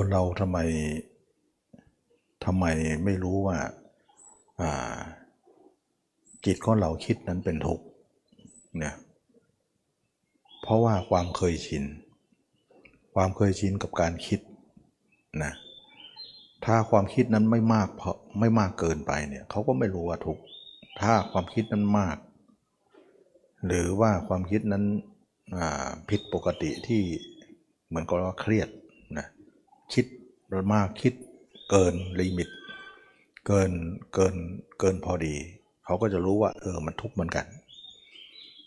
[0.00, 0.58] คนเราทำไม
[2.44, 2.64] ทำไม
[3.04, 3.58] ไม่รู้ว่า
[6.44, 7.84] จิตของเราคิดนั้นเป็นทุกข์
[8.78, 8.94] เนี่ย
[10.62, 11.84] เพราะว่าความเคยชิน
[13.14, 14.40] ความเคยชินกับการคิด
[15.44, 15.52] นะ
[16.64, 20.42] ถ้าความคิดนั้นไม่มากเพราะไม่มากเกินไปเนี่ยเขาก็ไม่รู้ว่าทุกข์
[21.00, 22.16] ถ้าความคิดนั้นมาก
[23.66, 24.84] หรือว่าความคิดนั้น
[26.08, 27.02] ผิดปกติที่
[27.88, 28.68] เหมือนกับว่าเครียด
[29.92, 30.06] คิด
[30.74, 31.14] มากคิด
[31.70, 32.48] เกินลิมิต
[33.46, 33.70] เกิน
[34.14, 34.34] เกิน
[34.78, 35.34] เกินพอดี
[35.84, 37.46] เขาก็จะรู้ว่าเออมันทุกข์เหมือนกัน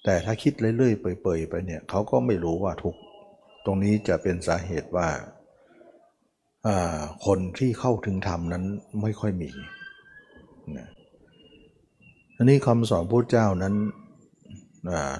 [0.03, 2.99] แต่ถ้าคิดเรื่อยๆเปื่อยๆไปเนี่ยเขาก็ไม่รู้ว่าทุกข์
[3.65, 5.07] ตรงนี้จะเป็นสาเหตุว่า
[7.25, 8.63] คนที่เข้าถึงธรรมนั้น
[9.01, 9.49] ไม่ค่อยมี
[10.77, 10.87] นะ
[12.37, 13.75] อันนี้คำสอนพระเจ้านั้น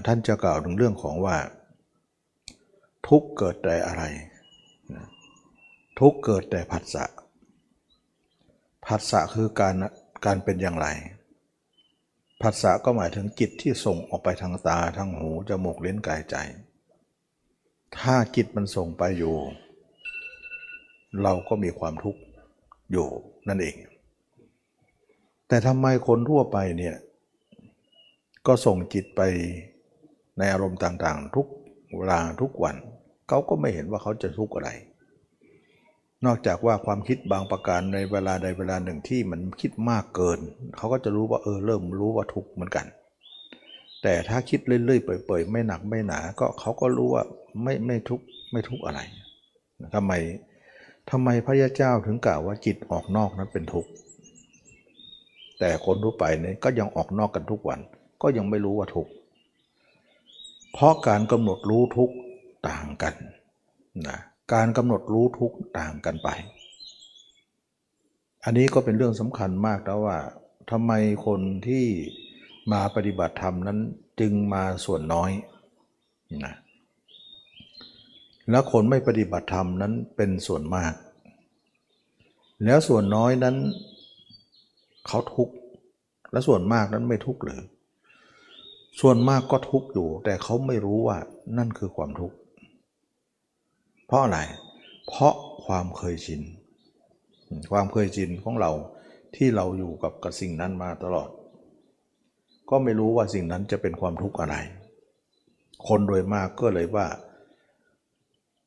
[0.05, 1.37] ท่านจะกล่าวถึงเรื่องของว่า
[3.07, 4.03] ทุกข์เกิดแต่อะไร
[6.05, 7.05] ทุกเกิดแต่ผัสสะ
[8.85, 9.75] ผัสสะคือการ
[10.25, 10.87] การเป็นอย่างไร
[12.41, 16.35] ผัสสะก็หมายถึงจิตที่ส่งออกไปทางตาทางหูจมูกเล่นกายใจ
[17.97, 19.35] ถ้าจิตมันส่งไปอยู่
[21.21, 22.21] เราก็มีความทุกข์
[22.91, 23.07] อยู่
[23.47, 23.75] นั่นเอง
[25.47, 26.95] แต่ทำไมคนทั่วไปเนี่ย
[28.47, 29.21] ก็ส่งจิตไป
[30.37, 31.47] ในอารมณ์ต่างๆ ทุก
[31.95, 32.75] เวลาทุกวัน
[33.27, 34.71] เขาก็ไม่เห็นว่าเขาจะทุกข์อะไร
[36.25, 40.39] นอกจากว่าความคิดบางประการในเวลาใดเวลาหนึ่งที่มันคิดมากเกิน
[40.77, 42.85] เขาก็จะรู้ว่าเออเริ่มรู้ว่าทุกข์เหมือนกัน
[44.03, 47.23] แต่ถ้าคิดเรื่อยๆเปื่อยๆไม่หนักไม่หนาก็เขาก็รู้ว่า
[47.63, 48.99] ไม่ไม่ทุกข์ไม่ทุกข์อะไร
[49.95, 50.11] ทำไม
[51.11, 53.89] ทำไมพระยาเจ้าถึงกล่าวว่าจิตออกนอกนั้นเป็นทุกข์
[55.59, 57.79] แต่คนทั่วไปเนี่ยก็ยังออกนอกกันทุกวัน
[58.21, 59.11] ก็ยังไม่รู้ว่าทุกข์
[60.73, 62.15] เพราะการกำหนดรู้ทุกข์
[62.67, 63.13] ต่างกัน
[64.07, 64.19] นะ
[64.53, 66.29] การกำหนดรู้ทุกต่างกันไป
[68.43, 70.17] อันนี้ก็เป็นเรื่องสำคัญมากแล้วว่า
[70.71, 70.91] ทำไม
[71.25, 71.85] คนที่
[72.71, 73.79] มาปฏิบัติธรรมนั้น
[74.19, 75.31] จึงมาส่วนน้อย
[76.45, 76.55] นะ
[78.49, 80.93] และคนไม่ปฏิบัติธรรมนั้นเป็นส่วนมาก
[82.65, 83.55] แล้วส่วนน้อยนั้น
[85.07, 85.55] เขาทุกข์
[86.31, 87.61] และส่วนมากนั้นไม่ทุกข์หรือ
[89.01, 91.17] ส่วนมากก็ทุกข์อยู่ แต่เขาไม่รู้ว่า
[91.57, 92.35] นั่นคือความทุกข์
[94.11, 94.39] เพราะอะไร
[95.07, 95.35] เพราะ
[95.65, 96.41] ความเคยชิน
[97.71, 98.71] ความเคยชินของเรา
[99.35, 101.29] ที่เราอยู่กับกับสิ่งนั้นมาตลอด
[102.69, 104.55] ก็ไม่รู้ว่าสิ่งนั้นจะเป็นความทุกข์อะไร
[105.87, 107.07] คนโดยมากก็เลยว่า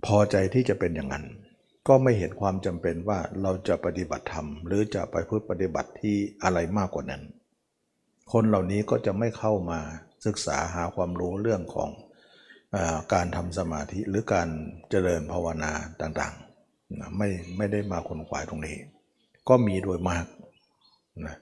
[0.07, 1.25] พอใจที่จะเป็นอย่างนั้น
[1.89, 7.23] ก็ไม่เห็นความจำเป็นว่าเราจะปฏิบัติธรรม หรือจะไปพึ่ปฏิบัติที่อะไรมากกว่านั้น
[8.33, 9.81] คนเหล่านี้ก็จะไม่เข้ามา
[10.27, 11.91] ศึกษาหาความรู้เรื่องของ
[13.13, 14.49] การทำสมาธิหรือการ
[14.91, 18.77] เจริญภาวนาต่างๆนะไม่ไม่ได้มาขนขวายตรงนี้
[19.49, 20.25] ก็มีโดยมาก
[21.27, 21.37] นะ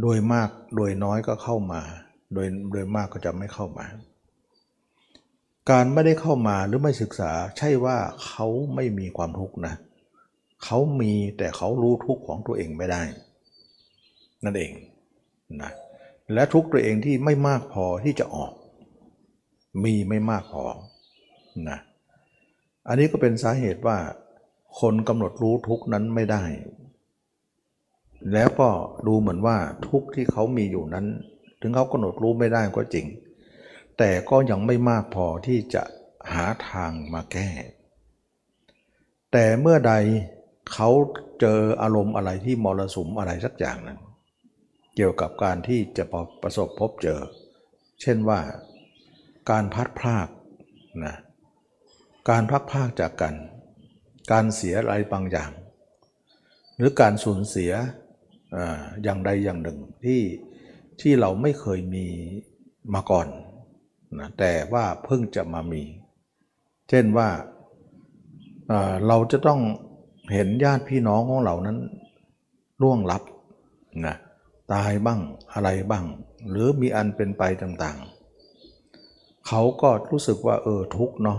[0.00, 1.82] โดยมากโดยน้อยก็เข้ามา
[2.34, 3.86] โดยโดยมากก็จะไม่เข้ามา
[5.70, 9.74] การไม่ได้เข้ามาหรือไม่ศึกษาใช่ว่าเขาไม่มีความทุกข์นะ
[10.64, 13.02] เขามีแต่เขารู้ทุกข์ของตัวเองไม่ได้
[14.44, 14.72] นั่นเอง
[15.62, 15.72] นะ
[16.32, 18.52] และทุกข์ตัวเองที่ไม่มากพอที่จะออก
[19.84, 20.64] มีไม่มากพอ
[21.68, 21.78] นะ
[22.88, 23.98] อันนี้ก็เป็นสาเหตุว่า
[24.80, 26.42] คนกำหนดรู้ทุกนั้นไม่ได้
[28.32, 28.68] แล้วก็
[29.06, 29.56] ดูเหมือนว่า
[29.88, 31.06] ทุกที่เขามีอยู่นั้น
[31.60, 33.06] ถึงเขากำหนดรู้ไม่ได้ก็จริง
[33.98, 35.82] แต่ก็ยังไม่มากพอที่จะ
[36.32, 37.48] หาทางมาแก้
[39.32, 39.94] แต่เมื่อใด
[40.72, 40.90] เขา
[41.40, 43.98] เจออารมณ์อะไรที่มรสุมอะไรสักอย่างนั้น
[44.96, 46.04] เกี่ยวกับการที่จะ
[46.42, 47.20] ประสบพบเจอ
[48.00, 48.40] เช่นว่า
[49.50, 50.28] การพัดพราก
[51.04, 51.16] นะ
[52.30, 53.34] การพักพากจากกัน
[54.32, 55.50] การเสียอะไรบางอย่าง
[56.76, 57.72] หรือการสูญเสีย
[58.54, 58.56] อ
[59.02, 60.22] อย่างใดอย่างหนึ่งที่
[61.00, 62.06] ที่เราไม่เคยมี
[62.94, 63.28] มาก่อน
[64.18, 65.82] นะแต่ว่าเพิ่งจะมามี
[66.88, 67.28] เช่นว่า
[69.06, 69.60] เราจะต้อง
[70.32, 71.78] เห็นญาติพี่น้องของเรานั้น
[72.82, 73.22] ล่วงลับ
[74.06, 74.16] นะ
[74.72, 75.20] ตายบ้าง
[75.52, 76.04] อะไรบ้าง
[76.50, 77.98] หรือมีอันเป็นไปต่าง
[79.48, 81.38] เขาก็รู้สึกว่าเออทุกเนาะ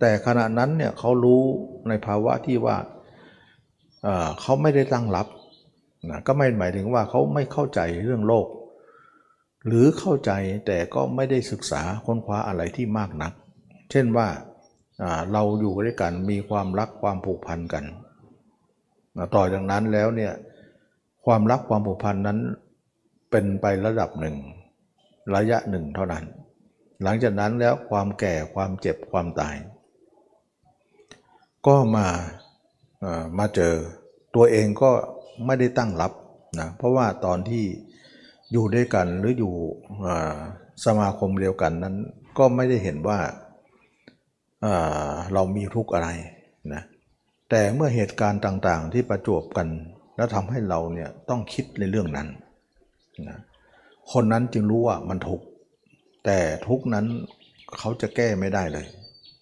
[0.00, 1.42] แต่ขณะนั้นเนี่ยเขารู้
[1.88, 2.76] ในภาวะที่ว่า
[4.02, 5.26] เออเขาไม่ได้ตั้งรับ
[6.10, 8.46] นะก็ไม่หมายถึงว่าเขาไม่เข้าใจเรื่องโลก
[9.66, 10.32] หรือเข้าใจ
[10.66, 13.32] แต่ก็ไม่ได้ศึกษาค้นคว้าอะไรที่มากนัก
[13.90, 14.28] เช่นว่า
[15.32, 17.84] เราอยู่ด้วยกันมีความรักความผูกพันกัน
[19.34, 20.32] ต่อจากนั้นแล้วเนี่ย
[21.26, 22.38] ความรักความผูกพันนั้น
[23.30, 24.36] เป็นไประดับหนึ่ง
[25.34, 26.24] ระยะหนึ่งเท่านั้น
[27.02, 29.56] หลังจากนั้นแล้วความแก่ความเจ็บความตาย
[31.66, 32.06] ก็มา
[33.38, 33.74] มาเจอ
[34.34, 34.90] ตัวเองก็
[35.46, 36.12] ไม่ได้ตั้งรับ
[36.58, 37.64] นะเพราะว่าตอนที่
[38.52, 39.52] อยู่ด้วยกันหรืออยู่
[40.84, 41.96] สมาคมเดียวกันนั้น
[42.38, 43.18] ก็ไม่ได้เห็นว่า
[44.64, 46.08] อ่าเรามีทุกข์อะไร
[46.72, 46.82] นะ
[47.50, 49.68] แต่เมื่อเหตุการณ์ต่างๆ ที่ประจวบกัน
[50.16, 52.28] แล้วทำให้เราเนี่ยต้องคิดในเรื่องนั้น
[53.28, 53.38] นะ
[54.12, 55.46] คนนั้นจึงรู้ว่ามันทุกข์
[56.30, 57.06] แต่ทุกนั้น
[57.78, 58.86] เขาจะแก้ไม่ได้เลย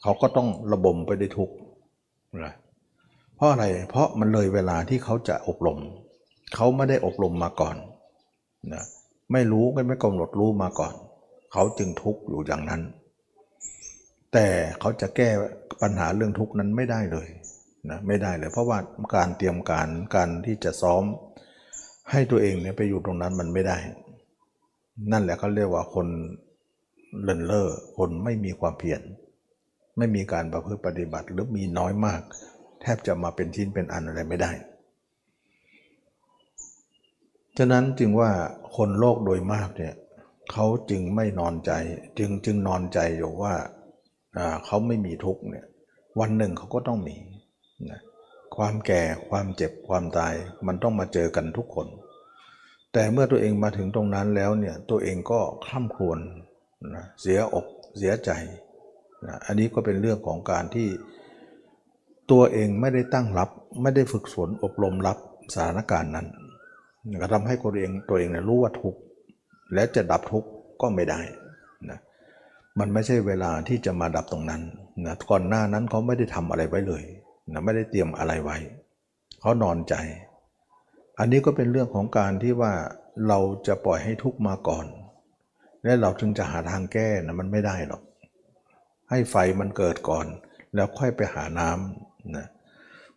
[0.02, 1.50] เขาก็ต้องระบมไปด้วยทุก
[2.44, 2.54] นะ
[3.36, 5.78] เพราะอะไรเพราะมันเลยเวลาที่เขาจะอบรม
[6.54, 7.76] เขาไม่ได้อบรมมาก่อน
[8.72, 8.84] นะ
[9.32, 10.94] ไม่รู้ก็ไม่กำหนดรู้มาก่อน
[11.52, 12.82] เขาจึงทุกข์อยู่อย่างนั้น
[14.32, 14.46] แต่
[14.80, 15.30] เขาจะแก้
[15.82, 17.28] ปัญหาเรื่องทุกข์นั้นไม่ได้เลย
[17.90, 18.78] นะไม่ได้เลย เพราะว่า
[19.14, 21.04] การเตรียมการการที่จะซ้อม
[22.10, 23.78] ให้ตัวเองเนี่ยไปอยู่ตรงนั้นมันไม่ได้
[25.12, 26.06] นั่นแหละเขาเรียกว่าคน
[27.22, 29.00] เลินเล่อคนไม่มีความเพียร
[29.98, 32.22] ไม่มีการประพฤติปฏิบัติหรือมีน้อยมาก
[32.80, 34.52] แทบจะมาเป็นชิ้นเป็นอันอะไรไม่ได้
[37.58, 38.30] ฉะนั้นจึงว่า
[38.76, 39.94] คนโลกโดยมากเนี่ย
[40.52, 41.72] เขาจึงไม่นอนใจ
[42.18, 43.54] จึงจึงนอนใจอยู่ว่า
[44.66, 45.66] เขาไม่มีทุกเนี่ย
[46.20, 47.16] วันหนึ่งเขาก็ต้องมี
[47.90, 48.00] นะ
[48.56, 50.34] ความแก่ความเจ็บความตาย
[50.66, 51.88] มันต้องมาเจอกันทุกคน
[52.92, 56.18] แต่เมื่อตัวเองมาถึงตรงนั้นแล้วเนี่ยตัวเองก็คล่ำครวญ
[56.94, 57.66] นะเสียอก
[57.98, 58.30] เสียใจ
[59.26, 60.88] นะอันนี้ก็เป็นเรื่องของการที่
[62.30, 63.50] ตัวเองไม่ได้ตั้งรับ
[63.82, 65.18] ไม่ได้ฝึกฝนอบรมรับ
[65.54, 66.26] สถานการณ์นั้น
[67.22, 69.00] ก็ทำให้ตัวเองตัวเองเนี่ยรู้ว่าทุกข์
[69.74, 70.48] และจะดับทุกข์
[70.80, 71.20] ก็ไม่ได้
[71.90, 71.98] นะ
[72.78, 74.62] มันไม่ใช่เวลาที่จะมาดับตรงนั้น
[75.06, 77.04] นะก่อนหน้านั้นเขาไม่ได้ทำอะไรไว้เลย
[77.52, 78.56] นะไม่ได้เตรียมอะไรไว้
[79.40, 79.94] เขานอนใจ
[81.18, 82.72] อันนี้ก็เป็นเรื่องของการที่ว่า
[83.28, 84.86] เราจะปล่อยให้ทุกข์มาก่อน
[85.86, 88.02] และเราจึงจะหาทางแก้นะมันไม่ได้หรอก
[89.10, 90.26] ให้ไฟมันเกิดก่อน
[90.74, 92.46] แล้วค่อยไปหาน้ำนะ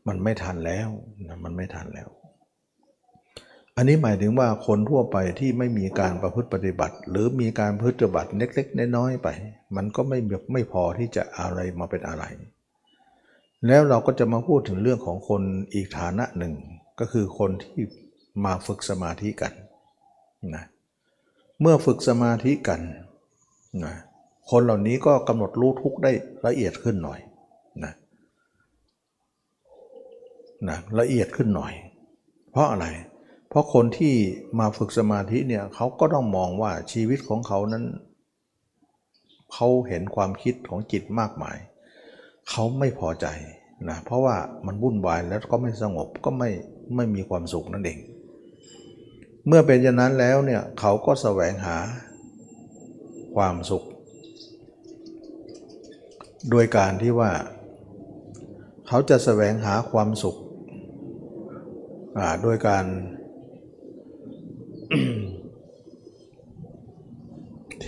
[0.07, 0.89] มันไม่ทันแล้ว
[1.27, 2.09] นะมันไม่ทันแล้ว
[3.75, 9.27] อันนี้หมายถึงว่าคนทั่วไปที่ไม่มีการประพฤติปฏิบัติ หรือมีการพฤติบัติเล็กๆน้อยๆไป
[9.75, 10.19] มันก็ไม่
[10.53, 12.23] ไม่พอที่จะอะไรมาเป็นอะไร
[13.67, 15.41] แล้วเราก็จะมาพูดถึงเรื่องของคน
[15.73, 16.53] อีกฐานะหนึ่ง
[16.99, 17.83] ก็คือคนที่
[18.45, 19.53] มาฝึกสมาธิกัน
[20.55, 22.81] นะเเมื่อฝึกสมาธิกัน
[23.85, 23.95] นะ
[24.49, 26.11] คนเหล่านี้ก็กำหนดรู้ทุกได้
[26.45, 27.19] ละเอียดขึ้นหน่อย
[27.83, 27.93] นะ
[30.69, 31.73] นะละเอียดขึ้นหน่อย
[32.51, 32.87] เพราะอะไร
[33.49, 34.13] เพราะคนที่
[34.59, 37.85] มาฝึกสมาธิเนี่ยเขาก็ต้องมองว่าชีวิตของเขานั้น
[39.53, 41.57] เขาเห็นความคิดของจิตมากมาย
[42.49, 43.27] เขาไม่พอใจ
[43.89, 44.35] นะเพราะว่า
[44.65, 46.49] มันวุ่นวายแล้วก็ไม่สงบก็ไม่
[46.95, 47.99] ไม่มีความสุขนั่นเอง
[49.51, 51.77] เมื่อเป็นอย่างนั้นแล้วเนี่ยเขาก็แสวงหา
[53.35, 53.83] ความสุข
[56.51, 57.31] โดยการที่ว่า
[58.87, 60.37] เขาจะแสวงหาความสุข
[62.43, 62.85] โดยการ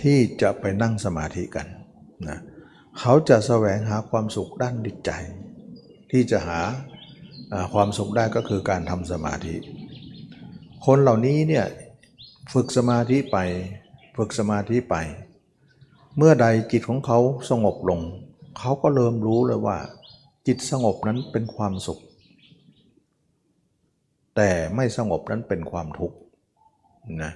[0.00, 1.66] ที่จะไปนั่งสมาธิกัน
[2.28, 2.38] นะ
[2.98, 5.10] เขาจะแสวงหาความสุขด้านจิตใจ
[6.10, 6.60] ที่จะหา
[7.74, 9.54] ความสุขได้ก็คือการทำสมาธิ
[10.86, 11.66] คนเหล่านี้เนี่ย
[12.52, 13.38] ฝึกสมาธิไป
[14.16, 14.96] ฝึกสมาธิไป
[16.16, 17.18] เมื่อใดจิตของเขา
[17.50, 18.00] สงบลง
[18.58, 19.76] เขาก็เริ่มรู้เลยว่า
[20.46, 22.00] จิตสงบนั้นเป็นความสุข
[24.36, 26.16] แต่ไม่สงบนั้นเป็นความทุกข์
[27.22, 27.32] นะ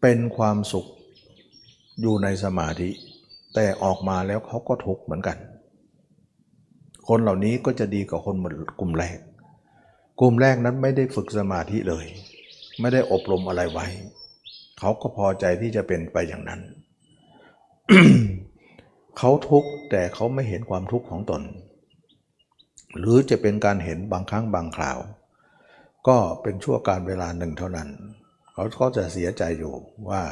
[0.00, 0.86] เป็นความสุข
[2.00, 2.90] อยู่ในสมาธิ
[3.54, 5.38] แต่ออกมาแล้วเขาก็ทุกข์เหมือนกัน
[7.08, 8.36] คนเหล่านี้ก็จะดีกว่าคน
[8.80, 9.18] กลุ่มแรก
[10.20, 12.06] กลุ่มแรกนั้นไม่ได้ฝึกสมาธิเลย
[12.80, 13.86] ไม่ได้อบรมอะไรไว้
[14.78, 16.60] เขาก็พอใจที่จะเป็นไปอย่างนั้น
[19.18, 21.42] เขาทุกข์แต่เขาไม่เห็นความทุกข์ของตน
[22.98, 24.98] หรือจะเป็นการเห็นบางครั้งบางคราว
[26.08, 27.88] ก็เป็นชั่วการเวลาหนึ่งเท่านั้น
[28.52, 29.74] เขาก็จะเสียใจอยู่
[30.08, 30.22] ว่า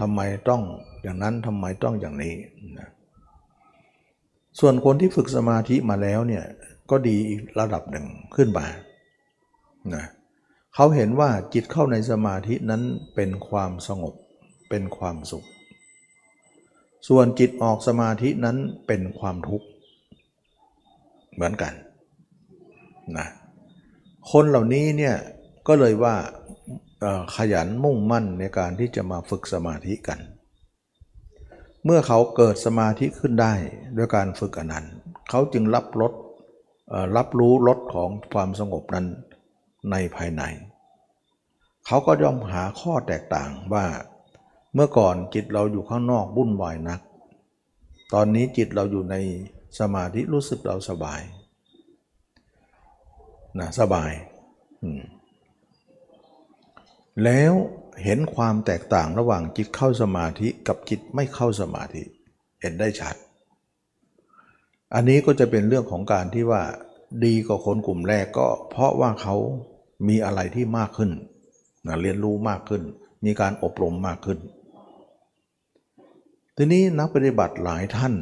[0.00, 0.62] ทำไมต้อง
[1.02, 2.34] อย่างนั้นทำไมต้องอย่างนี้
[2.78, 2.88] นะ
[4.60, 6.44] ส่วนคนที่ฝึกสมาธิมาแล้วเนี่ย
[6.90, 8.06] ก็ดีอีกระดับหนึ่ง
[8.36, 8.66] ขึ้นมา
[9.94, 10.04] นะ
[10.74, 12.82] เขาเห็นว่าจิตเข้าในสมาธินั้น
[13.14, 14.14] เป็นความสงบ
[14.70, 15.46] เป็นความสุข
[17.08, 19.66] ส่วนจิตออกสมาธินั้นเป็นความทุกข์
[21.34, 21.72] เหมือนกัน
[23.18, 23.28] นะ
[24.30, 25.16] คนเหล่านี้เนี่ย
[25.68, 26.14] ก็เลยว่า
[27.36, 30.18] ขยันมุ่งมั่นในการที่จะมาฝึกสมาธิกัน
[31.84, 33.54] เมื่อเขาเกิดสมาธิขึ้นได้
[33.96, 34.86] ด้วยการฝึกอันนั้น
[35.30, 36.12] เขาจึงรับรส
[37.16, 39.06] รับรู้รสของความสงบนั้น
[39.90, 40.42] ในภายใน
[41.86, 43.86] เขาก็ย่อมหาข้อแตกต่างว่า
[44.74, 47.00] เมื่อก่อนจิตเราอยู่ข้างนอกวุ่นวายนัก
[48.14, 49.16] ตอนนี้จิตเราอยู่ใน
[49.78, 51.20] สมาธิรู้สึกเราสบาย
[53.58, 54.12] นะสบาย
[57.24, 57.52] แล้ว
[58.04, 62.02] เห็นความแตกต่างระหว่างจิตเข้าสมาธิกับจิตไม่เข้าสมาธิ
[62.60, 63.16] เห็นได้ชัด
[64.94, 66.62] อันนี้ก็จะเป็นเรื่องของการที่ว่า
[67.24, 69.36] ดีกว่าคนกลุ่มแรกก็เพราะว่าเขา
[70.08, 71.10] มีอะไรที่มากขึ้น
[71.86, 72.82] นะเรียนรู้มากขึ้น
[73.24, 74.38] มีการอบรมมากขึ้น
[76.56, 78.14] ทีนี้นักปฏิบัติหลายท่าน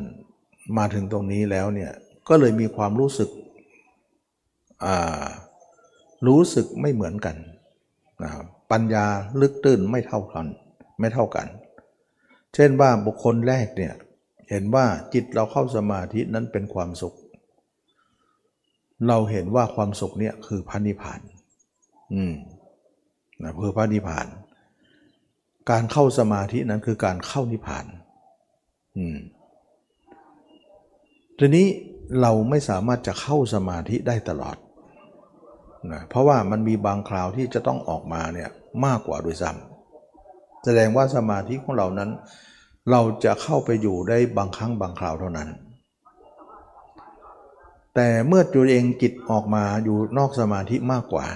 [0.79, 1.93] มาถึงตรงนี้แล้วเนี่ย
[2.29, 3.31] ก็เลยมีความรู้สึก
[6.27, 7.37] รู้สึกไม่เหมือนกัน
[8.23, 8.31] นะ
[8.71, 9.07] ปัญญา
[9.41, 10.47] ลึกตื้นไม่เท่ากัน
[11.01, 11.47] ไม่เท่ากัน
[12.55, 13.95] เช่นว่าบุคคลแรกเนี่ย
[14.51, 17.15] เห็นว่าจิตเราเข้าสมาธินั้นเป็นความสุข
[19.09, 21.21] เราเห็นว่าความสุขเนี่ยคือพระนิพพาน
[22.12, 22.33] อืม
[23.42, 24.26] นะเพื่อพระนิพพาน
[25.71, 27.85] การเข้าสมาธินั้นคือการเข้านิพพาน
[28.97, 29.19] อืม
[31.38, 31.66] ทีนี้
[32.21, 34.57] เราไม่สามารถจะเข้าสมาธิได้ตลอด
[35.92, 38.50] นะเพราะว่ามันมีบางคราวที่จะต้องออกมาเนี่ย
[38.85, 42.11] มากกว่าด้วยซ้ำแสดงว่าสมาธิของเรานั้น
[42.90, 45.49] เราจะเข้าไปอยู่ได้บางครั้งบางคราวเท่านั้น
[47.95, 51.26] แต่เมื่อตัวเองจิตออกมาอยู่นอกสมาธิมากกว่า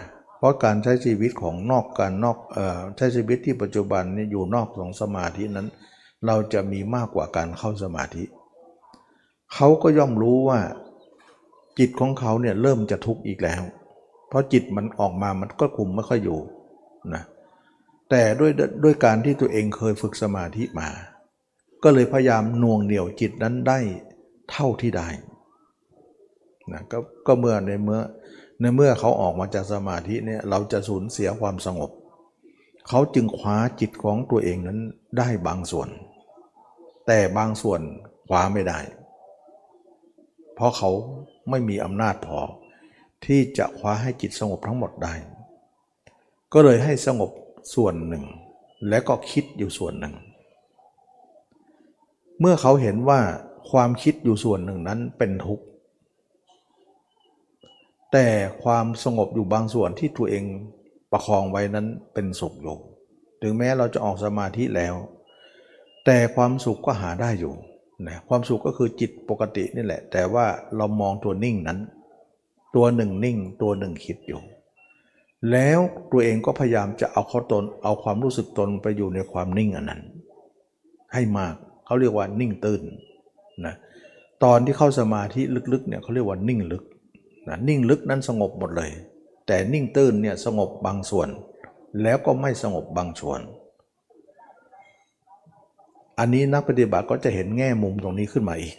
[0.46, 5.68] ราะการใช้ชีวิตของนอกการนอกเอ่อใช้ชีวิตที่ปัจจุบันนี่อยู่นอกของสมาธินั้น
[6.26, 8.24] เราจะมีมากกว่าการเข้าสมาธิ
[9.54, 10.60] เขาก็ย่อมรู้ว่า
[11.78, 13.62] จิตของเขาเนี่ยเริ่มจะทุกข์อีกแล้ว
[14.28, 16.38] เพราะจิตมันออกมามันก็คุมไม่ค่อยอยู่
[17.14, 17.22] นะ
[18.10, 18.50] แต่ด้วย
[18.84, 20.88] ด้วยการที่ตัวเองเคยฝึกสมาธิมา
[21.82, 23.78] ก็เลยพยายามน่วงเหนี่ยวจิตนั้นได้
[24.50, 25.08] เท่าที่ได้
[26.72, 26.92] นะก
[27.26, 28.00] ก็เมื่อในเมื่อ
[28.60, 31.90] ในเมื่อเขาออกมาจากสมาธิเนี่ยเราจะสูญเสียความสงบ
[32.88, 34.78] เขาจึงคว้าจิตของตัวเองนั้น
[35.18, 35.88] ได้บางส่วน
[37.06, 37.80] แต่บางส่วน
[38.26, 38.78] คว้าไม่ได้
[40.54, 40.90] เพราะเขา
[41.50, 42.38] ไม่มีอำนาจพอ
[43.24, 45.14] ที่จะคว้าให้จิตสงบทั้งหมดได้
[46.52, 47.30] ก็เลยให้สงบ
[47.74, 48.24] ส่วนหนึ่ง
[48.88, 50.14] และก็คิดอยู่ส่วนหนึ่ง
[52.40, 53.20] เมื่อเขาเห็นว่า
[53.70, 55.64] ความคิดอยู่ส่วนหนึ่งนั้นเป็นทุกข์
[58.18, 58.32] แต่
[58.64, 60.44] ความสงบอยู่บางส่วนที่ตัวเอง
[61.12, 62.76] ประคองไว้นั้นเป็นสุขอยู่
[63.42, 64.94] ถึงแม้เราจะออกสมาธิแล้ว
[66.04, 67.54] แต่ความสุขก็หาได้อยู่
[68.08, 70.46] นะความสุขก็คือจิตปกตินี่แหละ แต่ว่า
[70.76, 71.78] เรามองตัวนิ่งนั้น
[72.74, 74.40] ตัวหนึ่งนิ่ง ตัวหนึ่งคิดอยู่
[75.50, 75.78] แล้ว
[76.12, 80.02] ตัวเองก็พยายามจะเอาข้อตน เอาความรู้สึกตนไปอยู่ในความนิ่งอันนั้น
[81.12, 81.54] ให้มาก
[81.84, 82.82] เขาเรียกว่านิ่งตื่น
[83.66, 83.74] นะ
[84.44, 85.40] ตอนที่เข้าสมาธิ
[85.72, 86.84] ลึกๆเนี่ยเขาเรียกว่านิ่งลึก
[87.48, 88.90] นะนิ่งลึกนั้นสงบหมดเลย
[89.46, 91.28] แต่นิ่งตื่นเนี่ยสงบบางส่วน
[92.02, 93.40] แล้วก็ไม่สงบบางส่วน
[96.18, 98.74] อันนี้นักปฏิบัติก็จะเห็นแง่มุมตรงนี้ขึ้นมาอีก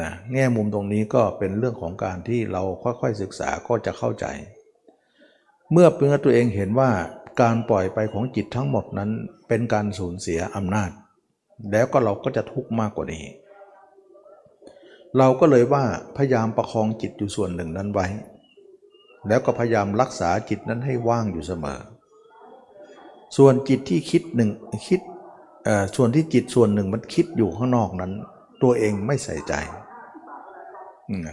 [0.00, 4.26] นะแง่มุมตรงนี้ก็เป็นเรื่องของการที่เราค่อยๆศึกษาก็จะเข้าใจ
[5.72, 6.90] เมื่อเพื่อตัวเองเห็นว่า
[7.40, 9.10] การปล่อยไปของจิตทั้งหมดนั้น
[9.48, 10.90] เป็นการสูญเสียอำนาจ
[11.70, 13.24] แล้วก็เราก็จะทุกข์มากกว่านี้
[15.18, 15.84] เราก็เลยว่า
[16.16, 18.06] พยายามประคองจิตอยู่ส่วนหนึ่งนั้นไว้
[19.28, 21.80] แล้วก็พยายามรักษาจิตนั้นให้ว่างอยู่เสมอ
[23.36, 24.50] ส่วนจิตที่คิดหนึ่ง
[24.88, 25.00] คิด
[25.96, 28.12] ส่วนที่จิตส่วนหนึ่งมันคิดอยู่ข้างนอกนั้น
[28.62, 29.54] ตัวเองไม่ใส่ใจ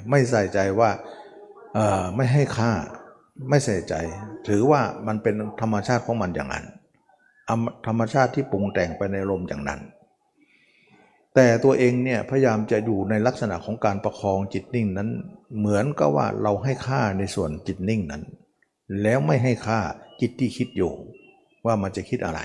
[0.09, 0.89] ไม่ใส่ใจว่า
[2.15, 2.71] ไม่ให้ค่า
[3.49, 3.95] ไม่ใส่ใจ
[4.47, 6.65] ถือว่ามันเป็นธรรมชาติของมันอย่างนั้น
[7.87, 9.79] ธรรมชาติที่ปรุงแต่งไปในลมอย่างนั้น
[11.35, 15.09] แต่ตัวเองเนี่ยพยายามจะอยู่ในลักษณะของการประคองจิตนิ่งนั้น
[15.57, 18.23] เหมือนกับว่าเราให้ค่าในส่วนจิตนิ่งนั้น
[19.01, 19.79] แล้วไม่ให้ค่า
[20.21, 20.91] จิตที่คิดอยู่
[21.65, 22.39] ว่ามันจะคิดอะไร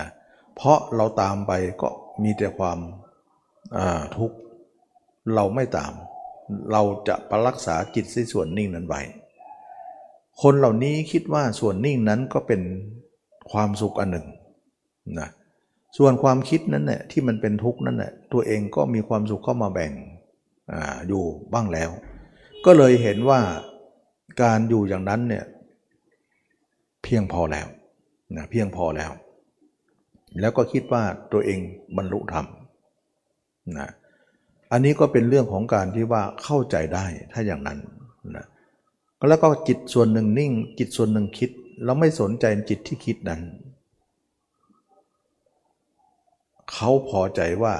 [0.00, 0.08] นะ
[0.54, 1.88] เพราะเราตามไปก็
[2.22, 2.78] มีแต่ความ
[4.16, 4.36] ทุกข์
[5.34, 5.92] เราไม่ตาม
[6.72, 9.00] เราจะประรักษาจิตในส่วนนิ่งนั้นไว้
[10.42, 12.62] คนเหล่านี้คิดว่าส่วนนิ่งนั้นก็เป็น
[13.52, 14.26] ความสุขอันหนึ่ง
[15.18, 15.28] นะ
[15.98, 19.92] ส่วนความคิดนั้นเนี่ยที่มันเป็นทุกข์นั้นเนี่ยตัวเองก็มีความสุขเข้ามาแบ่ง
[20.70, 20.74] อ
[21.08, 21.90] อยู่บ้างแล้ว
[22.64, 23.40] ก็เลยเห็นว่า
[24.42, 25.44] การอยู่อย่างนั้นเนี่ย
[27.02, 27.66] เพียงพอแล้ว
[28.36, 29.10] นะเพียงพอแล้ว
[30.40, 31.60] แล้วก็คิดว่าตัวเอง
[31.96, 32.46] บรรลุธรรม
[33.78, 33.88] นะ
[34.72, 37.78] อันนี้ก็เป็นเรื่องของการที่ว่าเข้าใจได้ถ้าอย่างนั้น
[38.36, 38.46] นะ
[39.28, 41.50] แล้วก็จิตส่วนหนึ่งนิ่ง จิตส่วนหนึ่งคิด
[41.84, 43.40] เราไม่สนใจจิตที่คิดนั้น
[46.74, 47.74] เขาพอใจว่า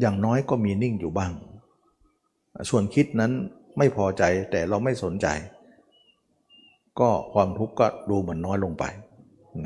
[0.00, 1.32] อย่างน้อยก็มีนิ่งอยู่บ้าง
[2.70, 3.32] ส่วนคิดนั้น
[3.78, 5.26] ไม่พอใจแต่เราไม่สนใจ
[7.00, 8.84] ก็ความทุกข์ก็ดูเหมือนน้อยลงไป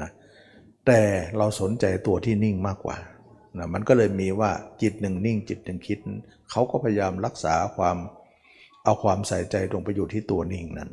[0.00, 0.10] นะ
[0.86, 1.00] แต่
[1.38, 2.96] เราสนใจตัวที่นิ่งมากกว่า
[3.58, 4.50] นะมันก็เลยมีว่า
[4.82, 5.98] จิตหนึ่งนิ่งจิตหนึ่งคิด
[6.50, 7.96] เขาก็พยายามรักษาความ
[8.84, 10.90] เอาความใส่ใจตรงไปอยู่ที่ตัวนิ่งนั้น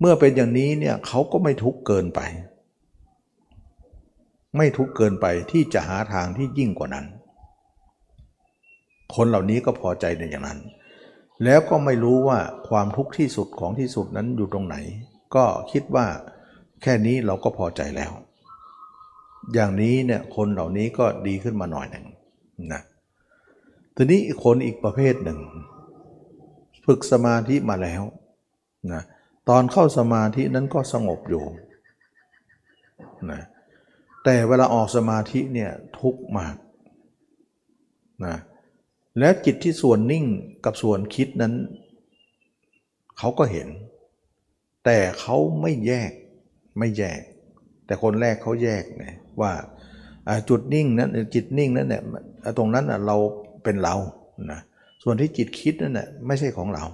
[0.00, 2.20] เมื่อเป็นอย่างนี้เนี่ยเขาก็ไม่ทุกข์เกินไป
[4.56, 7.06] ไม่ทุกข์เกินไปที่จะหาทางที่ยิ่งกว่านั้น
[9.14, 10.60] คนเหล่านี้ก็พอใจในอย่างนั้น
[11.44, 12.38] แล้วก็ไม่รู้ว่า
[12.68, 14.76] ความทุกข์ที่สุดของที่สุดนั้นอยู่ตรงไหน
[15.34, 16.06] ก็คิดว่า
[16.82, 18.12] แค่นี้เราก็พอใจแล้ว
[19.54, 22.06] อย่างนี้เนี่ยคนเหล่านี้ก็ดีขึ้นมาหน่อยหนึ่ง
[22.72, 22.82] นะ
[23.96, 25.38] ทีนี้คนอีกประเภทหนึ่ง
[26.86, 28.02] ฝึกสมาธิมาแล้ว
[28.92, 29.02] นะ
[29.48, 31.44] ตอนเข้าสมาธินั้นก็สงบอยู่
[33.30, 33.42] นะ
[34.24, 36.56] แต่เวลาออกสมาธิเนี่ยทุกมาก
[38.24, 38.36] นะ
[39.18, 40.24] และจิตที่ส่วนนิ่ง
[40.64, 41.54] กับส่วนคิดนั้น
[43.18, 43.68] เขาก็เห็น
[44.84, 46.12] แต่เขาไม่แยก
[46.78, 47.20] ไม่แยก
[47.86, 49.06] แต่คนแรกเขาแยกไง
[49.40, 49.52] ว่า
[50.48, 52.02] จุดนิ่งนั้นจิตนิ่งนั้นเนี่ย
[52.58, 53.16] ตรงนั้นเรา
[53.64, 53.94] เป็นเรา
[54.52, 54.60] นะ
[55.02, 56.84] ส่วนที่จิตคิดนั่นน่ะไม่ใช่ของเรา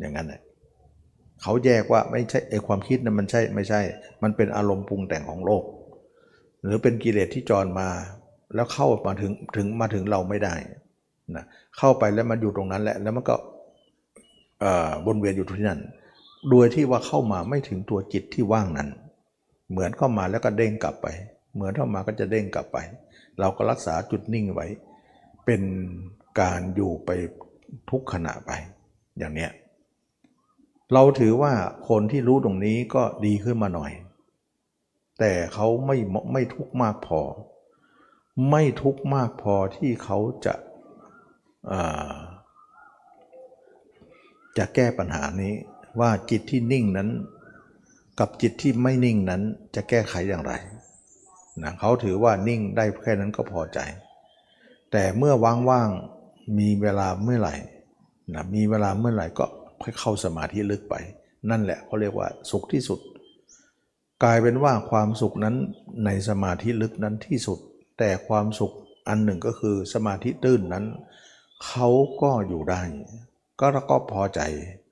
[0.00, 0.40] อย่างนั้นแหละ
[1.42, 3.80] เขาแยกว่าไม่ใช่ไอความคิดนั้นมันใช่ไม่ใช่
[4.22, 5.64] มันเป็นอารมณ์ปรุงแต่งของโลก
[6.64, 7.88] หรือเป็นกิเลสที่จรมา
[8.54, 10.54] แล้วเข้ามาถึงถึงมาถึงเราไม่ได้
[11.36, 11.44] นะ
[11.78, 13.36] เข้าไปแล้วมันอยู่ตรงนั้นแหละ แล้วมันก็
[15.06, 15.80] วนเวียนอยู่ที่นั่น
[16.50, 18.88] โดยที่ว่าเข้ามาไม่ถึงตัวจิตที่ว่างนั้น
[19.70, 21.06] เหมือนเข้ามาแล้วก็เด้งกลับไป
[21.54, 22.78] เหมือนเข้ามาก็จะเด้งกลับไป
[23.40, 24.66] เราก็รักษาจุดนิ่งไว้
[25.46, 25.62] เป็น
[26.40, 27.10] การอยู่ไป
[27.90, 28.50] ทุกขณะไป
[29.18, 29.50] อย่างเนี้ย
[30.92, 31.52] เราถือว่า
[31.88, 33.92] คนที่รู้ตรงนี้ก็ดีขึ้นมาหน่อย
[35.18, 35.96] แต่เขาไม่
[36.32, 37.20] ไม่ทุกข์มากพอ
[38.50, 40.54] ไม่ทุกข์มากพอที่เขาจะ
[44.58, 45.54] จะแก้ปัญหานี้
[46.00, 47.08] ว่าจิตที่นิ่งนั้น
[48.20, 49.42] กับจิตที่ไม่นิ่งนั้น
[49.74, 50.52] จะแก้ไขอย่างไร
[51.62, 53.78] นะเขาถือว่านิ่งได้แค่นั้นก็พอใจ
[54.92, 55.34] แต่เมื่อ
[55.70, 57.54] ว่างๆมีเวลาเมื่อไหร่
[58.34, 59.44] นะมีเวลาเมื่อไหร่ก็
[59.82, 60.94] ค่อยเข้าสมาธิลึกไป
[61.50, 63.00] นั่นแหละเขาเรียกว่าสุขที่สุด
[64.22, 65.56] กลายเป็นว่าความสุขนั้น
[66.04, 67.58] ในสมาธิลึกนั้นที่สุด
[67.98, 68.72] แต่ความสุข
[69.08, 70.84] อันหนึ่งก็คือสมาธิตื้นนั้น
[71.66, 71.88] เขา
[72.22, 72.82] ก็อยู่ได้
[73.60, 74.40] ก็แล้วก็พอใจ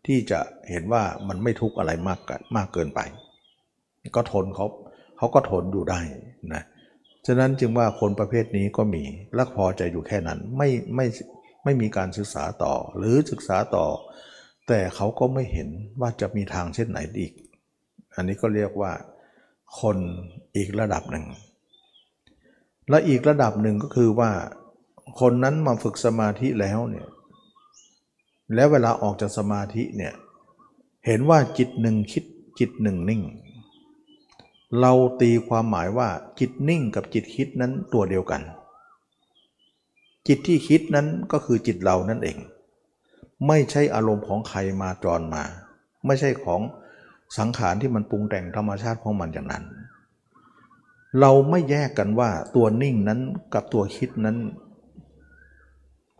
[0.07, 2.21] ที่จะเห็นว่ามันไม่ทุกข์อะไรมาก
[2.57, 3.01] มากเกินไป
[4.17, 4.67] ก็ทนเขา
[5.17, 6.01] เขาก็ทนอยู่ได้
[6.55, 6.63] นะ
[7.27, 9.05] ฉะนั้นจึงว่าคนประเภทนี้ก็มี
[9.35, 11.07] และพอใจอยู่แค่นั้นไม่ไม่
[11.65, 13.87] ไม่มีการศึกษาต่อหรือศึกษาต่อ
[14.69, 15.69] แต่เขาก็ไม่เห็น
[16.01, 17.33] ว่าจะมีทางเช่นไหนอีก
[18.15, 18.93] อันนี้ก็เรียกว่า
[19.81, 19.99] คน
[20.57, 21.27] อีกระดับหนึ่ง
[22.89, 24.31] และอีกระดับหนึ่งก็คือว่า
[25.21, 27.09] คนนั้นมาฝึกสมาธิแล้วเนี่ย
[28.55, 30.13] แล้วเวลาออกจากสมาธิเนี่ย
[31.07, 32.25] เห็นว่าจิตหนึ่งคิด
[32.59, 33.23] จิตหนึ่งนิ่ง
[34.81, 36.09] เราตีความหมายว่า
[36.39, 38.43] จิตนิ่งกับจิตคิดนั้นตัวเดียวกัน
[40.27, 42.39] จิตที่คิดนั้นก็คือจิตเรานั่นเอง
[43.47, 45.43] ไม่ใช่อารมณ์ของใครมาจรมา
[46.07, 46.61] ไม่ใช่ของ
[47.39, 49.65] สังขารที่มันปรุงแต่งธรรมชาติของมันอย่างนั้น
[51.21, 53.21] เราไม่แยกกันว่าตัวนิ่งนั้น
[53.55, 54.37] กับตัวคิดนั้น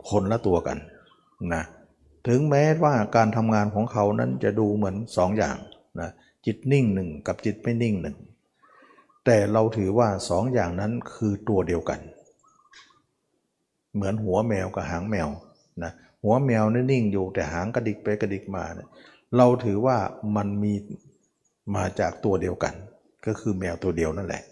[0.09, 0.77] คนละตัวกัน
[1.53, 1.63] นะ
[2.27, 5.57] ถึงแม้ว่าการทำงานของเขานั้นจะดูเหมือนสองอย่าง
[5.99, 6.09] นะ
[6.45, 8.17] จิตนิ่งหนึ่งกับจิตไม่นิ่งหนึ่ง
[9.25, 11.99] แต่เราถือว่าสองอย่างนั้นคือตัวเดียวกัน
[13.93, 15.29] เหมือนหัวแมวกับหางแมว
[15.83, 15.91] นะ
[16.23, 18.87] หัวแมวนี่นิ่งอยู่แต่หางกระดิกไปกระดิกมานะ
[19.37, 19.97] เราถือว่า
[20.35, 20.73] มันมี
[21.75, 22.73] มาจากตัวเดียวกัน
[23.25, 24.43] ก็คือแมวตัวเดียวนั่นแหละ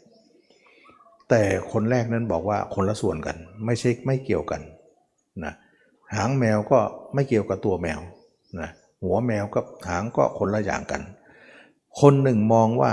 [1.30, 1.42] แต่
[1.72, 4.62] คนแรกนั้นบอกว่าคนละส่วนกัน ไม่ใช่ไม่เกี่ยวกัน
[5.44, 5.54] นะ
[6.16, 6.80] หางแมวก็
[7.14, 8.00] ไม่เกี่ยวกับตัวแมว
[8.62, 8.70] นะ
[9.04, 11.02] หัวแมวกับหางก็คนละอย่างกัน
[12.02, 12.92] คนหนึ่งมองว่า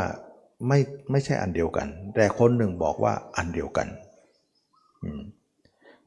[0.68, 0.78] ไม่
[1.10, 3.88] ไม่ใช่อันเดียวกัน แต่คนหนึ่งบอกว่าอันเดียวกัน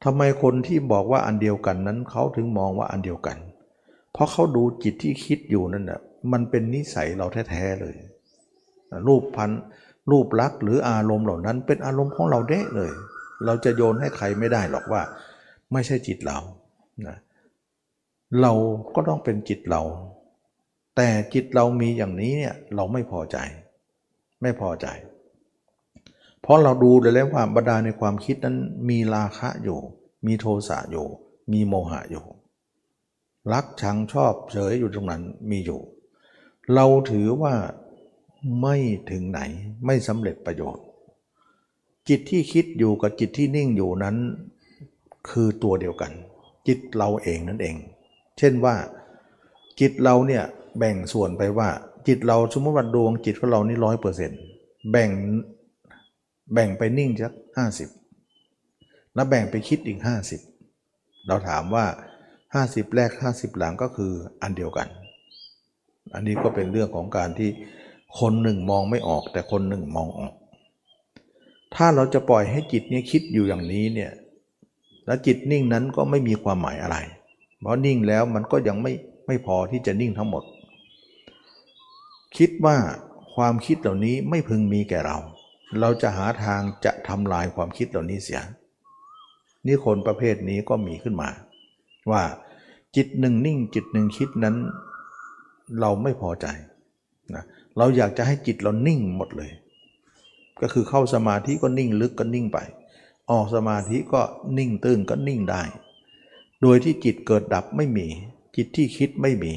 [0.03, 3.37] ทำไมคนที่บอกว่าอันเดียวกันนั้นเขาถึงมองว่าอันเดียวกัน
[4.13, 7.95] เพราะเขาดูจิตที่คิดอยู่นั่นน่ะมันเป็นนิสัยเราแท้ๆเลย
[9.07, 9.51] รูปพัน
[10.11, 12.91] รูปลักษ์หรืออารมณ์เหล่านั้น เป็นอารมณ์ของเราเด้เลย
[13.45, 15.01] เราจะโยนให้ใครไม่ได้หรอกว่า
[15.73, 16.39] ไม่ใช่จิตเรา
[17.07, 17.17] นะ
[18.41, 18.53] เรา
[18.95, 19.81] ก็ต้องเป็นจิตเรา
[20.95, 23.37] แต่จิตเรามีอย่างนี้เนี่ยเราไม่พอใจ
[24.41, 24.87] ไม่พอใจ
[26.41, 28.57] เพราะเราดูเลยแล้วว่าบรรดาในความคิดนั้น
[28.89, 29.79] มีราคะอยู่
[30.27, 31.07] มีโทสะอยู่
[31.53, 32.25] มีโมหะอยู่
[33.53, 35.81] รักชังชอบเฉยอยู่ตรงนั้นมีอยู่
[36.73, 37.55] เราถือว่า
[38.61, 38.75] ไม่
[39.11, 39.39] ถึงไหน
[39.85, 40.85] ไม่สำเร็จประโยชน์
[42.09, 44.15] จิตที่คิดอยู่กับจิตที่นิ่งอยู่นั้น
[45.29, 46.11] คือตัวเดียวกัน
[46.67, 47.75] จิตเราเองนั่นเอง
[48.37, 48.75] เช่นว่า
[49.79, 50.43] จิตเราเนี่ย
[50.77, 51.69] แบ่งส่วนไปว่า
[52.07, 54.41] จิตเราสมมติว่าดวงจิตของเรานี่ร้อยเปอร์เซ็นต์
[54.91, 55.09] แบ่ง
[56.53, 57.89] แบ่งไปนิ่งสักห้าสิบ
[59.15, 60.41] แล้วแบ่งไปคิดอีกห้าสิบ
[61.27, 61.85] เราถามว่า
[62.55, 64.11] ห้าสิบแรกห้าสิบหลังก็คือ
[64.41, 64.87] อันเดียวกัน
[66.13, 67.49] อันนี้ก็เป็นเรื่องของการที่
[68.19, 70.33] คนหนึ่งมองไม่ออกแต่คนหนึ่งมองออก
[71.75, 74.11] ถ้าเราจะปล่อยให้จิตนี้คิดอยู่อย่างนี้เนี่ย
[75.05, 76.97] แล้วจิตนิ่งนั้นก็ไม่มีความหมายอะไร
[77.59, 78.93] เพราะนิ่งแล้วมันก็ยังไม่
[79.27, 80.43] ไม่พอที่จะนิ่งทั้งหมด
[82.37, 82.77] คิดว่า
[83.35, 85.17] ความคิดเหล่านี้ไม่พึงมีแก่เรา
[85.79, 88.41] เราจะหาทางจะทำลายความคิดเหล่านี้เสีย
[89.65, 91.29] นี่คนประเภทนี้ก็มีขึ้นมา
[92.11, 92.23] ว่า
[92.95, 94.55] จิตหนึ่งนิ่งจิตหนึ่งคิดนั้น
[95.79, 96.47] เราไม่พอใจ
[97.35, 97.43] นะ
[97.77, 99.51] เราอยากจะให้จิตเรานิ่งหมดเลย
[100.61, 102.57] ก็คือเข้าสมาธิก็นิ่งลึกก็นิ่งไป
[103.31, 104.21] ออกสมาธิก็
[104.57, 105.63] นิ่งตื้นก็นิ่งได้
[106.61, 108.07] โดยที่จิตเกิดดับไม่มี
[108.55, 109.53] จิตที่คิดไม่มี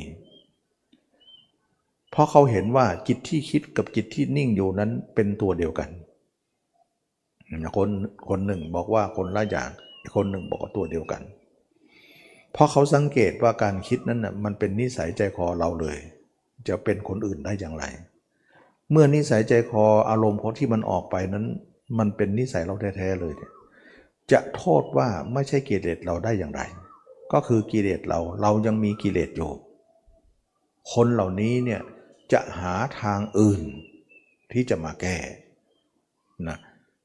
[2.11, 5.89] เพราะเขาเห็นว่าจิตที่คิดกับจิตที่นิ่งอยู่นั้นเป็นตัวเดียวกัน
[7.77, 7.89] คน
[8.29, 9.71] คนหนึ่งบอกว่าคนละอย่าง
[10.15, 11.23] คนหนึ่งบอกว่าตัวเดียวกัน
[12.55, 15.99] เพราะเขาสังเกตว่าการคิดนั้นน่ะมันเป็นนิสัยใจคอเราเลย
[16.69, 17.85] จะเป็นคนอื่นได้อย่างไร
[18.91, 21.47] เมื่อนิสัยใจคออารมณ์ของที่มันออกไปนั้น
[21.99, 23.53] มันเป็นนิสัยเราแท้ๆเลยเนี่ย
[24.33, 26.63] จะโทษว่าไม่ใช่กิเลสเราได้อย่างไร
[27.33, 29.51] ก็คือกิเลสเราเรายังมีกิเลสอยู่
[30.93, 31.81] คนเหล่านี้เนี่ย
[32.33, 33.63] จะหาทางอื่น
[34.53, 35.17] ที่จะมาแก้
[36.49, 36.59] นะ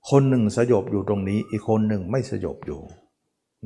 [0.10, 2.82] คนหนึ่งสยบอยู่ตรงนี้ อีกคนหนึ่งไม่สยบอยู่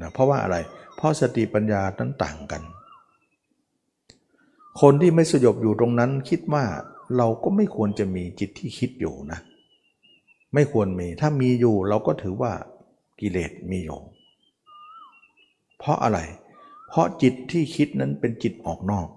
[0.02, 2.62] นะเพราะว่าอะไรเเพราะสติปัญญานั้นต่างกัน
[4.82, 6.66] คนที่ไม่สยบอยู่ตรงนั้นคิดว่า
[7.18, 9.40] เราก็ไม่ควรจะมีจิตที่คิดอยู่นะ
[10.54, 12.54] ไม่ควรมี ถ้ามีอยู่เราก็ถือว่า
[13.20, 14.00] กิเลสมีอยู่
[15.80, 16.20] เพราะอะไร
[16.90, 19.08] เพราะจิตที่คิดนั้นเป็นจิตออกนอก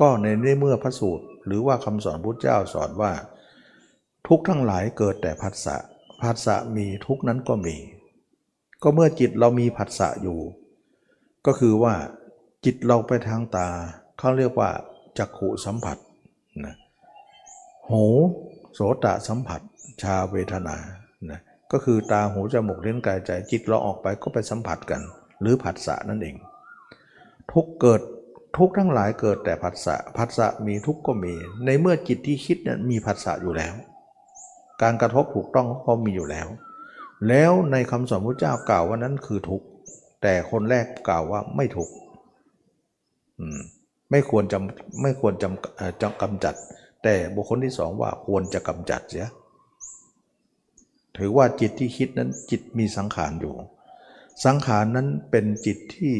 [0.00, 0.26] ก็ใน
[0.58, 3.12] เมื่อพระสูตร หรือว่าคำสอนพุทธเจ้าสอนว่า
[4.28, 5.76] ทุกทั้งหลายเกิดแต่ผัสสะ
[6.22, 7.76] ผัสสะมีทุกนั้นก็มี
[8.84, 10.38] ก็เมื่อจิตเรามีผัสสะอยู่
[11.46, 11.94] ก็คือว่า
[12.64, 13.68] จิตเราไปทางตา
[14.18, 14.70] เขาเรียกว่า
[15.18, 15.98] จักขุสัมผัส
[16.64, 16.74] นะ
[17.90, 18.04] หู
[18.74, 19.60] โสตสัมผัส
[20.02, 20.76] ชาเวทนา
[21.30, 21.40] นะ
[21.72, 25.02] ก็คือตาหูจมูกเล่นกายใจจิตเราออกไปก็ไปสัมผัสกัน
[25.40, 26.36] หรือผัสสะนั่นเอง
[27.52, 28.00] ทุกเกิด
[28.56, 33.74] ทุกทั้งหลายเกิดแต่ผัสสะผัสสะมีทุกก็มี ในเมื่อจิตที่คิดนั้นมีผัสสะอยู่แล้ว
[34.82, 36.48] การกระทบถูกต้องก็มีอยู่แล้ว
[37.28, 39.62] แล้วในคำสอนพระเจ้ากล่าวว่านั้นคือทุก
[40.22, 41.88] แต่คนแรกกล่าวว่าไม่ทุก
[44.10, 46.54] ไม่ควรจำไม่ควรจำจำกำจัด
[47.02, 49.28] แต่บุคคลที่สองว่าควรจะกำจัดเสีย
[51.16, 53.54] ถือว่าจิตที่คิดนั้นจิตมีสังขารอยู่
[54.44, 56.14] สังขารนั้นเป็นจิตที่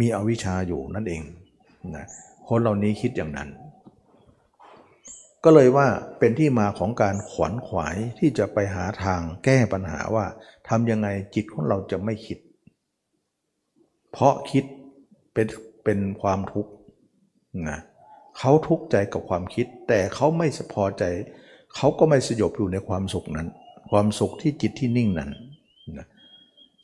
[0.00, 1.22] มีอวิชชาอยู่นั่นเอง
[1.96, 2.06] นะ
[2.48, 3.48] คนเหล่านี้คิดอย่างนั้น
[5.48, 10.26] ก็เลยว่าเป็นที่มาของการขวนขวายที่จะไปหาทางแก้ปัญหาว่า
[10.68, 12.38] ทำยังไงจิตของเราจะไม่คิด
[14.12, 14.64] เพราะคิด
[15.34, 15.46] เป็น
[15.84, 16.72] เป็นความทุกข์
[17.68, 17.80] นะ
[18.38, 21.04] เขาทุกข์ใจกับความคิด แต่เขาไม่พอใจ
[21.76, 23.48] เขาก็ไม่สยบอยู่ในความสุขนั้น
[23.90, 25.30] ความสุขที่จิตที่นิ่งนั้น
[25.98, 26.06] นะ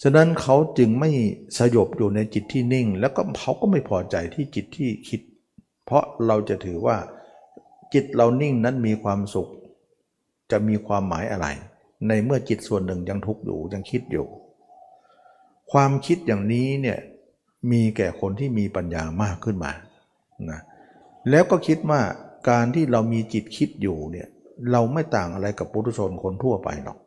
[0.03, 1.11] ฉะนั้นเขาจึงไม่
[1.59, 5.21] สยบอยู่ในจิตที่นิ่ง แล้วก็เขาก็ไม่พอใจที่จิตที่คิด
[5.87, 6.97] เพราะเราจะถือว่า
[7.95, 9.49] จิตเรานิ่งนั้นมีความสุข
[10.51, 11.47] จะมีความหมายอะไร
[12.09, 14.27] ในเมื่อจิตส่วนหนึ่งยังทุกข์อยู่ยังคิดอยู่
[15.73, 16.99] ความคิดอย่างนี้เนี่ย
[17.73, 19.73] มีแก่คนที่มีปัญญามากขึ้นมา
[20.51, 20.61] นะ
[21.31, 22.01] แล้วก็คิดว่า
[22.49, 24.29] การที่เรามีจิตคิดอยู่เนี่ย
[24.73, 26.99] เราไม่ต่างอะไรกับปุถุชนคนทั่วไปหรอก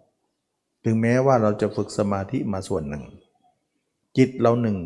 [0.83, 3.03] ถึงแม้ว่าเราจะฝึกสมาธิมาส่วนหนึ่ง
[4.17, 4.77] จิตเราหนึ่ง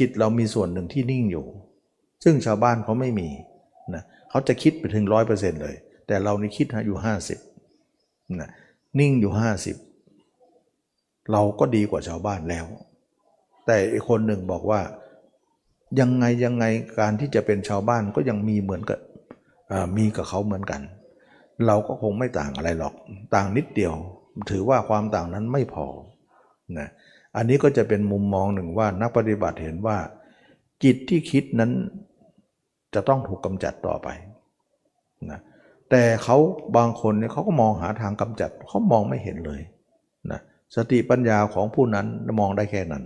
[0.00, 1.46] จิตเรามีส่วนหนึ่งที่นิ่งอยู่
[2.24, 3.28] ซึ่งชาวบ้านเขาไม่มี
[3.94, 7.38] นะเขาจะคิดไปถึงร้อยเปอร์เซ็นต์เลย แต่เรานี่คิดอยู่ห้าสิบ
[8.40, 8.50] นะ
[8.98, 9.76] นิ่งอยู่ห้าสิบ
[11.32, 12.66] เราก็ดีกว่าชาวบ้านแล้ว
[13.66, 14.80] แต่อีกคนหนึ่งบอกว่า
[16.00, 16.64] ยังไงยังไง
[17.00, 18.98] การที่จะเป็นชาวบ้านก็ยังมีเหมือนกับ
[19.96, 20.80] มีกับเขาเหมือนกัน
[21.66, 22.94] เราก็คงไม่ต่างอะไรหรอก
[23.34, 23.94] ต่างนิดเดียว
[24.50, 25.86] ถือว่าความต่างนั้นไม่พอ
[26.78, 26.88] นะ
[27.36, 29.98] อันนี้ก็จะเป็นมุมมองหนึ่งว่านักปฏิบัติเห็นว่า
[30.84, 31.72] จิตที่คิดนั้น
[32.96, 34.08] จะต้องถูกกำจัดต่อไป
[35.30, 35.40] นะ
[35.90, 36.36] แต่เขา
[36.76, 39.60] บางคนเนี่ยเขาก็มองหาทางกำจัดเขามองไม่เห็นเลย
[40.30, 40.40] นะ
[40.76, 42.06] สติปัญญาของผู้นั้น
[42.40, 43.04] มองได้แค่นั้น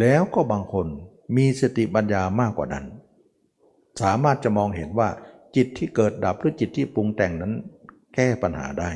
[0.00, 0.86] แล้วก็บางคน
[1.36, 2.86] มีสติปัญญามากกว่านั้น
[4.02, 5.08] สามารถจะมองเห็นว่า
[5.56, 7.52] จิตที่เกิดดับหรือจิตที่ปรุงแต่งนั้น
[8.14, 8.90] แก้ปัญหาได้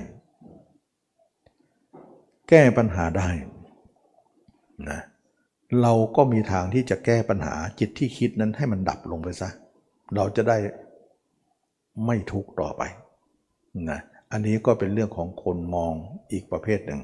[2.48, 3.28] แก้ปัญหาได้
[4.90, 9.50] นะเเราก็มีทางที่จะแก้ปัญหาจิตที่คิดนั้นให้มันดับลงไปซะ
[10.14, 10.56] เราจะได้
[12.06, 12.82] ไม่ทุกข์ต่อไป
[13.90, 14.00] นะ
[14.32, 15.92] อันนี้ก็เป็นเรื่องของคนมอง
[16.32, 17.00] อีกประเภทหนึ่ง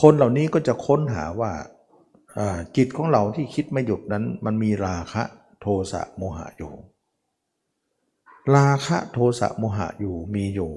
[0.00, 1.52] คนเหล่านี้ก็จะค้นหาว่า
[2.76, 5.22] จิตของเราที่คิดไม่หยุดนั้น มันมีราคะ
[5.60, 6.72] โทสะโมหะอยู่
[8.56, 10.72] ราคะโทสะโมหะอยู่มีอยู่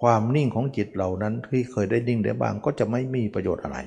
[0.00, 3.78] ความนิ่งของจิตเรานั้นที่เคยได้นิ่งได้บ้างก็จะไม่มีประโยชน์อะไร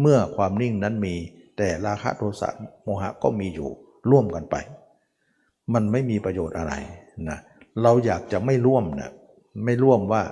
[0.00, 1.14] เมื่อความนิ่งนั้นมี
[1.56, 2.48] แต่ราคะโทสะ
[2.84, 3.68] โมหะก็มีอยู่
[4.10, 4.56] ร่วมกันไป
[5.74, 6.72] มันไม่มีประโยชน์อะไร
[7.28, 7.38] นะ
[7.82, 9.10] เราอยากจะไม่ร่วมนะ
[9.64, 10.22] ไม่ร่วมว่า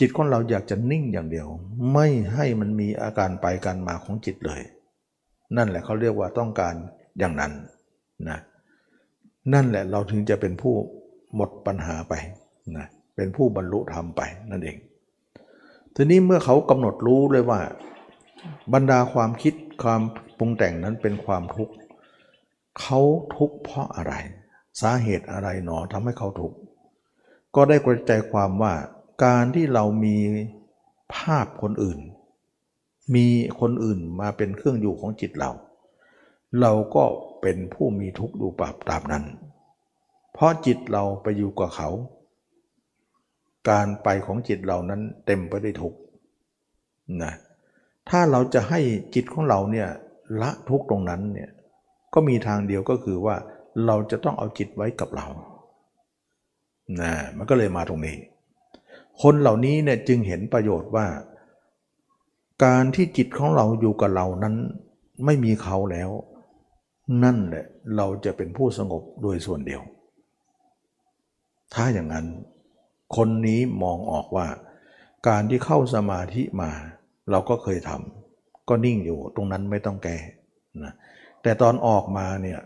[0.00, 1.46] จิตของเราอยากจะนิ่งอย่างเดียว
[1.92, 4.62] ไม่ให้มันมีอาการไปการมาของจิตเลย
[5.56, 6.74] นั่นแหละเขาเรียกว่าต้องการ
[7.18, 7.52] อย่างนั้น
[8.28, 8.38] นะ
[9.52, 10.74] นั่นแหละเราถึงจะเป็นผู้
[11.34, 12.14] หมดปัญหาไป
[12.76, 14.76] นะเป็นผู้บรรลุธรรมไปนั่นเอง
[15.94, 17.60] ทีนี้เมื่อเขากำหนดรู้เลยว่า
[18.72, 20.00] บรรดาความคิด ความ
[20.38, 21.74] ปรุงแต่งนั้นเป็นความทุกข์
[22.80, 23.00] เขา
[23.36, 24.14] ทุกข์เพราะอะไร
[24.80, 26.56] สาเหตุอะไรหนอทำให้เขาทุกข์
[27.54, 28.72] ก็ได้กระจายความว่า
[29.24, 30.16] การที่เรามี
[31.14, 31.98] ภาพคนอื่น
[33.14, 33.26] มี
[33.60, 35.50] คนอื่นมาเป็นเครื่องอยู่ของจิตเรา
[36.60, 37.04] เราก็
[37.40, 39.24] เป็นผู้มีทุกข์อยู่ปราบตามนั้น
[40.32, 41.90] เพราะจิตเราไปอยู่กับเขา
[43.68, 45.98] การไปของจิตเรานั้นเต็มไปด้วยทุกข์
[47.22, 47.34] นะ
[48.08, 48.80] ถ้าเราจะให้
[49.14, 49.88] จิตของเราเนี่ย
[50.40, 51.50] ละทุกตรงนั้นเนี่ย
[52.14, 53.36] ก็มีทางเดียวก็คือว่า
[53.86, 55.26] เราจะต้องเอาจิตไว้กับเรา
[57.00, 58.16] นะมันก็เลยมาตรงนี้
[59.22, 61.06] คนเหล่านี้เนี่ยจึงเห็นประโยชน์ว่า
[62.64, 64.54] การที่จิตของเราอยู่กับเรานั้น
[65.24, 66.10] ไม่มีเขาแล้ว
[67.24, 67.64] นั่นแหละ
[67.96, 69.82] เราจะเป็นผู้สงบโดยส่วนเดียว
[71.74, 72.26] ถ้าอย่างนั้น
[73.16, 74.46] คนนี้มองออกว่า
[75.28, 76.70] การที่เข้าสมาธิมา
[77.30, 80.16] เราก็เคยทำก็นิ่งอยู่ตรงนั้นไม่ต้องแก้
[80.84, 80.92] นะ
[81.42, 82.60] แต่ตอนออกมาเนี่ย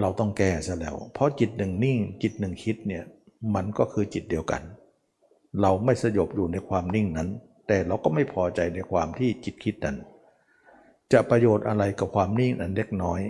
[0.00, 3.04] เราต้องแก้ซะแล้ว เพราะจิตหนึ่งนิ่งจิตหนึ่งคิดเนี่ย
[3.54, 4.62] มันก็คือจิตเดียวกัน
[5.60, 7.28] เราไม่สยบอยู่ในความนิ่งนั้น
[7.66, 9.96] แต่เราก็ไม่พอใจในความที่จิตคิดนั้น
[11.12, 13.20] จะประโยชน์อะไรกับความนิ่งนั้นเล็กน้อย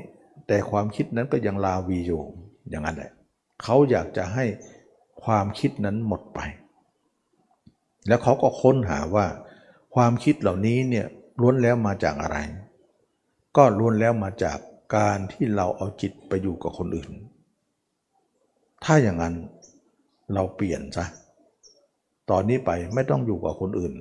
[0.49, 2.23] แต่ความคิดนั้นก็ยังลาวีอยู่
[2.69, 3.13] อย่างนั้นแหละ
[3.63, 4.45] เขาอยากจะให้
[5.25, 6.41] ความคิดนั้นหมดไป
[8.09, 9.27] แล้วเขาก็ค้นหาว่า
[9.95, 11.07] ความคิดเหล่านี้เนี่ย
[11.41, 12.39] ล้วนแล้วมาจากอะไร
[13.57, 14.59] ก็ล้วนแล้วมาจาก
[14.97, 17.11] การที่เราเอาจิตไปอยู่กับคนอื่น
[18.85, 19.35] ถ้าอย่างนั้น
[20.35, 21.07] เราเปลี่ยนซะ
[22.31, 23.93] ตอนนี้ไปไม่ต้องอยู่กับคนอื่น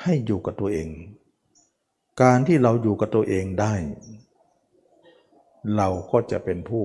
[0.00, 0.88] ให้อยู่กับตัวเอง
[2.22, 3.74] การที่เราอยู่กับตัวเองได้
[5.76, 6.84] เราก็จะเป็นผู้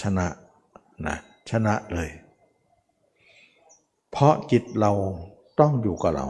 [0.00, 0.26] ชนะ
[1.06, 1.16] นะ
[1.50, 2.10] ชนะเลย
[4.12, 4.92] เพราะจิตเรา
[5.60, 6.28] ต้องอยู่กับเรา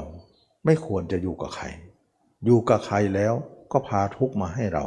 [0.65, 1.67] ไม่ควรจะอยู่กับใคร
[2.45, 3.35] อยู่กับใครแล้ว
[3.73, 4.85] ก็พาทุกข์มาให้เรา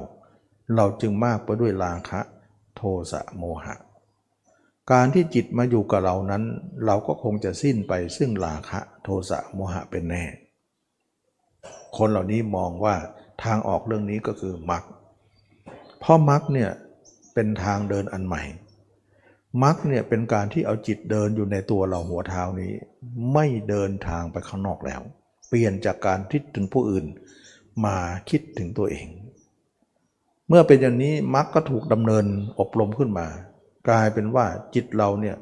[0.76, 2.20] เราจึงมากไปด้วยราคะ
[2.76, 3.76] โทสะโมหะ
[4.92, 6.44] การที่จิตมาอยู่กับเรานั้น
[6.86, 10.24] เราก็คงจะสิ้นไปซึ่งราคะ โทสะโมหะเป็นแน่
[11.98, 12.96] คนเหล่านี้มองว่า
[13.44, 14.84] ทางออกเรื่องนี้ก็คือมรรค
[16.00, 16.72] เพราะมรรคเนี่ย
[17.34, 18.44] เป็นทางเดินอันใหม่
[19.62, 22.74] มรรคเนี่ยเป็นการที่เอาจิตเดินอยู่ในตัวเราหัวเท้านี้
[23.34, 25.02] ไม่เดินทางไปข้างนอกแล้ว
[25.48, 27.06] เปลี่ยนจากการทิศถึงผู้อื่น
[27.86, 27.98] มา
[28.30, 29.08] คิดถึงตัวเอง
[30.48, 32.26] เมื่อเป็นอย่างนี้มรรคก็ถูกดำเนิน
[32.60, 33.28] อบรมขึ้นมา
[33.88, 35.36] กลายเป็นว่าจิตเราเนี่ย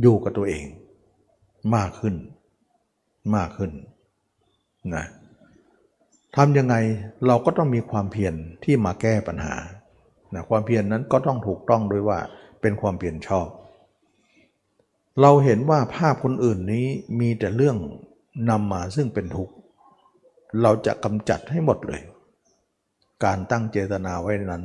[0.00, 0.64] อยู่กับตัวเอง
[1.74, 2.14] มากขึ้น
[3.36, 3.72] มากขึ้น
[4.94, 5.04] นะ
[6.36, 6.74] ทำยังไง
[7.26, 9.54] เราก็ต้องมีความเพียรที่มาแก้ปัญหา
[10.34, 12.18] นะความเพียรนนั้นก็ต้องถูกต้องด้วยว่า
[12.60, 13.48] เป็นความเพียรชอบ
[15.20, 16.86] เราเห็นว่าภาพคนอื่นนี้
[17.20, 17.76] มีแต่เรื่อง
[18.50, 19.54] นำมาซึ่งเป็นทุกข์
[20.62, 22.02] เราจะกำจัดให้หมดเลย
[23.24, 24.64] การตั้งเจตนาไว้นั้น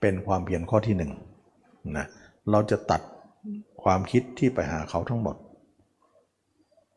[0.00, 1.12] เป็นความเพียรข้อที่หนึ่ง
[1.96, 2.06] นะ
[2.50, 3.00] เราจะตัด
[3.82, 5.36] ความคิดที่ไปหาเขาทั้งหมด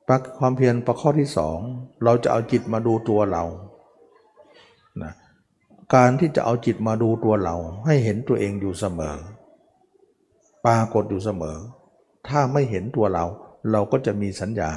[0.07, 1.59] ปักความเพียรประข้อที่สอง
[2.03, 3.43] เราจะเอาจิตมาดูตัวเรา
[5.03, 5.13] นะ
[5.95, 9.15] การที่จะเอาจิตมาดูตัวเราให้เห็นตัวเองอยู่เสมอ
[10.65, 11.57] ปรากฏอยู่เสมอ
[12.27, 13.25] ถ้าไม่เห็นตัวเรา
[13.71, 14.71] เราก็จะมีสัญญา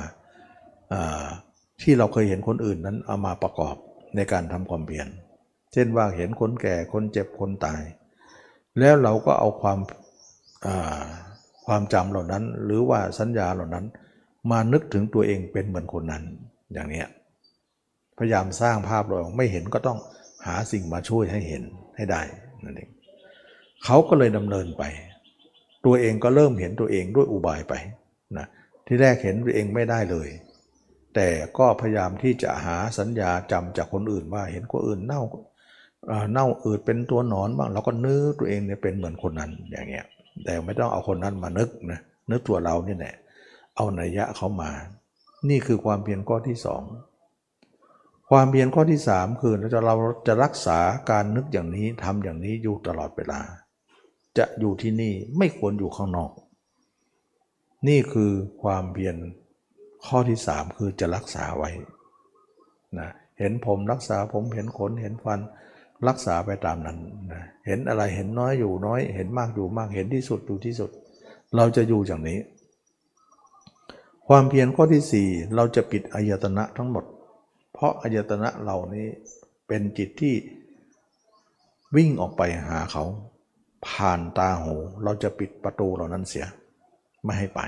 [1.82, 3.76] ที่เราเคยเห็นคนอื่นนั้นเอามาประกอบ
[4.16, 5.08] ในการทำความเพียร
[5.72, 7.82] เช่นว่าเห็นคนแก่คนเจ็บคนตาย
[8.78, 9.78] แล้วเราก็เอาความ
[11.66, 13.84] ความจำเหล่านั้น หรือว่าสัญญาเหล่านั้น
[14.50, 16.22] มานึกถึงตัวเองเป็นเหมือนคนนั้น
[16.72, 17.04] อย่างนี้
[18.18, 19.98] พยายามสร้างภาพเราไม่เห็นก็ต้อง
[20.46, 21.62] หาสิ่งมาช่วยให้เห็น
[21.96, 22.22] ให้ได้
[22.64, 22.90] นั่นเอง
[23.84, 24.82] เขาก็เลยดำเนินไป
[25.84, 27.74] ตัวเองก็เริ่มเห็นตัวเองด้วยอุบายไป
[28.38, 28.46] นะ
[28.86, 30.28] ที่แรกเห็นตัวเองไม่ได้เลย
[31.14, 35.22] แต่ก็พยายามที่จะหาสัญญาจำจากคนอื่นว่าเห็นคนอื่นเน่า
[36.32, 40.06] เน่าอืดเป็นตัวหนอนบ้างเราก็นึกตัวเองเนี่ยเป็นเหมือนคนนั้นอย่างเงี้ย
[40.44, 43.14] แต่ไม่ต้องเอาคนนั้นมานึกนะนึกตัวเรานี่แหละ
[43.76, 44.70] เอานัยยะเขามา
[45.48, 46.82] นี่คือความเพียรข้อที่สอง
[48.30, 49.94] ความเพียรข้อที่สามคือเราจะเรา
[50.26, 50.78] จะรักษา
[51.10, 53.40] การนึกอย่างนี้ทำอย่างนี้อยู่ตลอดเวลา
[54.38, 56.32] จะอยู่ที่นี่ไม่ควรอยู่ข้างนอก
[57.88, 58.30] นี่คือ
[58.62, 59.16] ความเพียร
[60.06, 61.70] ข้อที่สามคือจะรักษาไว้
[62.98, 65.40] นะเห็นผมรักษาผมเห็นขนเห็นฟัน
[66.08, 66.98] รักษาไปตามนั้น
[67.32, 70.90] นะเห็นอะไรเห็นน้อยอยู่น้อย เห็นมากอยู่มากเห็นที่สุดอยู่ที่สุด
[71.56, 72.40] เราจะอยู่อย่างนี้
[74.28, 77.04] ความเพียรข้อที่สี่เราจะปิดอายตนะทั้งหมด
[77.72, 79.06] เพราะอายตนะเหล่านี้
[79.66, 80.34] เป็นจิตที่
[81.96, 83.04] วิ่งออกไปหาเขา
[83.86, 86.46] ผ่านตาหู เราจะปิดประตูเหล่านั้นเสีย
[87.24, 87.60] ไม่ให้ไป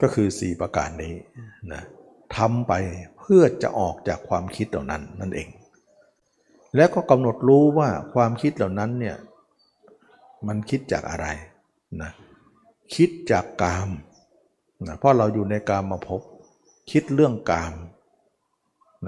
[0.00, 1.14] ก็คือ4ประการนี้
[1.72, 1.82] นะ
[2.36, 2.72] ทำไป
[3.18, 5.48] เพื่อจะออกจากความคิดเหล่านั้นนั่นเอง
[6.76, 9.16] แล้วก็กำหนดรู้ว่าความคิดเหล่านั้นเนี่ย
[10.46, 11.26] มันคิดจากอะไร
[12.02, 12.10] นะ
[12.94, 13.90] คิดจากกาม
[14.86, 16.20] นะเพราะเราอยู่ในกามมาพบ
[16.90, 17.74] คิดเรื่องกาม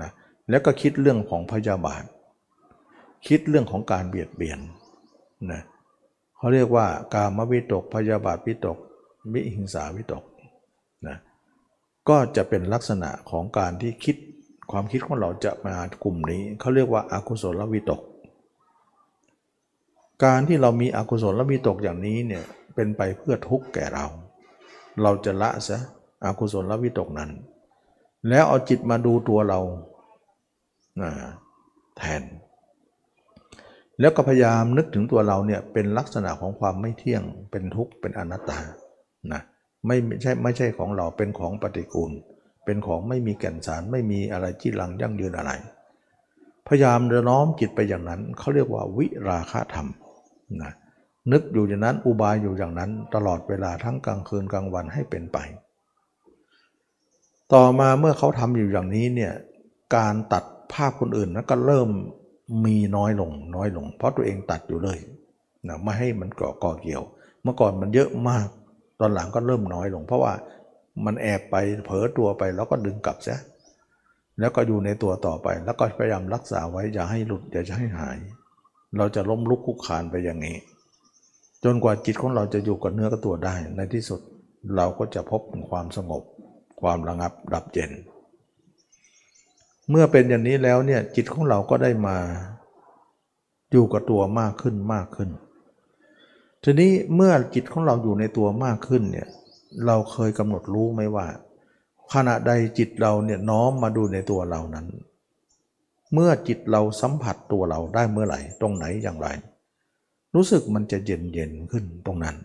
[0.00, 0.11] นะ
[0.50, 2.04] แล้วก็คิดเรื่องของพยาบาท
[3.28, 4.61] คิดเรื่องของการเบียดเบียน
[5.53, 5.62] นะ
[6.37, 8.79] เขาเรียกว่ากามวิตกพยาบาทวิตก
[9.33, 10.24] วิหิงสาวิตก
[11.07, 11.16] นะ
[12.09, 14.16] ก็จะเป็นลักษณะของการที่คิด
[14.70, 15.74] ความคิดของเราจะมา
[16.05, 18.01] กลุ่มนี้เขาเรียกว่าอากุศลวิตก
[20.24, 24.07] การที่เรามีอกุศลวิตกอย่างนี้เนี่ยเป็นไปเพื่อทุกข์แก่เรา
[25.03, 25.79] เราจะละซะ
[26.24, 27.31] อากุศลวิตกนั้น
[28.29, 29.61] แล้วเอาจิตมาดูตัวเรา
[31.96, 32.22] แทน
[34.00, 38.58] แล้วก็พยายามนึกถึงตัวเราเนี่ยเป็นลักษณะของความไม่เที่ยง เป็นทุกข์ เป็นอนัตตา
[39.32, 39.42] นะ
[39.87, 42.12] ไม่ใช่ไม่ใช่ของเรา เป็นของปฏิกูล
[42.64, 45.52] เป็นของไม่มีแก่นสาร ไม่มีอะไรจีรังยั่งยืนอะไร
[46.68, 49.88] พยายามเดินน้อมจิตไปอย่างนั้น เขาเรียกว่าวิราคะธรรม
[50.62, 50.72] นะ
[51.32, 55.38] นึกอยู่อย่างนั้น อุบายอยู่อย่างนั้น ตลอดเวลาทั้งกลางคืนกลางวันให้เป็นไป
[57.52, 59.32] ต่อมาเมื่อเขาทำอยู่อย่างนี้เนี่ย
[59.96, 61.88] การตัดภาพคนอื่นนั้นก็เริ่ม
[62.64, 64.98] มีน้อยลงน้อยลง เพราะตัวเองตัดอยู่เลย
[65.68, 67.02] นะไม่ให้มันก่อก่อเกี่ยว
[67.42, 68.46] เมื่อก่อนมันเยอะมาก
[69.00, 70.32] ตอนหลังก็เริ่มน้อยลง เพราะว่า
[71.04, 73.37] มันแอบไปเผลอตัวไปแล้วก็ดึงกลับซะ
[74.40, 78.18] แล้วก็อยู่ในตัวต่อไป แล้วก็พยายามรักษาไว้อย่าให้หลุดอย่าให้หาย
[78.96, 80.56] เราจะล้มลุกคุกคานไปอย่างนี้
[81.64, 84.20] จนกว่าจิตของเราจะอยู่กับเนื้อกับตัวได้ในที่สุด
[84.76, 86.22] เราก็จะพบความสงบ
[86.80, 87.90] ความระงับดับเย็น
[89.90, 92.16] เมื่อเป็นอย่างนี้แล้วเนี่ยจิตของเราก็ได้มา
[93.72, 95.31] อยู่กับตัวมากขึ้นมากขึ้น
[96.64, 99.29] ทีนี้เมื่อจิตของเราอยู่ในตัวมากขึ้นเนี่ย
[99.87, 101.27] เราเคยกำหนดรู้ไหมว่า
[102.12, 104.87] ขณะใดจิตเราเนี่ยน้อมมาดูในตัวเรานั้น
[106.12, 109.29] เมื่อจิตเราสัมผัสตัวเราได้เมื่อไหร่ ตรงไหนอย่างไร
[110.35, 112.37] รู้สึกมันจะเย็นเย็นขึ้นตรงนั้น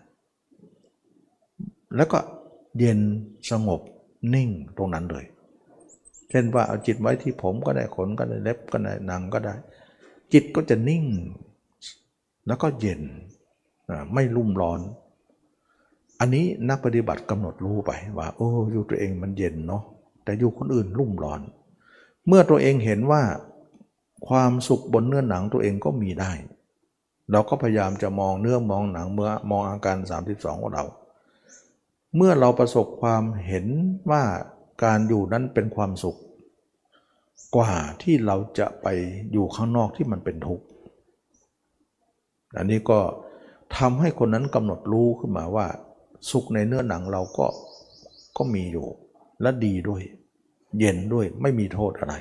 [1.96, 2.18] แล้วก็
[2.78, 2.98] เย็น
[3.50, 3.80] สงบ
[4.34, 5.26] นิ่งตรงนั้นเลย
[6.34, 9.54] ช่นว่าเอาจิตไว้ที่ผมก็ได้ขนก็ได้เล็บก็ได้หนังก็ได้
[10.32, 11.04] จิตก็จะนิ่ง
[12.46, 13.02] แล้วก็เย็น
[14.12, 14.80] ไม่รุ่มร้อน
[16.20, 19.82] อันนี้นักปฏิบัติกำหนดรู้ไปว่า โอ้อยู่ตัวเองมันเย็นเนาะ
[20.24, 21.40] แต่อยู่คนอื่นรุ่มร้อน
[22.26, 23.22] เมื่อตัวเองเห็นว่า
[24.28, 26.32] ความสุขบนเนื้อหนังตัวเองก็มีได้
[27.30, 29.96] เราก็พยายามจะมองเนื้อมองหนังเมื่อมองอาการ
[30.30, 30.84] 32ของเรา
[32.16, 33.66] เมื่อเราประสบความเห็น
[34.10, 34.22] ว่า
[34.82, 36.16] การอยู่นั้นเป็นความสุข
[37.56, 38.86] กว่าที่เราจะไป
[39.32, 40.64] อยู่ข้างนอกที่มันเป็นทุกข์
[42.56, 43.00] อันนี้ก็
[43.76, 45.66] ทำให้คนนั้นกำหนดรู้ขึ้นมาว่า
[46.30, 47.46] สุขในเนื้อหนังเราก็
[48.36, 48.86] ก็มีอยู่
[49.42, 50.02] และดีด้วย
[50.78, 52.14] เย็นด้วยไม่มีโทษอะไร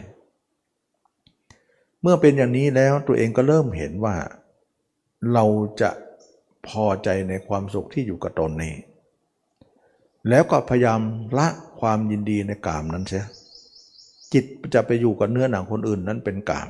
[2.01, 4.15] เมื่อเป็นอย่างนี้แล้วตัวเองก็เริ่มเห็นว่า
[5.33, 5.45] เรา
[5.81, 5.89] จะ
[6.67, 8.73] พอใจในความสุขที่อยู่กับตนนี้
[10.29, 10.99] แล้วก็พยายาม
[11.37, 11.47] ละ
[11.83, 13.25] ความยินดีในกามนั้นเสีย
[14.33, 16.69] จิตจะไปอยู่กับเนื้อหนังคนอื่นนั้นเป็นกาม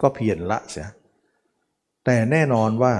[0.00, 0.88] ก็เพียรละเสีย
[2.04, 2.94] แต่แน่นอนว่า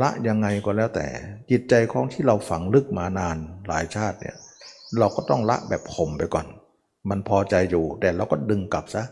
[0.00, 1.06] ละยังไงก็แล้วแต่
[1.50, 3.36] จิตใจของที่เราฝังลึกมานาน
[3.68, 4.36] หลายชาติเนี่ย
[4.98, 6.46] เราก็ต้องละแบบข่มไปก่อน
[7.10, 9.02] มันพอใจอยู่ แต่เราก็ดึงกลับซะ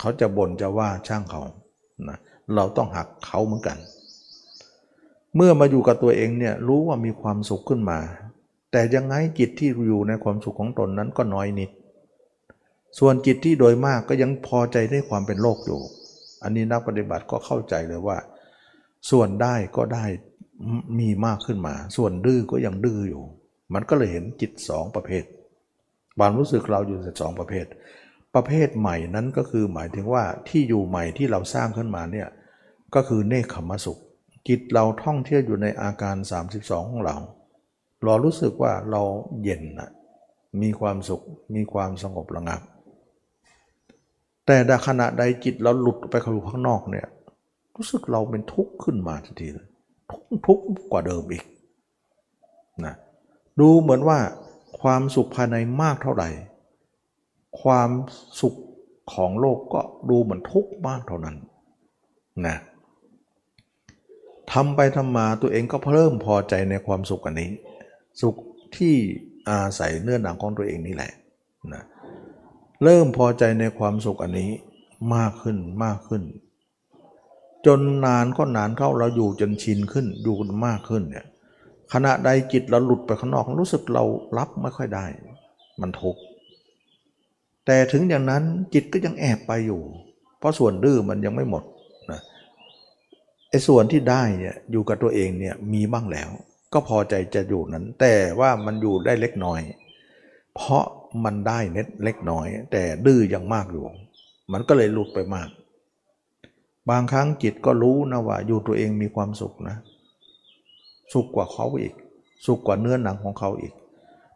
[0.00, 1.42] เขาจะบ่นจะว่าช่างเขา
[2.08, 2.18] นะ
[2.54, 3.78] เราต้องหักเขาเหมือนกัน
[5.36, 7.98] เมื่อมาอยู่กับตัวเองเนี่ยรู้ว่ามีความสุขขึ้นมา
[8.74, 11.70] แต่ยังไงจิตที่อยู่ในความสุขของตนนั้นก็น้อยนิด
[12.98, 15.80] ส่วนจิตที่โดยมากก็ยังพอใจในความเป็นโลกอยู่
[16.42, 18.18] อันนี้นักปฏิบัติก็เข้าใจเลยว่า
[19.10, 20.04] ส่วนได้ก็ได้
[20.98, 23.22] มีมากขึ้นมา ส่วนดื้อก็ยังดื้ออยู่
[23.74, 25.24] มันก็เลยเห็นจิตสองประเภท
[26.18, 27.66] ความรู้สึกเราอยู่สองประเภท
[28.34, 32.28] ประเภทใหม่นั้นก็คือหมายถึงว่าที่อยู่ใหม่ที่เราสร้างขึ้นมาเนี่ย
[32.94, 34.00] ก็คือเนคขมสุข
[34.48, 36.16] จิตเราท่องเที่ยวอยู่ในอาการ
[36.54, 37.16] 32 ของเรา
[38.04, 39.02] เรารู้สึกว่าเรา
[39.42, 39.90] เย็นนะ
[40.62, 41.22] มีความสุข
[41.54, 42.60] มีความสงบระงับ
[44.46, 47.06] แต่ดขณะใดจิตเราหลุดไปเข้าข้างนอกเนี่ย
[47.76, 49.68] รู้สึกเราเป็นทุกข์ขึ้นมาทันทีเลย
[50.46, 51.44] ทุกข์กว่าเดิมอีก
[52.84, 52.94] นะ
[53.60, 54.18] ดูเหมือนว่า
[54.80, 56.28] ความสุขภายในมากเท่าไหร่
[57.62, 57.90] ความ
[58.40, 58.54] สุข
[59.12, 61.36] ของโลกก็ดูเหมือนทุกข์มากเท่านั้น
[62.46, 62.56] นะ
[64.52, 67.50] ทำไปทำมาตัวเองก็เพิ่มพอใจในความสุขอันนี้
[68.20, 68.36] สุข
[68.76, 68.94] ที่
[69.48, 71.12] อาศัยเนื้อหนังของตัวเองนี่แหละ
[71.74, 71.82] นะ
[72.84, 74.50] เริ่มพอใจในความสุขอันนี้
[75.14, 76.22] มากขึ้นมากขึ้น
[77.66, 80.36] จนนานก็นานเข้าเราอยู่จนชินขึ้นอยู่
[80.66, 81.26] มากขึ้นเนี่ย
[81.92, 84.04] ขณะใดจิตเราหลุดไปข้างนอกรู้สึกเรา
[84.38, 85.06] รับไม่ค่อยได้
[85.80, 86.20] มันทุกข์
[87.66, 88.42] แต่ถึงอย่างนั้น
[88.74, 89.82] จิตก็ยังแอบไปอยู่
[90.38, 91.62] เพราะส่วนดื้อมันยังไม่หมด
[92.10, 92.20] นะ
[93.50, 96.30] ไอ้ส่วนที่ได้เนี่ยอยู่กับตัวเองเนี่ยมีบ้างแล้ว
[96.74, 99.60] ก็พอใจจะอยู่นั้น แต่ว่ามันอยู่ได้เล็กน้อย
[100.54, 100.84] เพราะ
[101.24, 103.84] มันได้เน็ตเล็กน้อย แต่ดื้อยังมากอยู่
[104.52, 105.48] มันก็เลยหลุดไปมาก
[106.90, 109.76] บางครั้งจิตก็รู้นะว่าอยู่ตัวเองมีความสุขนะ
[111.12, 111.94] สุขกว่าเขาอีก
[112.46, 113.72] สุขกว่าเนื้อหนังของเขาอีก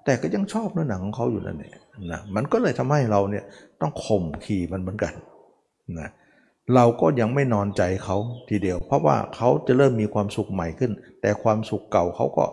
[0.05, 1.73] แต่ก็ยังชอบเนื้อหนังของเขาอยู่นั่นแหละ
[2.13, 3.45] นะมันก็เลยทำให้เราเนี่ย
[3.81, 5.13] ต้องข่มขี่มันเหมือนกัน
[6.01, 6.09] นะ
[6.75, 8.17] เราก็ยังไม่นอนใจเขา
[8.49, 12.47] ทีเดียว เพราะว่าเขาจะเริ่มมีความสุขใหม่ขึ้น แต่ความสุขเก่าเขาก็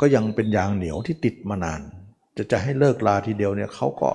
[0.00, 1.80] ก็ยังเป็นยางเหนียวที่ติดมานาน
[2.36, 4.10] จะจะให้เลิกลาทีเดียวเนี่ยเขาก็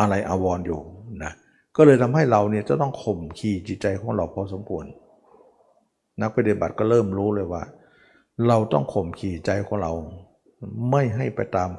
[0.00, 0.80] อะไรอาวรออยู่
[1.24, 1.32] นะ
[1.76, 4.84] ก็เลยทำให้เราเนี่ยจะต้องข่มขี่จิตใจของเราพอสมควร
[6.20, 7.62] นักปฏิบัติก็เริ่มรู้เลยว่า
[8.48, 9.92] เราต้องข่มขี่ใจของเรา
[10.90, 11.70] ไม่ให้ไปตาม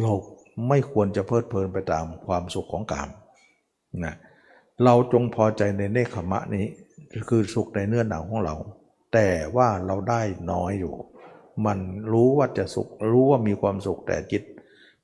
[0.00, 0.22] โลก
[0.68, 3.08] ไม่ควรจะเพลิดเพลินไปตามความสุขของกาม
[4.04, 6.66] นะเเราจงพอใจในเนคขมะนี้
[7.28, 8.56] คือสุขในเนื้อหนังของเรา
[9.12, 10.22] แต่ว่าเราได้
[10.52, 10.94] น้อยอยู่
[11.66, 11.78] มัน
[12.12, 14.42] รู้ว่าจะสุข รู้ว่ามีความสุขแต่จิต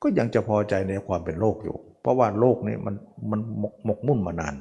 [0.02, 2.94] ก็ยังจะพอใจในความเป็นโลกอยู่ เพราะว่าโลกนี้มัน
[3.30, 4.54] มันหมกหมกมุ่นมานาน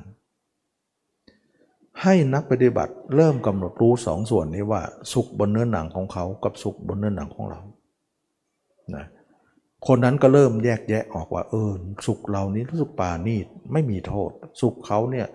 [2.01, 4.81] ให้นักปฏิบัติเริ่มกำหนดรู้สองส่วนนี้ว่า
[5.13, 7.61] สุขบนเนื้อหนังของเขากับสุขบนเนื้อหนังของเรา
[8.95, 9.05] นะ
[9.87, 11.71] คนนั้นก็เริ่มแยกแยะออกว่าเออ
[12.05, 14.29] สุขเรานี้สึกปานีตไม่มีโทษ
[14.61, 15.27] สุขเขาเนี่ย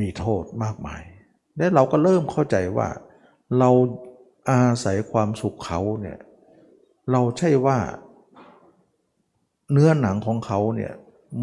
[0.00, 1.02] มีโทษมากมาย
[1.56, 2.88] และเราก็เริ่มเข้าใจว่า
[3.58, 3.70] เรา
[4.50, 6.18] อาศัยความสุขเขาเนี่ย
[7.12, 7.78] เราใช่ว่า
[9.72, 10.92] เนื้อหนังของเขาเนี่ย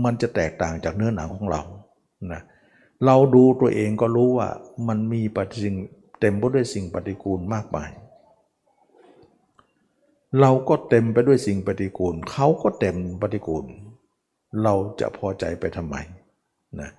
[0.04, 1.62] มันจะแตกต่างจากเนื้อหนังของเรา
[2.34, 2.42] นะ
[3.06, 4.50] เราดูตัวเองก็รู้ว่า
[4.88, 5.76] มันมีปฏิสิ่ง
[6.20, 7.90] เต็มไปด้วยสิ่งปฏิกูลมากมาย
[10.42, 13.66] เราก็เต็มไปด้วยสิ่งปฏิกูลเขาก็เต็มปฏิกูล
[14.64, 15.96] เราจะพอใจไปทำไม
[16.82, 16.90] นะ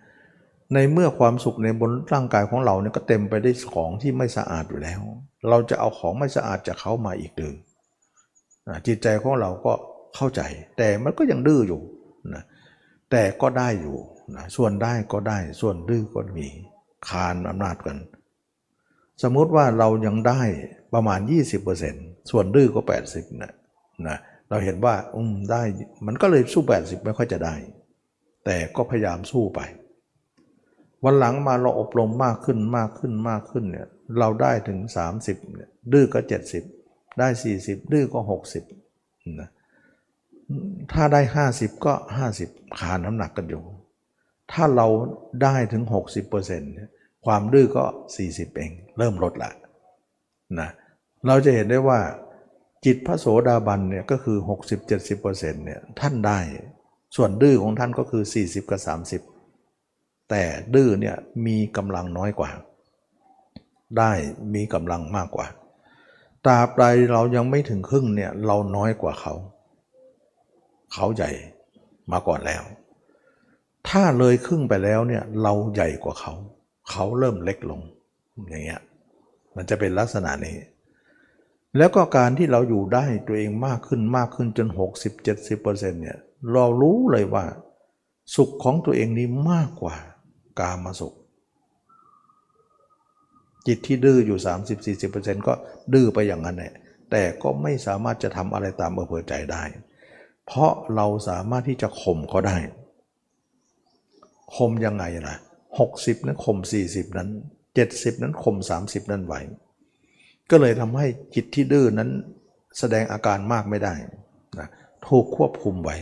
[0.74, 5.00] ในเมื่อความสุขในบนร่างกายของเราเนี่ยก็เต็มไปด้วยของที่ไม่สะอาดอยู่แล้ว
[5.48, 7.54] เราจะเอาของไม่สะอาดจากเขามาอีกหรือ
[8.68, 9.72] นะจิตใจของเราก็
[10.16, 10.40] เข้าใจ
[10.78, 11.82] แต่มันก็ยังดื้ออยู่
[12.34, 12.42] นะ
[13.10, 13.96] แต่ก็ได้อยู่
[14.36, 16.48] นะส่วนได้ก็ได้ส่วนดื้อก็มี
[17.08, 17.98] คานอำนาจกัน
[19.22, 20.40] สมมุติว่าเรายังได้
[20.94, 21.20] ประมาณ
[21.74, 22.80] 20% ส่วนดื้อก็
[23.12, 23.52] 80นะ
[24.08, 24.18] นะ
[24.48, 25.62] เราเห็นว่าอืมได้
[26.06, 27.54] มันก็เลยสู้ 80 ไม่ค่อยจะได้
[28.44, 29.60] แต่ก็พยายามสู้ไป
[31.04, 34.78] วันหลังมาเราอบรมมากขึ้นมากขึ้นมากขึ้นเนี่ยเราได้ถึง
[35.16, 36.20] 30เนี่ยดื้อก็
[36.68, 37.28] 70 ได้
[37.60, 38.20] 40 ดื้อก็
[38.80, 39.48] 60นะ
[40.92, 41.94] ถ้าได้ 50 ก็
[42.36, 43.62] 50ขาน้ำหนักกันอยู่
[44.52, 44.86] ถ้าเรา
[45.42, 45.82] ได้ถึง
[46.54, 47.84] 60%ความดื้อก็
[48.20, 49.50] 40 เอง เริ่มลดละ
[50.60, 50.70] นะ
[51.26, 52.00] เราจะเห็นได้ว่า
[52.84, 54.38] จิตพระโสดาบันเนี่ยก็คือ
[55.00, 56.38] 60-70%เนี่ยท่านได้
[57.16, 58.80] ส่วนดื้อของท่านก็คือ 40 กับ
[59.54, 60.42] 30 แต่
[60.74, 61.16] ดื้อเนี่ย
[61.46, 62.50] มีกำลังน้อยกว่า
[63.98, 64.12] ได้
[64.54, 65.46] มีกำลังมากกว่า
[66.44, 69.34] ตราบใดเรายังไม่ถึงครึ่งเนี่ยเราน้อยกว่าเขา
[70.92, 71.30] เขาใหญ่
[72.12, 72.62] มาก่อนแล้ว
[73.88, 76.32] ถ้าเลยครึ่งไปแล้วเนี่ยเราใหญ่กว่าเขา
[76.90, 77.80] เขาเริ่มเล็กลง
[78.48, 78.80] อย่างเงี้ย
[79.56, 80.56] มันจะเป็นลักษณะนี้
[81.76, 84.68] แล้วก็การที่เราอยู่ได้ตัวเองมากขึ้นมากขึ้นจน
[85.34, 85.64] 60-70%
[86.02, 86.18] เนี่ย
[86.52, 87.44] เรารู้เลยว่า
[88.36, 89.96] สุขของตัวเองนี้มากกว่า
[90.60, 91.14] กามาสุข
[93.66, 94.38] จิตที่ดื้ออยู่
[94.92, 95.52] 30-40%ก็
[95.92, 96.72] ดื้อไปอย่างนั้นแหละ
[97.10, 99.62] แต่ก็ไม่สามารถจะทำอะไรตามอำเภอใจได้
[100.46, 102.56] เพราะเราสามารถที่จะข่มเขาได้
[104.56, 105.36] ข่มยังไงล่ะ
[105.80, 106.58] 60 นั้นข่ม
[106.88, 107.28] 40 นั้น
[107.76, 109.34] 70 นั้นข่ม30 นั้นไหว
[110.51, 112.11] ก็เลยทำให้จิตที่ดื้อนั้น
[112.78, 113.94] แสดงอาการมากไม่ได้
[114.59, 114.68] นะ
[115.09, 115.96] ถูกควบคุมไว้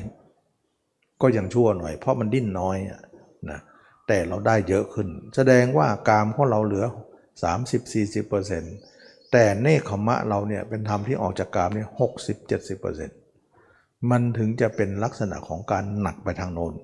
[1.22, 2.76] ก็ยังชั่วหน่อย เพราะมันดิ้นน้อย
[3.50, 3.60] นะ
[4.08, 6.84] แต่เราได้เยอะขึ้น แสดงว่ากามของเราเหลือ
[7.72, 11.88] 30-40%แต่เนคขมะเราเนี่ยเป็นธรรมที่ออกจากกามเนี่ย
[12.58, 16.74] 60-70%มันถึงจะเป็นลักษณะของการหนักไปทางโน้น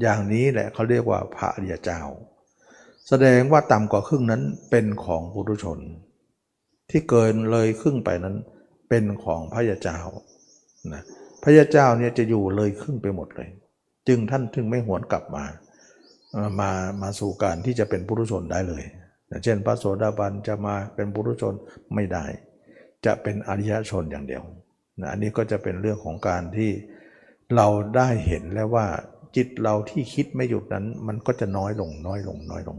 [0.00, 2.00] อย่างนี้แหละเขาเรียกว่าพระอริยเจ้า
[3.08, 5.78] แสดงว่าต่ำกว่าครึ่งนั้นเป็นของปุถุชน
[6.92, 8.36] ที่เกินเลยครึ่งไปนั้น
[8.88, 9.98] เป็นของพระยาเจ้า
[10.94, 11.02] นะ
[11.42, 13.48] พระยาเจ้าเนี่ยจะอยู่เลยครึ่งไปหมดเลย
[14.08, 15.44] จึงท่านถึงไม่หวนกลับมา
[16.60, 16.70] มา
[17.02, 18.82] มาสู่การที่จะเป็นปุถุชนได้เลย
[19.44, 21.54] เช่น พระโสดาบันจะมาเป็นปุถุชน
[21.94, 22.24] ไม่ได้
[23.06, 24.42] จะเป็นอริยชนอย่างเดียว
[25.00, 26.70] นะอันนี้ก็จะเป็นเรื่องของการที่
[27.56, 28.86] เราได้เห็นแล้วว่า
[29.36, 32.78] จิตเราที่คิดไม่หยุดนั้น มันก็จะน้อยลงน้อยลงน้อยลง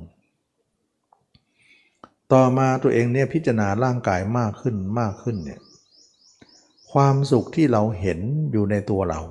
[2.31, 5.61] ต่อมาตัวเองเนี่ยพิจารณาร่างกายมากขึ้นมากขึ้นเนี่ย
[6.91, 8.19] ความสุขที่เราเห็น
[8.51, 9.21] อยู่ในตัวเรา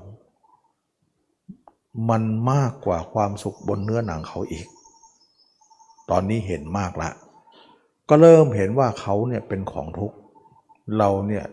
[2.11, 2.23] มัน
[2.53, 4.67] มากกว่าความสุขบนเนื้อหนังเขาอีก
[6.11, 7.11] ตอนนี้เห็นมากละ
[8.09, 10.17] ก็เริ่มเห็นว่าเขาเนี่ยเป็นของทุกข์
[10.99, 11.45] เราเนี่ย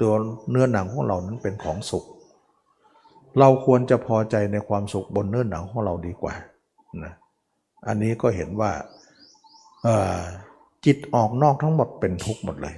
[0.00, 0.12] ตัว
[0.50, 2.04] เนื้อหนังของเรานั้นเป็นของสุข
[3.38, 6.34] เราควรจะพอใจในความสุขบนเนื้อหนังของเราดีกว่า
[7.04, 7.12] นะ
[7.86, 8.70] อันนี้ก็เห็นว่า
[10.86, 12.74] จิตออกนอกทั้งหมดเป็นทุกข์หมดเลย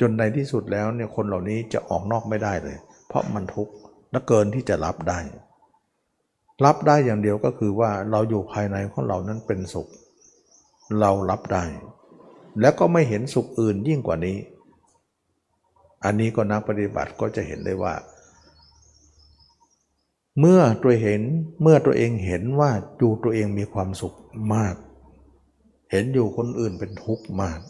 [0.00, 2.76] จนในที่สุดแล้วเนี่ยคนเหล่านี้จะออกนอกไม่ได้เลย
[3.08, 3.72] เพราะมันทุกข์
[4.10, 5.18] และเกินที่จะรับได้
[6.64, 9.88] รับได้อย่างเดียวก็คือว่าเราอยู่ภายในของเรานั้นเป็นสุข
[11.00, 11.64] เรารับได้
[12.60, 14.36] แล้วก็ไม่เห็นสุขอื่นยิ่งกว่านี้
[16.04, 17.94] อันนี้ก็นักปฏิบัติก็จะเห็นได้ว่า
[20.40, 21.22] เมื่อตัวเห็น
[21.62, 24.14] เมื่อตัวเองเห็นว่าอยู่ตัวเองมีความสุข
[24.54, 24.74] มาก
[25.94, 27.60] เห็นอยู่คนอื่นเป็นทุกข์มาก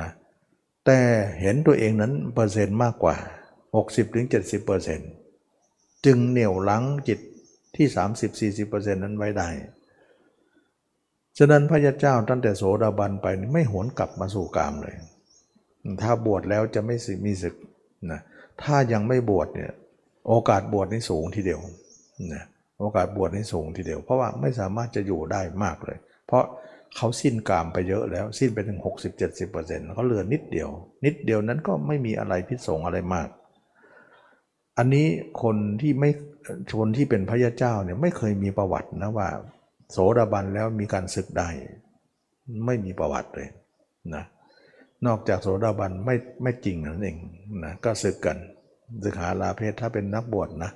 [0.00, 0.10] นะ
[0.86, 0.98] แต่
[1.40, 3.16] เห็นตัวเองนั้นเปอร์เซ็นต์มากกว่า
[4.00, 5.10] 60-70%เปอร์เซนต์
[6.04, 7.20] จึงเหนี่ยวลังจิต
[7.76, 7.86] ที่
[8.64, 9.48] 30-40%นั้นไว้ได้
[11.38, 14.94] ฉะนั้นพระยาเจ้าตั้งแต่โสดาบันไปไม่หวนกลับมาสู่กามเลย
[16.02, 17.54] ถ้าบวชแล้วจะไม่มีศึก
[18.10, 18.20] นะ
[18.62, 19.72] ถ้ายังไม่บวชเนี่ย
[20.28, 21.60] โอกาสบวชนี่สูงทีเดียว
[22.32, 22.44] นะ
[22.80, 26.44] โอกาสบวชนี่สูงทีเดียว เพราะว่าไม่สามารถจะอยู่ได้มากเลย เพราะ
[26.96, 28.78] เขาสิ้นกามไปเยอะแล้วสิ้นไปถึง
[29.34, 30.68] 60-70%เขาเหลือนิดเดียว
[31.04, 33.28] นิดเดียวนั้นก็ไม่มีอะไรพิษสงอะไรมาก
[34.78, 35.06] อันนี้
[35.42, 36.10] คนที่ไม่
[36.78, 39.28] คนที่เป็นพระยาเจ้าเนี่ยไม่เคยมีประวัตินะว่า
[39.92, 41.48] โสดาบันแล้วมีการศึกได้
[42.66, 43.48] ไม่มีประวัติเลย
[44.14, 44.24] นะ
[45.06, 47.16] นอกจากโสดาบันไม่ไม่จริงนั่นเอง
[47.64, 48.36] นะก็ศึกกัน
[49.04, 50.70] ศึกหาลาเพศถ้าเป็นนักบวชนะ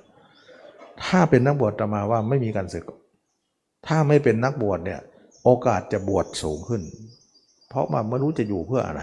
[1.05, 2.85] ถ้าเป็นนักบวชจะมาว่าไม่มีการศึก
[3.87, 4.99] ถ้าไม่เป็นนักบวชเนี่ย
[5.43, 6.81] โอกาสจะบวชสูงขึ้น
[7.69, 9.01] เพราะว่าไม่รู้จะอยู่เพื่ออะไร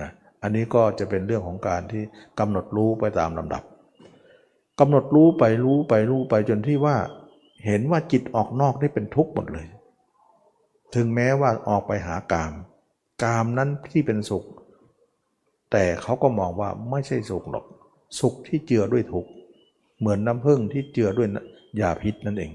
[0.00, 0.10] นะ
[0.42, 2.02] อันนี้ก็จะเป็นเรื่องของการที่
[2.38, 3.62] กำหนดรู้ไปตามลำดับ
[4.80, 6.96] กำหนดรู้ไปรู้ไปรู้ไปจนที่ว่า
[7.66, 9.66] เห็นว่าจิตออกนอกได้เป็นทุกข์หมดเลย
[10.94, 12.52] ถึงแม้ว่าออกไปหากาม
[13.22, 14.44] กามนั้นที่เป็นสุข
[15.72, 17.64] แต่เขาก็มองว่าไม่ใช่สุขหรอก
[18.20, 19.30] สุขที่เจือด้วยทุกข์
[19.98, 21.28] เหมือนน้ำผึ้งที่เจือด้วย
[21.80, 22.52] ยาพิษนั่นเอง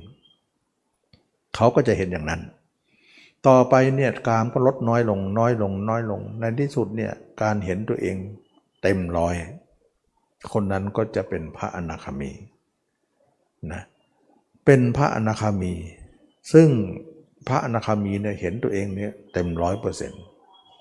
[1.55, 2.41] เขาก็จะเห็นอย่างนั้น
[3.47, 8.15] ต่อไปเนี่ยกามก็ลดน้อยลงน้อยลงน้อยลง ในที่สุดเนี่ยการเห็นตัวเอง
[8.81, 9.35] เต็มร้อย
[10.53, 12.31] คนนั้นก็จะเป็นพระอนาคามี
[13.73, 13.83] นะ
[14.65, 15.73] เป็นพระอนาคามี
[16.53, 16.67] ซึ่ง
[17.47, 20.21] พระอนาคามีเนี่ยเห็นตัวเองเนี่ยเต็มร้อยเปอร์เซ็นต์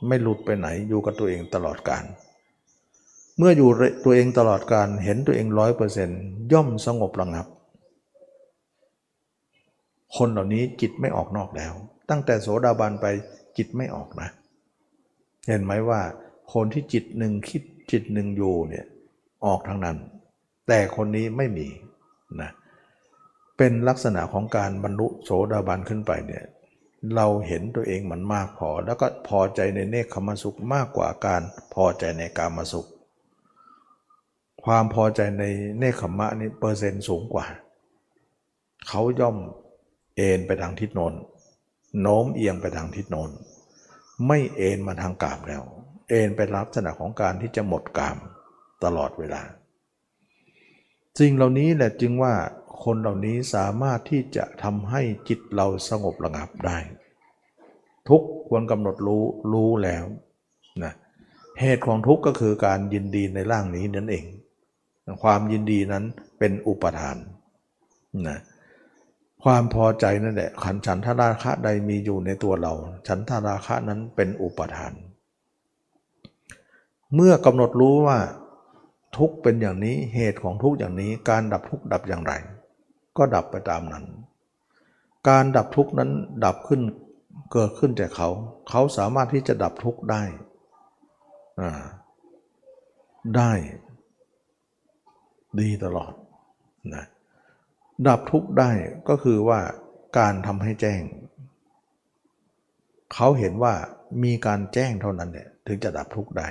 [0.07, 2.05] ไม่หลุดไปไหนอยู่กับตัวเองตลอดการ
[3.39, 3.71] เมื่ออยู่
[4.05, 6.21] ตัวเองตลอดการเห็นตัวเองร้อยเปอร์เซ็นต์
[6.53, 7.47] ย่อมสงบระงับ
[10.17, 11.75] คนเหล่านี้จิตไม่ออกนอกแล้ว
[12.11, 13.07] ตั้งแต่โสดาบันไป
[13.57, 14.29] จิตไม่ออกนะ
[15.49, 16.01] เห็นไหมว่า
[16.55, 18.87] คนที่จิตหนึ่งคิดจิตหนึ่งอยู่เนี่ย
[19.47, 19.97] ออกทางนั้น
[20.69, 21.69] แต่คนนี้ไม่มี
[22.41, 22.51] นะ
[23.57, 26.45] เป็นลักษณะของการบรรลุโสดาบันขึ้นไปเนี่ย
[27.17, 31.43] เราเห็นตัวเองมันมากพอ แล้วก็พอใจในเนคขมสุขมากกว่าการ
[31.75, 32.89] พอใจในกามสุข
[34.65, 35.45] ความพอใจใน
[35.79, 37.47] เนคขมะนี่เปอร์เซ็นต์สูงกว่า
[38.89, 39.37] เขาย่อม
[40.17, 41.13] เอ็นไปทางทิศโน้น
[42.01, 43.31] โน้มเอียงไปทางทิศโน้น
[44.27, 45.63] ไม่เอ็นมาทางกามแล้ว
[46.09, 48.17] เอ็นไปลักษณะของการที่จะหมดกาม
[48.85, 49.43] ตลอดเวลา
[51.19, 52.35] สิ่งเหล่านี้แหละจึงว่า
[52.85, 56.79] คนเหล่านี้สามารถที่จะทำให้จิตเราสงบระงับได้
[58.09, 60.05] ทุกควรกำหนดรู้รู้แล้ว
[60.85, 60.93] นะ
[61.61, 64.25] เหตุของทุกข์ก็คือการยินดีในร่างนี้นั่นเอง
[65.23, 66.05] ความยินดีนั้น
[66.39, 67.17] เป็นอุปทาน
[68.29, 68.39] นะ
[69.45, 72.73] ความพอใจนั่นแหละขันฉันทราคะใดมีอยู่ในตัวเรา
[73.07, 74.93] ฉันทราคะนั้นเป็นอุปทาน
[77.15, 78.19] เมื่อกำหนดรู้ว่า
[79.17, 82.33] ทุกเป็นอย่างนี้เหตุของทุกอย่างนี้การดับทุกดับอย่างไร
[83.17, 84.05] ก็ดับไปตามนั้น
[85.29, 86.11] การดับทุกนั้น
[86.45, 86.81] ดับขึ้น
[87.53, 88.29] เกิดขึ้นจากเขา
[88.69, 90.23] เขาสามารถที่จะดับทุกได้
[93.37, 93.53] ได้
[95.61, 96.13] ดีตลอด
[96.95, 97.05] นะ
[98.09, 98.71] ดับทุกข์ได้
[99.09, 99.61] ก็คือว่า
[100.19, 101.03] การทำให้แจ้ง
[103.15, 103.75] เขาเห็นว่า
[104.25, 106.49] มีการแจ้งเท่านั้นเนี่ยถึงจะดับทุกข์ได้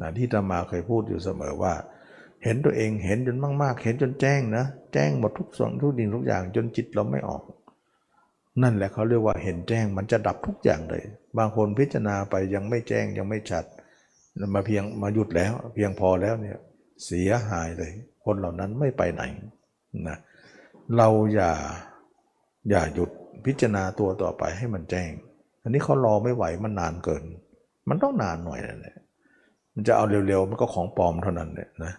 [0.00, 1.74] นะที่ตมาเคยพูดอยู่เสมอว่า
[2.44, 7.42] เห็นตัวเองเห็นจนมากๆ เห็นจนแจ้งนะแจ้งหมดทุกส่วนทุกดิ่งทุกอย่างจนจิตเราไม่ออก
[8.62, 11.04] นั่นแหละเขาเรียกว่าเห็นแจ้งมันจะดับทุกอย่างเลย
[11.38, 13.64] บางคนพิจารณาไปยังไม่แจ้งยังไม่ชัด
[14.54, 16.58] มาเพียงมาหยุดแล้ว เพียงพอแล้วเนี่ย
[17.04, 17.92] เสียหายเลย
[18.24, 19.22] คนเหล่านั้นไม่ไปไหน
[20.08, 20.18] นะ
[20.96, 21.52] เราอย่า
[22.70, 23.10] อย่าหยุด
[23.44, 25.10] พิจารณาตัวต่อไปให้มันแจ้ง
[25.62, 27.24] อันนี้เขารอไม่ไหวมันนานเกิน
[27.88, 28.96] มันต้องนานหน่อยนั่นแหละ
[29.74, 31.92] มันจะเอาเร็วๆมันก็ของปลอมเท่านั้นเนี่ยนะ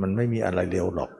[0.00, 1.10] มันไม่มีอะไรเร็วหรอก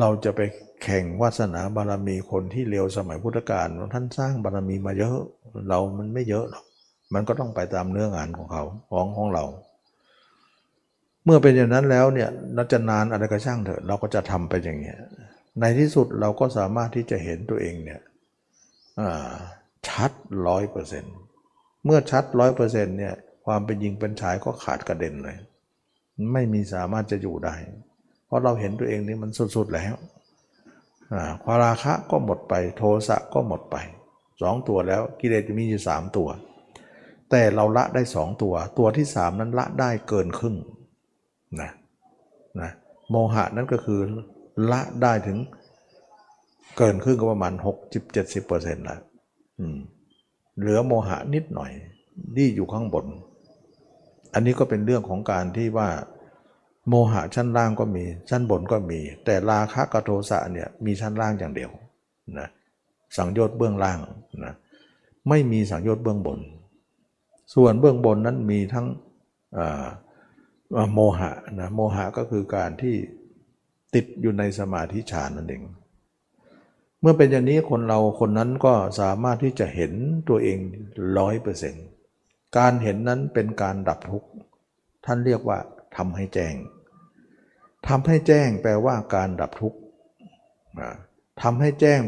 [0.00, 0.40] เราจะไป
[0.82, 5.18] แข่งวาสนาบารมีคนที่เร็วสมัยพุทธกาลท่านสร้างบารมีมาเยอะ
[5.68, 6.64] เรามันไม่เยอะหรอก
[7.14, 9.44] มันก็ต้องไปตามเนื้องานของเขาของของเรา
[11.24, 14.98] เมื่อเป็นอย่างนั้นแล้วเนี่ยเราจะนานอะไรก็ช่างเถอะ เราก็จะทำไปอย่างเงี้ย
[15.60, 18.00] ในที่สุดเราก็สามารถที่จะเห็นตัวเองเนี่ย
[19.88, 20.10] ชัด
[20.46, 21.14] ร้อยเปอร์เซ็นต์
[21.84, 23.14] เมื่อชัดร้อยเปอร์เซ็นต์เนี่ย
[23.46, 25.36] ความเป็นยิงเป็นชายก็ขาดกระเด็นเลย
[26.32, 27.54] ไม่มีสามารถจะอยู่ได้
[28.26, 29.94] เพราะเราเห็นตัวเองนี่มันสุดๆแล้ว
[31.44, 33.76] ความราคะก็หมดไปโทสะก็หมดไป
[34.42, 36.28] สองตัวแล้วกิเลสจะมีอยู่สามตัว
[37.30, 40.56] แต่เราละได้สองตัว ตัวที่สามนั้นละได้เกินครึ่ง
[41.60, 41.70] นะ
[42.60, 42.70] นะ
[43.10, 44.00] โมหะนั่นก็คือ
[44.70, 45.38] ละได้ถึง
[46.76, 47.52] เกินครึ่งก็ประมาณ
[47.92, 49.00] 60-70%เแล้ว
[50.58, 51.72] เหลือโมหะนิดหน่อย
[52.36, 53.06] ที่อยู่ข้างบน
[54.34, 55.88] อันนี้ก็เป็นเรื่องของการที่ว่า
[56.88, 61.70] โมหะชั้นล่างก็มี ชั้นบนก็มี แต่ราคะกับโทสะเนี่ยมีชั้นล่างอย่างเดียว
[62.38, 62.48] นะ
[63.16, 63.98] สังโยชน์เบื้องล่าง
[64.44, 64.54] นะ
[65.28, 66.38] ไม่มีสังโยชน์เบื้องบน
[67.54, 68.86] ส่วนเบื้องบนนั้นมีทั้ง
[70.94, 72.96] โมหะนะโมหะก็คือการที่
[73.94, 75.62] ติดอยู่ในสมาธิฌานนั่นเอง
[77.00, 79.92] เมื่อเป็นอย่างนี้คนเราคนนั้นก็สามารถที่จะเห็น
[80.28, 80.58] ตัวเอง
[81.18, 81.84] ร้อยเปอร์เซ็นต์
[82.58, 84.28] การเห็นนั้นเป็นการดับทุกข์
[85.04, 85.58] ท่านเรียกว่า
[85.96, 86.54] ทำให้แจ้ง
[87.88, 89.78] ทำให้แจ้งแปลว่าการดับทุกข์
[91.42, 92.00] ทำให้แจ้ง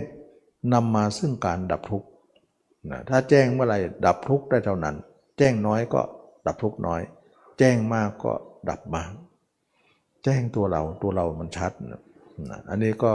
[0.73, 2.09] นำมาซึ่งการดับทุกข์
[3.09, 4.97] ถ้าแจ้งเมื่อไหร่ดับทุกข์ได้เท่านั้น
[5.39, 6.03] แจ้งน้อยก็
[6.47, 7.01] ดับทุกข์น้อย
[7.59, 8.33] แจ้งมากก็
[8.71, 9.03] ดับมา
[10.25, 12.01] แจ้งตัวเราตัวเรามันชัดนะ
[12.71, 13.13] อันนี้ก็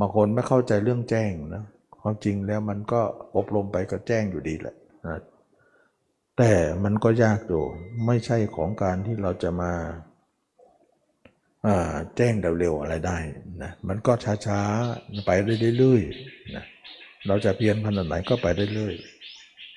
[0.00, 1.64] บางคนไม่เข้าใจเรื่องแจ้งนะ
[2.00, 3.00] ความจริงแล้วมันก็
[3.36, 5.20] อบรมไปก็แจ้งอยู่ดีแหละนะ
[6.38, 6.52] แต่
[6.84, 7.62] มันก็ยากอยู่
[8.06, 9.72] ไม่ใช่ของการที่เราจะมา
[12.16, 13.18] แจ้งเร็วๆอะไรได้
[13.62, 14.12] นะมันก็
[14.46, 15.30] ช้าๆไป
[15.78, 16.64] เรื่อยๆนะ
[17.26, 18.94] เราจะเพียรขนาดไหนก็ไปเรื่อย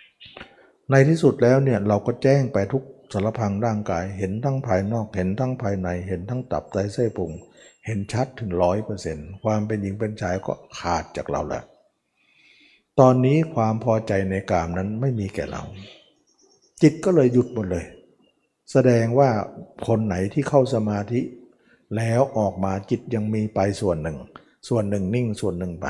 [0.04, 7.32] ๆในที่สุดแล้วเนี่ยเราก็แจ้งไปทุก สารพังร่างกาย เห็นทั้งภายนอก เห็นทั้งภายใน เห็นทั้งตับไตเส้พุง
[7.86, 11.64] เห็นชัดถึงร้อยเปอร์เซ็นต์ความเป็นหญิงเป็นชายก็ขาดจากเราแล้ว
[13.00, 15.64] ตอนนี้ความพอใจในกามนั้นไม่มีแก่เรา
[16.82, 17.86] จิตก็เลยหยุดหมดเลย
[18.72, 19.30] แสดงว่า
[19.88, 21.22] คนไหนที่เข้าสมาธิ
[21.96, 24.18] แล้วออกมาจิตยังมีไปส่วนหนึ่ง
[24.70, 25.88] ส่วนหนึ่งนิ่งส่วนหนึ่งไป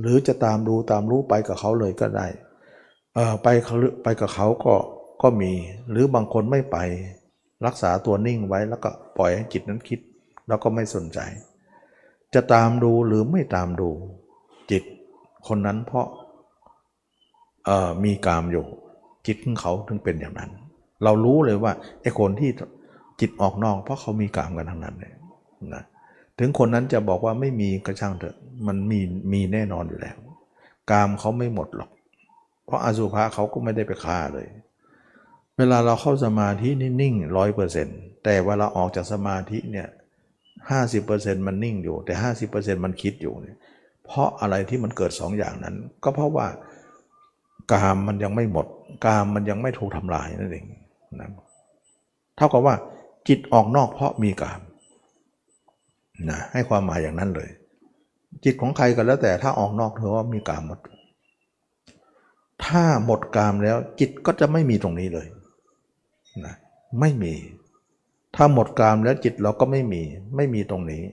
[0.00, 2.26] หรือจะตามดูตามรู้ไปกับเขาเลยก็ได้
[3.42, 3.48] ไป
[4.02, 4.74] ไปกับเขาก็
[5.22, 5.52] ก็มี
[5.90, 6.76] หรือบางคนไม่ไป
[7.66, 10.00] รักษาตัวนิ่งไว้แล้วก็ปล่อยให้จิตนั้นคิด
[10.48, 11.18] แล้วก็ไม่สนใจ
[12.34, 13.90] จะตามดูหรือไม่ตามดู
[14.70, 14.82] จิต
[15.48, 16.06] คนนั้นเพราะ
[18.04, 18.64] มีกามอยู่
[19.26, 20.50] จิตของเขาถึงเป็นอย่างนั้น
[21.04, 22.50] เรารู้เลยว่าไอ้คนที่
[23.20, 25.12] จิตออกนอก เพราะเขามีกามกันทั้งนั้นเลย
[25.74, 25.82] นะ
[26.38, 29.00] ถึงคนนั้นจะบอกว่าไม่มีกระช่างเถอะมันมี
[29.32, 30.16] มีแน่นอนอยู่แล้ว
[30.90, 31.90] กามเขาไม่หมดหรอก
[32.66, 34.48] เพราะอาสุภะเขาก็ไม่ได้ไปฆ่าเลย
[35.58, 36.68] เวลาเราเข้าสมาธิ
[37.00, 39.88] นิ่งร้อยเปอร์เซ็นต์แต่เวลาออกจากสมาธิเนี่ย
[40.70, 43.58] ห้าสิบเปอร์เซ็นต์มันนิ่งอยู่ แต่ห้าสิบเปอร์เซ็นต์มันคิดอยู่เนี่ย
[44.04, 45.74] เพราะอะไรที่มันเกิดสองอย่างนั้น
[46.04, 46.46] ก็เพราะว่า
[47.72, 48.66] กามมันยังไม่หมด
[49.06, 50.66] กามมันยังไม่ถูกทำลายนั่นเอง
[51.20, 51.30] นะ
[52.36, 52.74] เท่ากับว่า
[53.28, 54.60] จิตออกนอกเพราะมีกาม
[56.30, 57.50] นะให้ความหมายอย่างนั้นเลย
[58.44, 60.80] จิตของใครก็แล้วแต่ถ้าออกนอกเธอว่ามีกามหมด
[62.64, 65.26] ถ้าหมดกามแล้ว จิตก็จะไม่มีตรงนี้เลย
[66.44, 66.54] นะ
[67.00, 67.34] ไม่มี
[68.34, 70.02] ถ้าหมดกามแล้วจิตเราก็ไม่มี
[70.36, 71.04] ไม่มีตรงนี้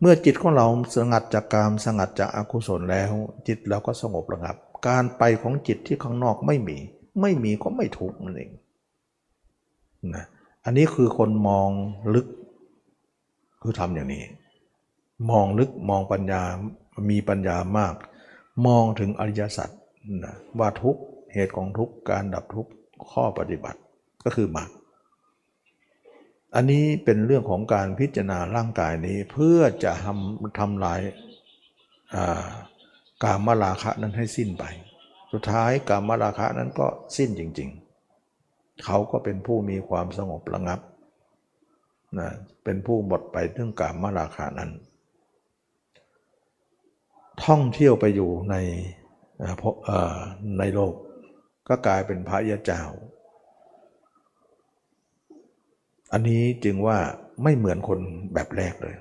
[0.00, 3.12] เมื่อจิตของเราสงัดจากกามสงัดจากอากุศลแล้ว
[3.46, 4.56] จิตเราก็สงบระงับ
[4.86, 6.78] การไปของจิตที่ข้างนอกไม่มี
[7.20, 8.50] ไม่มีก็ไม่ทุกนั่นเอง
[10.14, 10.24] นะ
[10.64, 11.70] อันนี้คือคนมอง
[12.14, 12.26] ลึก
[13.62, 14.22] คือทำอย่างนี้
[15.30, 16.42] มองลึกมองปัญญา
[17.10, 17.94] มีปัญญามาก
[18.66, 19.70] มองถึงอริยสัจ
[20.24, 20.96] นะว่าทุก
[21.32, 22.66] เหตุของทุกการดับทุก
[23.10, 23.80] ข้อปฏิบัติ
[24.24, 24.70] ก็คือมรรค
[26.54, 31.00] อันนี้เป็นเรื่องของการพิจารณาร่างกายนี้เพื่อจะทำทำลาย
[33.24, 34.64] กามราคะนั้นให้สิ้นไป
[35.32, 37.70] สุดท้ายกามราคะนั้นก็สิ้นจริง
[38.26, 40.80] ๆ เขาก็เป็นผู้มีความสงบระงับ
[42.18, 42.30] นะ
[42.64, 44.70] เป็นผู้หมดไปเรื่องกามราคะนั้น
[47.44, 48.56] ท่องเที่ยวไปอยู่ใน
[50.58, 50.94] ในโลก
[51.68, 52.82] ก็กลายเป็นพระยาเจ้า
[56.14, 56.98] อันนี้จึงว่า
[57.42, 58.00] ไม่เหมือนคน
[58.34, 58.96] แบบแรกเลย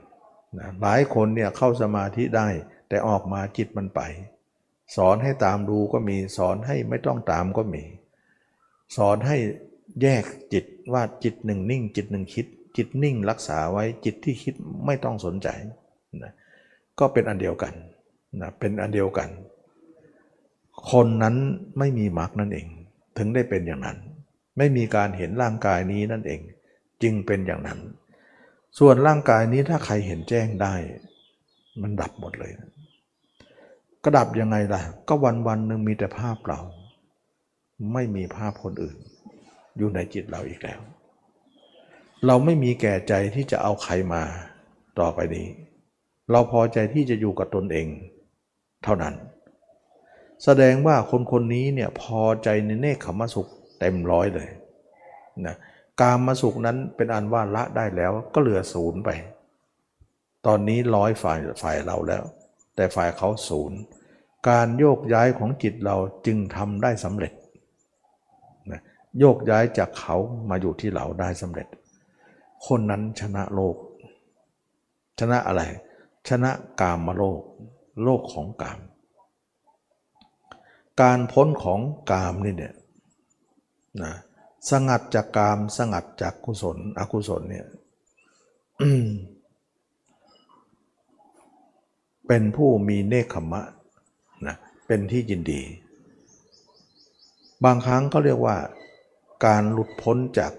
[0.59, 2.47] นะหลายคนเนี่ยเข้าสมาธิได้
[2.89, 4.01] แต่ออกมาจิตมันไป
[4.95, 7.84] สอนให้ตามดูก็มีสอนให้ไม่ต้องตามก็มี
[8.97, 9.38] สอนให้
[10.01, 12.45] แยกจิตว่าจิตหนึ่งนิ่ง จิตหนึ่งคิด
[12.78, 14.53] จิตนิ่งรักษาไว้จิตที่คิด
[14.86, 15.47] ไม่ต้องสนใจ
[16.24, 16.34] นะ
[16.99, 17.74] ก็เป็นอันเดียวกัน
[18.41, 19.30] นะเป็นอันเดียวกัน
[20.91, 21.36] คนนั้น
[21.80, 22.68] ไม่มีมรรคนั่นเอง
[23.18, 23.97] ถึงได้เป็นอย่างนั้น
[24.57, 26.41] ไม่มีการเห็นร่างกายนี้นั่นเอง
[27.04, 27.80] จึงเป็นอย่างนั้น
[28.80, 30.74] ส่วนร่างกายนี้ถ้าใครเห็นแจ้งได้
[31.82, 32.51] มันดับหมดเลย
[34.04, 36.60] ก็ดับยังไงล่ะ ก็วันวันหนึ่งมีแต่ภาพเรา
[37.93, 38.97] ไม่มีภาพคนอื่น
[39.78, 40.80] อยู่ในจิตเราอีกแล้ว
[42.26, 44.24] เราไม่มีแก่ใจที่จะเอาใครมา
[44.99, 45.47] ต่อไปนี้
[46.32, 47.88] เราพอใจที่จะอยู่กับตนเอง
[48.84, 49.14] เท่านั้น
[50.43, 53.49] แสดงว่าคนคนนี้เนี่ยพอใจในเนคขมสุข
[53.80, 54.49] เต็มร้อยเลย
[55.47, 55.56] นะ
[56.01, 59.09] กามมาสุขนั้นเป็นอันว่าละได้แล้วก็เหลือศูนย์ไป
[60.45, 62.23] ตอนนี้ร้อยฝ่ายฝ่ายเราแล้ว
[62.75, 63.79] แต่ฝ่ายเขาศูนย์
[64.49, 67.33] การโยกย้ายของจิตเราจึงทำได้สำเร็จ
[68.71, 68.81] นะ
[69.19, 70.17] โยกย้ายจากเขา
[70.49, 71.67] มาอยู่ที่เราได้สำเร็จ
[72.67, 73.75] คนนั้นชนะโลก
[75.19, 75.61] ชนะอะไร
[76.29, 77.41] ชนะกามมาโลก
[78.03, 78.79] โลกของกาม
[81.01, 81.79] การพ้นของ
[82.11, 82.73] กามนี่เนี่ย
[84.03, 84.13] นะ
[84.72, 87.68] สงัดจากกามสงัดจากกุศล อกุศลเนี่ย
[92.28, 93.64] เป็นผู้มีเนคขมะ
[94.47, 94.55] นะ
[94.88, 95.61] เป็นที่ยินดี
[97.64, 98.57] บางครั้งก็เรียกว่า
[99.45, 100.53] การหลุดพ้นจาก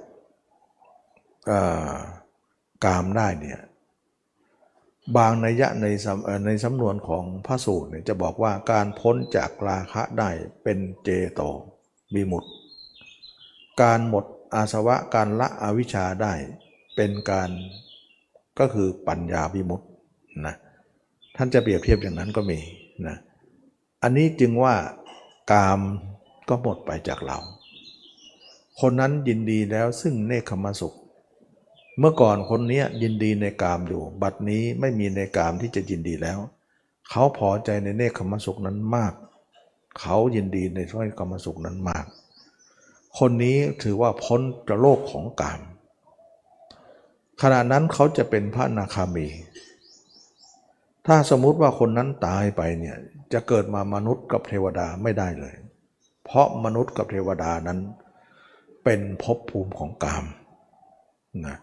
[2.85, 3.61] กามได้เนี่ย
[5.17, 5.87] บางนัยยะใน
[6.47, 10.31] ในสำนวนของพระสูตรเนี่ยจะบอกว่าการพ้นจากราคะได้
[10.63, 11.41] เป็นเจโต
[12.15, 12.45] มีมุต
[13.81, 16.33] การหมดอาสวะการละอวิชชาได้
[16.97, 17.51] เป็นการ
[18.59, 19.87] ก็คือปัญญาวิมุตติ
[20.47, 20.55] นะ
[21.37, 22.59] ท่านจะเปรียบเทียบอย่างนั้นก็มี
[23.07, 23.17] นะ
[24.03, 24.75] อันนี้จึงว่า
[25.53, 25.81] กาม
[26.49, 27.39] ก็หมดไปจากเรา
[28.81, 30.97] คนนั้นยินดีแล้วซึ่งเนคขมสุข
[31.99, 36.39] เมื่อก่อนคนนี้ยินดีในกามอยู่ บัดนี้ไม่มีในกามที่จะยินดีแล้ว
[37.11, 39.13] เขาพอใจในเนคขมสุขนั้นมาก
[40.01, 42.05] เขายินดีในท้อยกรรมสุขนั้นมาก
[43.19, 45.61] คนนี้ถือว่าพ้นจากโลกของกาม
[47.43, 49.27] ขณะนั้นเขาจะเป็นพระนาคามี
[51.07, 52.97] ถ้าสมมุติว่าคนนั้นตายไปเนี่ย
[53.33, 55.55] จะเกิดมามนุษย์กับเทวดาไม่ได้เลย
[56.25, 57.79] เพราะมนุษย์กับเทวดานั้น
[58.85, 60.25] เป็นภพภูมิของกาม
[61.47, 61.57] นะ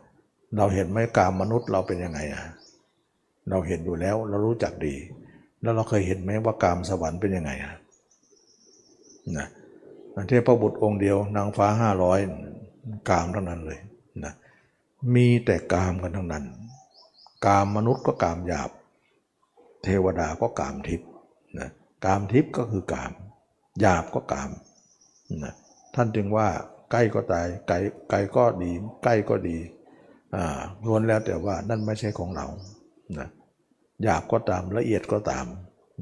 [0.58, 2.43] เราเห็นไหมกามมนุษย์เราเป็นยังไงอะ
[3.49, 4.95] เราเห็นอยู่แล้วเรารู้จักดี
[5.62, 7.74] แล้วเราเคยเห็นไหมว่ากามสวรรค์เป็นยังไงอะ
[9.38, 12.20] นะเเทพบุตรองค์เดียวนางฟ้าห้าร้อย
[13.09, 13.80] กามทั้งนั้นเลย
[14.24, 14.34] นะ
[15.16, 16.45] มีแต่กามกันทั้งนั้น
[17.45, 18.72] กามมนุษย์ก็กามหยาบ
[19.84, 21.09] เทวดาก็กามทิพย์
[21.59, 21.70] นะ
[22.05, 23.12] กามทิพย์ก็คือกาม
[23.80, 24.51] หยาบก็กาม
[25.43, 25.53] นะ
[25.95, 26.47] ท่านจึงว่า
[26.91, 27.76] ใกล้ก็ตายไกล
[28.09, 28.72] ไกลก็ดี
[29.03, 29.57] ใกล้ก็ดี
[30.36, 32.47] อ่าล้วนแล้วแต่ว่านั่นไม่ใช่ของเรา
[33.20, 33.28] นะ
[34.03, 35.45] หยาบก็ตามละเอียดก็ตาม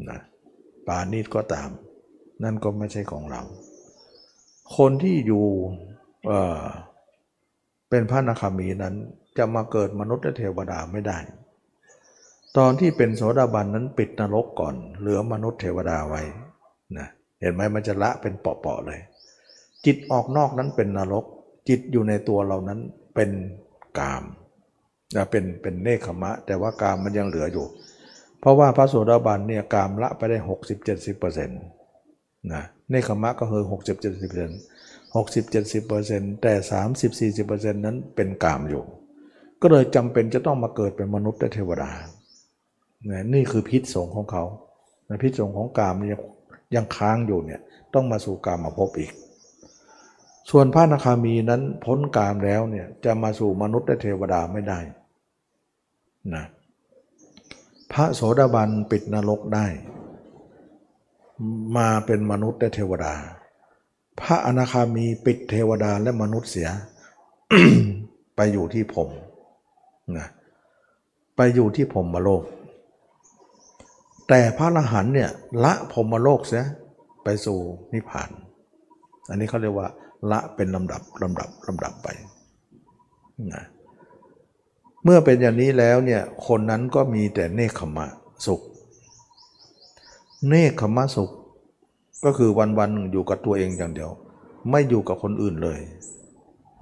[0.10, 0.20] นะ
[0.88, 1.70] ปานีตก็ตาม
[2.44, 3.42] นั่นก็ไม่ใช่ของเรา
[4.78, 5.46] คนที่อยู่
[7.90, 8.96] เป็นพระนาคามีนั้น
[9.38, 11.18] จะมาเกิดมนุษย์และเทวดาไม่ได้
[12.58, 16.22] ตอนที่เป็นโสดาบันนั้นปิดนรกก่อน เหลือมนุษย์เทวดาไว้
[16.98, 17.08] นะ
[17.42, 19.00] เห็นไหมมันจะละเป็นเปาะๆเลย
[19.86, 21.26] จิตออกนอกนั้นเป็นนรก
[21.70, 22.80] จิตอยู่ในตัวเรานั้น
[23.16, 23.30] เป็น
[24.00, 24.24] กาม
[25.16, 27.66] นะเป็นเป็นเนคขมะ แต่ว่ากามมันยังเหลืออยู่
[28.40, 30.38] เพราะว่าพระโสดาบันเนี่ยกามละไปได้
[31.00, 34.60] 60-70%นะเในขมะก็คือ60 70เปอร์เซ็นต์
[35.16, 38.84] 60 70เปอร์เซ็นต์แต่30 40เปอร์เซ็นต์นั้นเป็นกามอยู่
[39.62, 41.92] ก็เลยจำเป็นจะต้องมาเกิดเป็นมนุษย์และเทวดา
[43.34, 44.44] นี่คือพิษสงของเขา
[45.24, 46.22] พิษสงของกามยัง
[46.76, 47.62] ยังค้างอยู่เนี่ย
[47.94, 49.12] ต้องมาสู่กามมาพบอีก
[50.50, 54.80] ส่วนพระนาคามีนั้นพ้นกามแล้วเนี่ยจะมาสู่มนุษย์และเทวดาไม่ได้
[56.36, 56.46] นะ
[57.94, 59.66] พระโสดาบันปิดนรกได้
[61.78, 63.14] มาเป็นมนุษย์และเทวดา
[64.22, 66.70] พระอนาคามีปิดเทวดาและมนุษย์เสีย
[68.36, 69.10] ไปอยู่ที่ผม
[70.18, 70.28] นะ
[71.36, 72.44] ไปอยู่ที่ผมมาโลก
[74.30, 75.30] แต่พระอรหันเนี่ย
[75.64, 76.64] ละพรหมโลกเสีย
[77.24, 77.60] ไปสู่
[77.94, 78.30] นิพพาน
[79.30, 79.88] อันนี้เขาเรียกว่า
[80.32, 82.08] ละเป็นลำดับลำดับลำดับไป
[83.54, 83.64] นะ
[85.04, 88.08] เมื่อเป็นอย่างนี้แล้วเนี่ยคนนั้นก็มีแต่เนคขมะ
[88.46, 88.62] สุข
[90.48, 91.32] เนคขมสุข
[92.24, 94.12] ก็คือวันวันอยู่กับตัวเองอย่างเดียว
[94.70, 95.80] ไม่อยู่กับคนอื่นเลย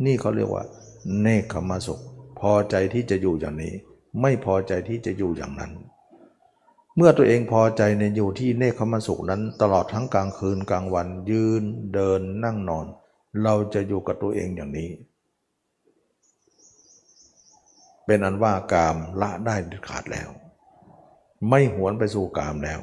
[0.05, 0.63] นี่เขาเรียกว่า
[1.21, 1.99] เนคขมสุข
[2.39, 3.73] พอใจที่จะอยู่อย่างนี้
[4.21, 5.71] ไม่พอใจที่จะอยู่อย่างนั้น
[6.95, 12.85] เมื่อตัวเองพอใจในอยู่ที่เนคขมสุขนั้น ตลอดทั้งกลางคืนกลางวัน ยืนเดินนั่งนอน
[13.43, 14.89] เราจะอยู่กับตัวเองอย่างนี้
[18.05, 19.55] เป็นอันว่ากามละได้
[19.87, 20.29] ขาดแล้ว
[21.49, 22.81] ไม่หวนไปสู่กามแล้ว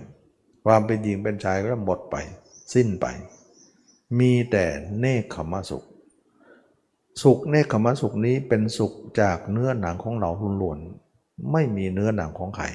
[0.64, 2.16] ความเป็นหญิงเป็นชายก็หมดไป
[2.74, 3.06] สิ้นไป
[4.18, 4.64] มีแต่
[4.98, 5.84] เนคขมสุข
[7.22, 10.30] สุขเนคขมสุขนี้เป็นสุขจากเนื้อหนังของเรา
[10.62, 12.66] ล้วนๆไม่มีเนื้อหนังของใคร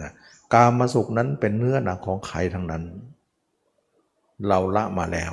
[0.00, 0.10] นะ
[0.54, 2.84] กามมาสุขนั้นเป็นเนื้อหนังของใครทั้งนั้น
[4.48, 5.32] เราละมาแล้ว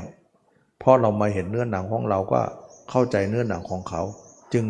[0.80, 2.41] เพราะเรามาเห็นเนื้อหนังของเราก็
[2.89, 4.01] เข้าใจเนื้อหนังของเขา
[4.53, 4.66] จึง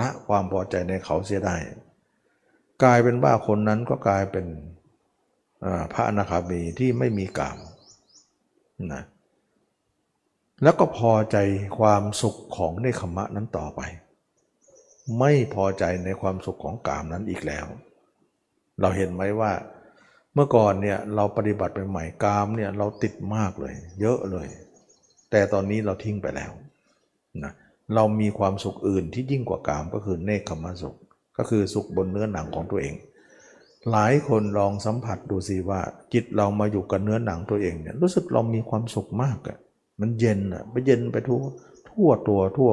[0.00, 1.56] ละความพอใจในเขาเสียได้
[2.82, 4.46] กลายเป็นว่าคนนั้นก็กลายเป็น
[5.92, 7.58] พระอนาคามีที่ไม่มีกาม
[8.94, 9.02] นะ
[10.62, 11.36] แล้วก็พอใจ
[11.78, 13.80] ความสุขของเนคขมะนั้นต่อไป
[15.18, 17.66] ไม่พอใจในความสุขของกามนั้นอีกแล้ว
[18.80, 19.52] เราเห็นไหมว่า
[20.34, 24.48] เมื่อก่อนเนี่ยเราปฏิบัติไปใหม่กามเนี่ยเราติดมากเลย เยอะเลย
[25.30, 26.52] แต่ตอนนี้เราทิ้งไปแล้ว
[27.44, 27.52] นะ
[27.94, 30.96] เรามีความสุขอื่นที่ยิ่งกว่ากามก็คือเนคขมสุข
[31.38, 32.94] ก็คือสุขบนเนื้อหนังของตัวเอง
[33.90, 35.80] หลายคนลองสัมผัสดูสิว่า
[36.12, 39.58] จิตเรามาอยู่กับเนื้อหนังตัวเองเนี่ยรู้สึกเรามีความสุขมากอะ
[40.00, 41.40] มันเย็นอะไปเย็นไปทั่ว
[41.90, 42.70] ทั่วตัวทั่ว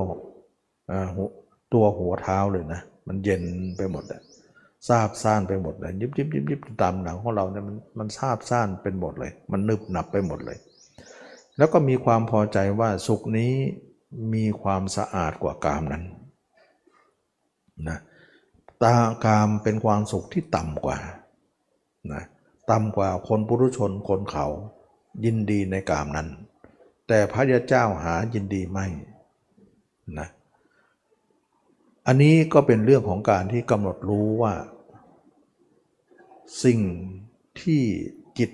[1.73, 3.43] ตัวหัวเท้าเลยนะ มันเย็น
[3.77, 4.21] ไปหมดอะ
[4.87, 10.57] ซาบซ่านไปหมดเลยยิบยิบยิบยิบตามหนังของเราเนี่ยมันมันซาบซ่านเป็นหมดเลย มันนึบหนับไปหมดเลย
[11.57, 13.53] แล้วก็มีความพอใจว่าสุขนี้
[14.33, 16.03] มีความสะอาดกว่ากามนั้น
[17.89, 17.97] นะ
[18.83, 18.95] ตา
[19.25, 20.97] กามเป็นความสุขที่ต่ำกว่า
[22.13, 22.23] นะ
[22.71, 24.45] ต่ำกว่าคนปุถุชนคนเขา
[25.25, 26.27] ยินดีในกามนั้น
[27.07, 28.87] แต่พระยาเจ้าหายินดีไม่
[30.19, 30.27] นะ
[32.07, 34.53] อันนี้ก็เป็นเรื่องของการที่กำหนดรู้ว่า
[36.63, 36.79] สิ่ง
[37.61, 37.81] ที่
[38.39, 38.51] จิต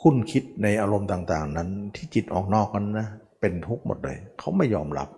[0.00, 3.08] คุ้นคิดในอารมณ์ต่าง ๆ นั้นที่จิตออกนอกกันนะ
[3.40, 5.08] เป็นทุกข์หมดเลย เขาไม่ยอมรับ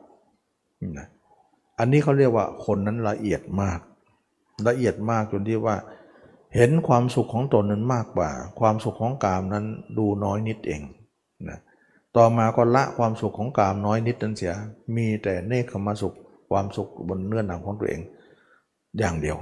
[0.98, 1.08] นะ
[1.80, 3.80] อันนี้เขาเรียกว่าคนนั้นละเอียดมาก
[4.68, 5.76] ละเอียดมากจนที่ว่า
[6.54, 9.64] เห็นความสุขของตนนั้นมากกว่า ความสุขของกามนั้น
[9.98, 10.82] ดูน้อยนิดเอง
[11.48, 11.58] นะ
[12.16, 14.54] ต่อมาก็ละความสุขของกามน้อยนิดนั้นเสีย
[14.96, 16.16] มีแต่เนคขมสุข
[16.50, 18.00] ความสุขบนเนื้อหนังของตัวเอง
[18.98, 19.36] อย่างเดียว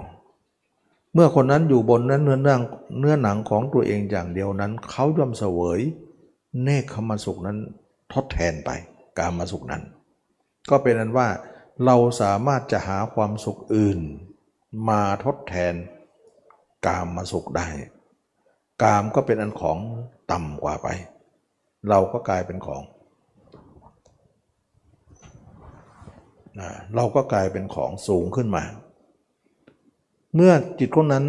[1.15, 2.63] เมื่อคนนั้นอยู่บนนั้นเนื้อหนัง
[3.01, 5.81] เนื้อหนังของตัวเองอย่างเดียวนั้นเขาย่อมเสวย
[6.63, 7.59] เนคขมสุขนั้น
[8.13, 8.71] ทดแทนไป
[9.19, 9.83] การมาสุขนั้น
[10.71, 11.29] ก็เป็นนั้นว่า
[11.85, 14.01] เราสามารถจะหาความสุขอื่น
[14.89, 15.75] มาทดแทน
[16.87, 17.69] กามมาสุขได้
[18.83, 19.79] กามก็เป็นอันของ
[20.33, 20.89] ต่ำกว่าไป
[21.89, 22.83] เราก็กลายเป็นของ
[26.95, 28.65] เราก็กลายเป็นของสูงขึ้นมา
[30.35, 31.25] เมื่อจิตคนนั้น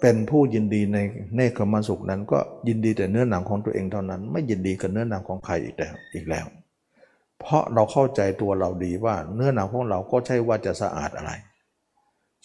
[0.00, 0.98] เป็นผู้ยินดีใน
[1.34, 2.38] เนคขมสุขนั้น ก็
[2.68, 6.46] ยินดีแต่เนื้อหนังของตัวเองเท่านั้น ไม่ยินดีกับเนื้อหนังของใครอีกแล้วอีกแล้ว
[7.40, 11.32] เพราะเราเข้าใจตัวเราดีว่าเนื้อหนังของเราก็ใช่ว่าจะสะอาดอะไร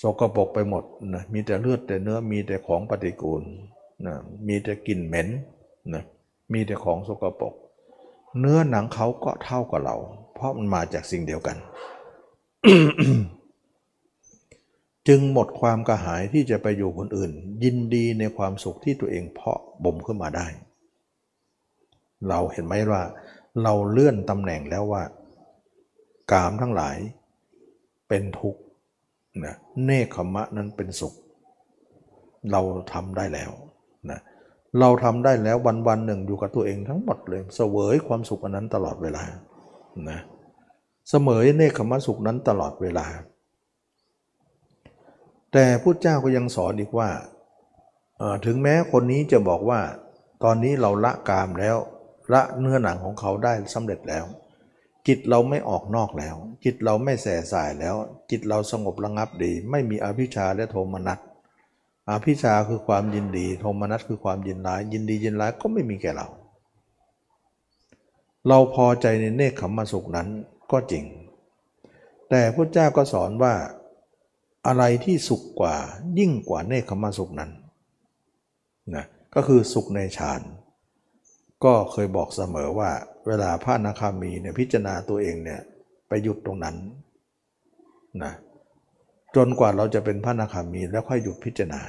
[0.02, 0.84] สกปรกไปหมด
[1.14, 3.44] นะมีแต่เลือดแต่เนื้อมีแต่ของปฏิกูล
[4.06, 4.16] นะ
[4.48, 5.28] มีแต่กลิ่นเหม็น
[5.94, 6.04] นะ
[6.54, 7.54] มีแต่ของสกปรก
[8.40, 9.96] เนื้อหนังเขาก็เท่ากับเรา
[10.34, 11.58] เพราะมันมาจากสิ่งเดียวกัน
[15.08, 17.32] จึงหมดความกระหายที่จะไปอยู่คนอื่น
[17.64, 20.48] ยินดีในความสุขที่ตัวเองเพาะบ่มขึ้นมาได้
[22.30, 23.04] เราเห็นไหมว่า
[23.64, 25.04] เราเลื่อนตำแหน่งแล้วว่า
[26.32, 26.98] กามทั้งหลาย
[28.08, 28.62] เป็นทุกข์
[29.46, 31.14] นะเนคขมะนั้นเป็นสุข
[32.52, 32.62] เรา
[32.94, 33.52] ทำได้แล้ว
[34.12, 34.20] นะ
[34.80, 39.24] เราทำได้แล้ววันวันหนึ่งอยู่กับตัวเองทั้งหมดเลยเสวยความสุขอันนั้นตลอดเวลา
[40.10, 40.20] นะ
[41.10, 43.06] เสมอเนคขมะสุขนั้นตลอดเวลา
[45.54, 47.10] แต่พุทธเจ้าก็ยังสอนอีกว่า
[48.46, 49.80] ถึงแม้คนนี้จะบอกว่า
[50.44, 51.78] ตอนนี้เราละกามแล้ว
[52.34, 54.26] ละเนื้อหนังของเขาได้สำเร็จแล้ว
[55.08, 57.96] จิตเราไม่ออกนอกแล้ว จิตเราไม่แส่สายแล้ว
[58.30, 61.20] จิตเราสงบระงับดี ไม่มีอภิชาและโทมนัส
[62.10, 66.28] อภิชาคือความยินดี โทมนัสคือความยินร้าย ยินดียินร้ายก็ไม่มีแก่เรา
[68.48, 70.28] เราพอใจในเนคขมมาสุขนั้น
[70.72, 71.06] ก็จริง
[72.30, 73.54] แต่พระเจ้าก็สอนว่า
[74.68, 75.76] อะไรที่สุขกว่า
[76.20, 77.52] ยิ่งกว่าเนคขมสุขนั้น
[78.96, 79.06] นะ
[79.36, 80.42] ก็คือสุขในฌาน
[81.64, 82.90] ก็เคยบอกเสมอว่า
[83.28, 85.62] เวลาพระนาคามีเนี่ยพิจารณาตัวเองเนี่ย
[86.08, 86.76] ไปหยุดตรงนั้น
[88.24, 88.34] นะ
[89.36, 91.82] จนกว่าเราจะเป็นพระนาคามีแล้วค่อยหยุดพิจารณา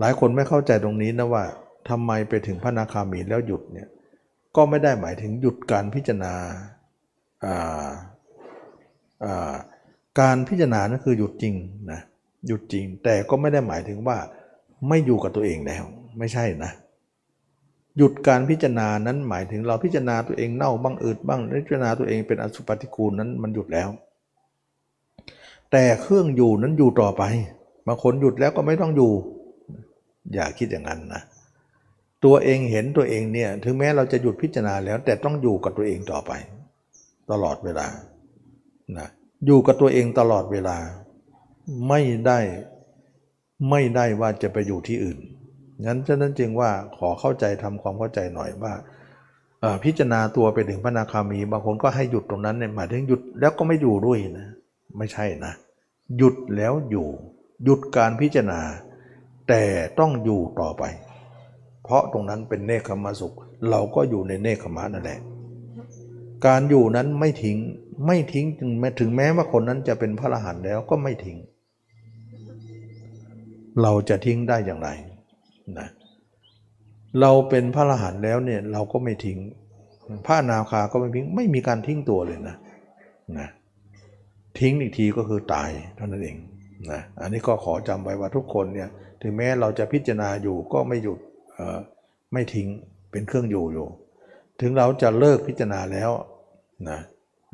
[0.00, 1.44] หลายคนไม่เข้าใจตรงนี้นะว่า
[1.88, 3.88] ทำไมไปถึงพระนาคามีแล้วหยุดเนี่ย
[4.56, 6.34] ก็ไม่ได้หมายถึงหยุดการพิจารณา
[10.20, 11.54] การพิจารณานั่นคือหยุดจริง
[11.92, 12.00] นะ
[12.46, 14.18] หยุดจริงแต่ก็ไม่ได้หมายถึงว่า
[14.88, 15.84] ไม่อยู่กับตัวเองแล้ว
[16.18, 16.72] ไม่ใช่นะ
[17.96, 23.88] หยุดการพิจารณานั้นหมายถึงเราพิจารณาตัวเองเน่าบ้างอืดบ้างพิจารณาตัวเองเป็นอสุปฏิกูลนั้นมันหยุดแล้ว
[25.70, 27.22] แต่เครื่องอยู่นั้นอยู่ต่อไป
[27.86, 29.12] บางคนหยุดแล้วก็ไม่ต้องอยู่
[30.34, 31.22] อย่าคิดอย่างนั้นนะ
[32.24, 36.32] ตัวเองเห็นตัวเองเนี่ยถึงแม้เราจะหยุดพิจารณาแล้ว แต่ต้องอยู่กับตัวเองต่อไป
[37.30, 37.86] ตลอดเวลา
[38.98, 39.08] นะ
[39.46, 40.76] อยู่กับตัวเองตลอดเวลา
[41.88, 42.38] ไม่ได้
[43.70, 45.18] ไม่ได้ว่าจะไปอยู่ที่อื่น
[45.84, 48.72] งั้นฉะนั้นจึงว่าขอเข้าใจทำความเข้าใจหน่อยว่า
[49.84, 54.48] พิจารณาตัวไปถึงพระนาคามี บางคนก็ให้หยุดตรงนั้นเนี่ยหมายถึงหยุดแล้วก็ไม่อยู่ด้วยนะ
[54.98, 55.52] ไม่ใช่นะ
[56.16, 57.08] หยุดแล้วอยู่
[57.64, 58.60] หยุดการพิจารณา
[59.48, 59.62] แต่
[59.98, 60.82] ต้องอยู่ต่อไป
[61.84, 63.36] เพราะตรงนั้นเป็นเนคขมสุข
[63.70, 65.20] เราก็อยู่ในเนคขมานั่นแหละ
[66.46, 67.58] การอยู่นั้นไม่ทิ้ง
[68.06, 71.38] ไม่ทิ้งถึงแม้ถึงแม้ว่าคนนั้นจะเป็นพระอรหันต์แล้วก็ไม่ทิ้ง
[73.82, 74.90] เราจะทิ้งได้อย่างไร
[75.78, 75.88] นะ
[77.20, 79.38] เราเป็นพระอรหันต์แล้วเนี่ยเราก็ไม่ทิ้ง
[80.26, 82.56] พระนาคาก็ไม่ทิ้งไม่มีการทิ้งตัวเลยนะ
[83.38, 83.48] นะ
[84.58, 86.36] ทิ้งอีกทีก็คือตายเท่านั้นเอง
[86.92, 88.88] นะอันนี้ก็ขอจำไว้ว่าทุกคนเนี่ย
[89.22, 91.18] ถึงแม้เราจะพิจารณาอยู่ก็ไม่หยุด
[92.32, 92.68] ไม่ทิ้ง
[93.10, 93.88] เป็นเครื่องอยู่อยู่
[94.60, 96.10] ถึงเราจะเลิกพิจารณาแล้ว
[96.88, 96.98] นะ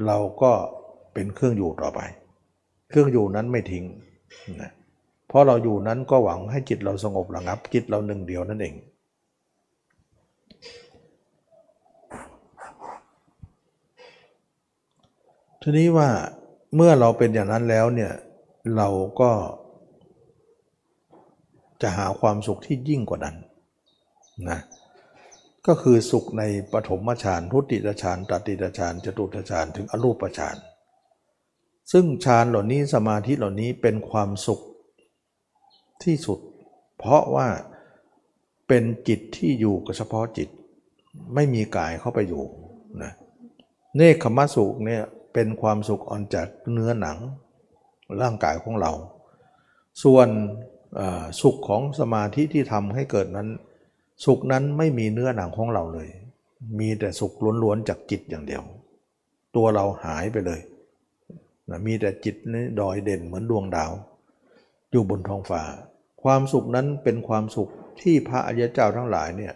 [0.06, 0.52] เราก็
[1.14, 2.00] เป็นเครื่องอยู่ต่อไป
[2.90, 3.84] เครื่องอยู่นั้นไม่ทิ้ง
[4.60, 4.70] นะ
[5.28, 8.74] เพราะเราอยู่นั้นก็หวังให้จิตเราสงบระงับ จิตเราหนึ่งเดียวนั่นเอง
[15.62, 16.08] ทีนี้ว่า
[16.74, 18.12] เมื่อเราเป็นอย่างนั้นแล้วเนี่ย
[18.76, 18.88] เรา
[19.20, 19.30] ก็
[21.82, 23.36] จะหาความสุขที่ยิ่งกว่านั้น
[24.50, 24.60] นะ
[25.66, 30.56] ก็คือสุขในปฐมฌานทุติยฌานตติยฌานจตุตฌานถึงอรูปฌาน
[31.92, 34.62] ซึ่งฌานเหล่านี้สมาธิเหล่านี้เป็นความสุข
[36.04, 36.38] ที่สุด
[36.98, 37.48] เพราะว่า
[38.68, 40.48] เป็นจิตที่อยู่กับเฉพาะจิต
[41.34, 42.44] ไม่มีกายเข้าไปอยู่
[43.02, 43.12] นะ
[43.96, 47.18] เนคขมสุขเนี่ยเป็นความสุขออนจากเนื้อหนัง
[48.20, 48.92] ร่างกายของเรา
[50.02, 50.28] ส่วน
[51.40, 53.48] สุขของสมาธิที่ทำให้เกิดนั้น
[54.24, 56.08] สุขนั้นไม่มีเนื้อหนังของเราเลย
[56.78, 57.32] มีแต่สุข
[57.62, 58.62] ล้วนๆจากจิตอย่างเดียว
[59.56, 60.60] ตัวเราหายไปเลย
[61.70, 63.92] นะมีแต่จิตนี่ดอยเด่นเหมือนดวงดาว
[64.90, 65.62] อยู่บนท้องฟ้า
[66.22, 67.70] ความสุขนั้นเป็นความสุข
[68.00, 69.54] ที่พระอริยเจ้าทั้งหลายเนี่ย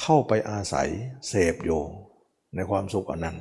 [0.00, 0.88] เข้าไปอาศัย
[1.28, 1.80] เสพอยู่
[2.54, 3.36] ในความสุขอันนั้น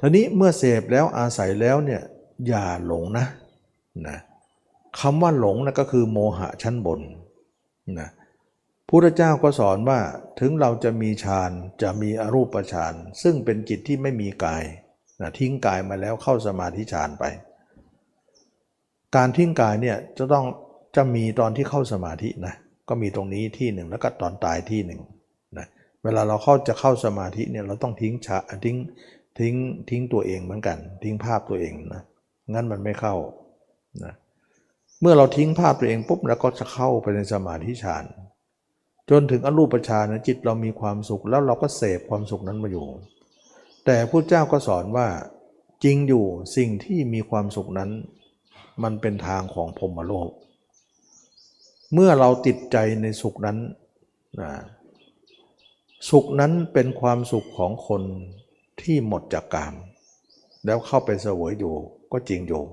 [0.00, 2.02] ทีนี้เมื่อเสพแล้วอาศัยแล้วเนี่ย
[2.46, 3.26] อย่าหลงนะ
[4.08, 4.18] นะ
[5.00, 7.00] คำว่าหลงนะก็คือโมหะชั้นบน
[8.00, 8.08] นะ
[8.88, 10.00] พุทธเจ้าก็สอนว่า
[10.40, 11.50] ถึงเราจะมีฌาน
[11.82, 14.64] จะมีอรูปฌานซึ่งเป็นจิตที่ไม่มีกาย
[15.20, 17.24] นะทิ้งกายมาแล้วเข้าสมาธิฌานไป
[19.16, 20.44] การทิ้งกายเนี่ยจะต้อง
[20.96, 22.54] จะมีตอนที่เข้าสมาธินะ
[22.88, 25.00] ก็มีตรงนี้ที่หนึ่งแล้วก็ตอนตายที่หนึ่ง
[25.58, 25.66] นะ
[26.04, 28.76] เวลาเราเข้าจะเข้าสมาธิเนี่ยเราต้องทิ้งชาทิ้ง
[29.38, 29.54] ทิ้ง
[29.90, 32.02] ทิ้งตัวเองเหมือนกัน ทิ้งภาพตัวเองนะ
[32.54, 33.14] งั้นมันไม่เข้า
[34.04, 34.14] นะ
[35.00, 38.04] เมื่อเราทิ้งภาพตัวเองปุ๊บแล้วก็จะเข้าไปในสมาธิฌาน
[39.10, 42.86] จนถึงอรูปฌานจิตเรามีความสุขแล้วเราก็เสพความสุขนั้นมาอยู่
[43.86, 45.06] แต่พระเจ้าก็สอนว่า
[45.84, 46.24] จริงอยู่
[46.56, 47.90] สิ่งที่มีความสุขนั้น
[48.82, 50.30] มันเป็นทางของพรมโลก
[51.92, 53.58] เมื่อเราติดใจในสุขนั้น
[54.40, 54.52] นะ
[56.10, 58.02] สุขนั้นเป็นความสุขของคน
[58.82, 59.74] ที่หมดจากกาม
[60.64, 61.74] แล้วเข้าไปเสวยอยู่
[62.12, 62.64] ก็จริงอยู่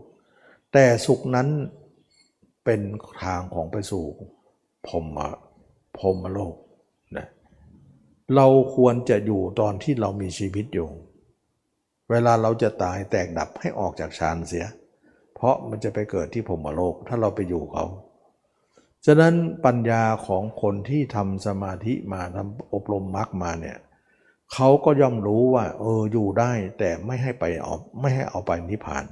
[0.73, 1.47] แต่สุขนั้น
[2.65, 2.81] เป็น
[3.23, 4.03] ทางของไปสู่
[4.87, 5.05] พรม
[5.97, 6.55] พรมโลก
[7.17, 7.27] นะ
[8.35, 10.89] เราควรจะอยู่ตอนที่เรามีชีวิตอยู่
[12.09, 14.65] เวลาเราจะตายแตกดับให้ออกจากฌานเสีย
[15.41, 17.85] เพราะมันจะไปเกิดที่พรมโลก ถ้าเราไปอยู่เขา
[19.05, 19.33] ฉะนั้น
[19.65, 23.77] ปัญญาของคนที่ทำสมาธิมาทำอบรมมรรคมาเนี่ย
[24.53, 29.05] เขาก็ย่อมรู้ว่า เอออยู่ได้แต่ไม่ให้ไปเอาไม่ให้เอาไปนิพพาน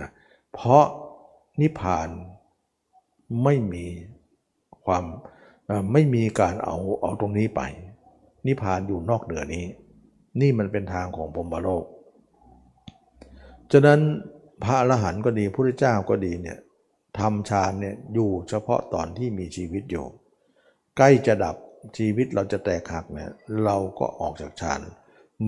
[0.00, 0.08] นะ
[0.52, 0.84] เพราะ
[1.60, 2.08] นิพพาน
[3.44, 3.84] ไม่มี
[4.84, 5.04] ความ
[5.92, 7.62] ไม่มีการเอาเอาตรงนี้ไป
[8.46, 9.66] นิพพานอยู่นอกเหนือนี้
[10.40, 11.84] นี่มันเป็นทางของพรมโลก
[13.72, 14.00] ฉะนั้น
[14.64, 16.58] พระอรหันต์ก็ดีพระเจ้าก็ดีเนี่ย
[17.18, 20.06] ทำฌานเนี่ยอยู่เฉพาะตอนที่มีชีวิตอยู่
[20.96, 21.56] ใกล้จะดับ
[21.98, 23.30] ชีวิตเราจะแตกหักเนี่ย
[23.64, 24.80] เราก็ออกจากฌาน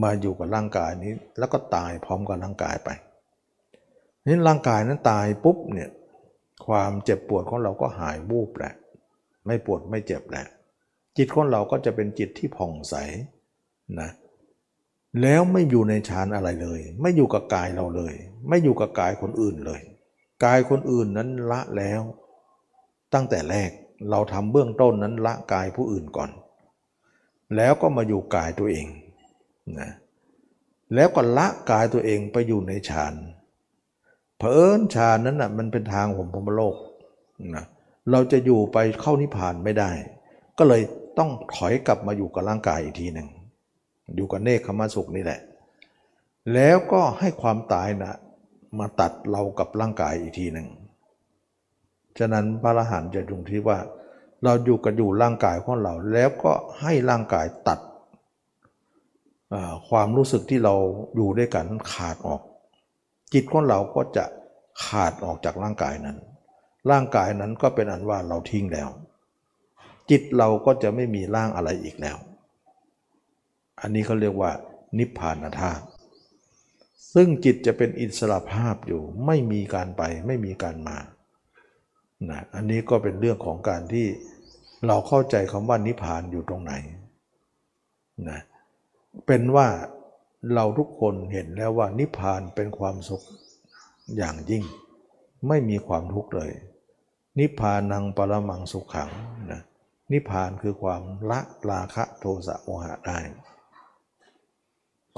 [0.03, 2.91] มาอยู่กับร่างกายนี้ แล้วก็ตายพร้อมกับร่างกายไป
[4.27, 5.91] นี่ร่างกายนั้นตายปุ๊บเนี่ย
[6.67, 8.75] ความเจ็บปวดของเราก็หายวูบแหละ
[9.47, 10.45] ไม่ปวดไม่เจ็บแหละ
[11.17, 12.95] จิตของเราก็จะเป็นจิตที่ผ่องใส
[14.01, 14.11] นะ
[15.23, 18.15] แล้วไม่อยู่ในฌานอะไรเลย ไม่อยู่กับกายเราเลย
[18.49, 19.81] ไม่อยู่กับกายคนอื่นเลย
[20.45, 22.03] กายคนอื่นนั้นละแล้ว
[23.15, 23.71] ตั้งแต่แรก
[24.11, 26.31] เราทำเบื้องต้นนั้นละกายผู้อื่นก่อน
[27.57, 28.87] แล้วก็มาอยู่กายตัวเอง
[29.81, 29.91] นะ
[30.95, 33.15] แล้วก็ละกายตัวเองไปอยู่ในฌาน
[34.39, 36.77] เผอิญฌานนั้นนะ่ะมันเป็นทางผมพมโลก
[37.57, 37.65] นะ
[38.11, 39.91] เราจะอยู่ไปเข้านิพพานไม่ได้
[40.59, 40.83] ก็เลย
[41.19, 43.29] ต้องถอยกลับมาอยู่กับร่างกายอีกทีหนึ่ง
[44.15, 45.41] อยู่กับเนคขมาสุขนี่แหละ
[46.55, 48.13] แล้วก็ให้ความตายนะ
[48.79, 50.69] มาตัดเรากับร่างกายอีกทีหนึ่ง
[52.19, 53.79] ฉะนั้นพระอรหันต์จะตรงที่ว่า
[54.45, 57.81] เราอยู่กับอยู่ร่างกายของเรา แล้วก็ให้ร่างกายตัด
[59.89, 60.75] ความรู้สึกที่เรา
[61.17, 62.43] อยู่ด้วยกันขาดออก
[63.33, 64.25] จิตของเราก็จะ
[64.85, 66.17] ขาดออกจากร่างกายนั้น
[66.91, 68.89] ร่างกายนั้นก็เป็นอันว่าเราทิ้งแล้ว
[70.11, 72.17] จิตเราก็จะไม่มีร่างอะไรอีกแล้ว
[73.85, 74.53] อันนี้เขาเรียกว่า
[74.99, 75.85] นิพพานธาตุ
[77.15, 80.99] ซึ่งจิตจะเป็นอิสระภาพอยู่ไม่มีการไปไม่มีการมา
[82.31, 84.07] นะอันนี้ก็เป็นเรื่องของการที่
[84.87, 86.73] เราเข้าใจคำว่านิพพานอยู่ตรงไหน
[88.31, 88.41] นะ
[89.27, 89.69] เป็นว่า
[90.55, 93.23] เราทุกคนเห็นแล้วว่านิพพานเป็นความสุข
[94.17, 94.65] อย่างยิ่ง
[95.49, 96.53] ไม่มีความทุกข์เลย
[97.39, 99.11] นิพพานังปรมังสุขขัง
[99.51, 99.61] นะ
[100.13, 103.19] นิพพานคือความละราคะโทสะโมหะได้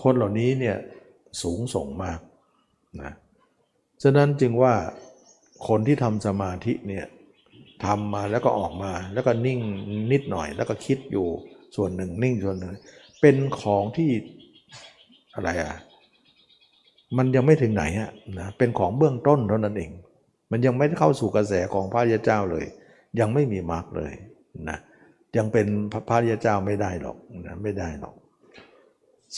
[0.03, 0.77] คนเหล่านี้เนี่ย
[1.43, 2.21] สูงส่งมาก
[3.03, 3.13] นะ
[4.03, 4.75] ฉะนั้นจึงว่า
[5.69, 7.07] คนที่ทำสมาธิเนี่ย
[7.85, 9.61] ทำมาแล้วก็ออกมาแล้วก็นิ่ง
[10.13, 11.27] นิดหน่อย แล้วก็คิดอยู่
[11.77, 12.71] ส่วนหนึ่งนิ่งส่วนหนึ่ง
[13.21, 14.11] เป็นของที่
[15.35, 15.77] อะไรอะ
[17.17, 19.91] มันยังไม่ถึงไหนอะนะเป็นของเบื้องต้นเท่านั้นเอง
[20.51, 22.65] มันยังไม่เข้าสู่กระแสของพระยาเจ้าเลย
[23.21, 24.13] ยังไม่มีมรรคเลย
[24.69, 24.79] นะ
[25.37, 25.67] ยังเป็น
[26.09, 27.17] พระยาเจ้าไม่ได้หรอก
[27.47, 28.15] นะไม่ได้หรอก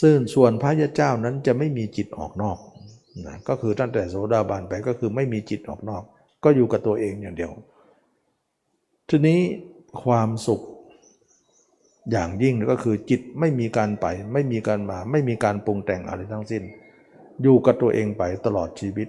[0.00, 2.58] ซึ่งส่วนพระยาเจ้านั้นจะไม่มีจิตออกนอก
[3.26, 6.02] นะก็คือตั้งแต่โสดาบันไปก็คือไม่มีจิตออกนอก
[6.44, 7.52] ก็อยู่กับตัวเองอย่างเดียว
[9.08, 9.40] ทีนี้
[10.02, 10.60] ความสุข
[12.10, 16.62] อย่างยิ่งก็คือจิตไม่มีการไป ไม่มีการมา ไม่มีการปรุงแต่งอะไรทั้งสิ้น
[17.42, 19.08] อยู่กับตัวเองไปตลอดชีวิต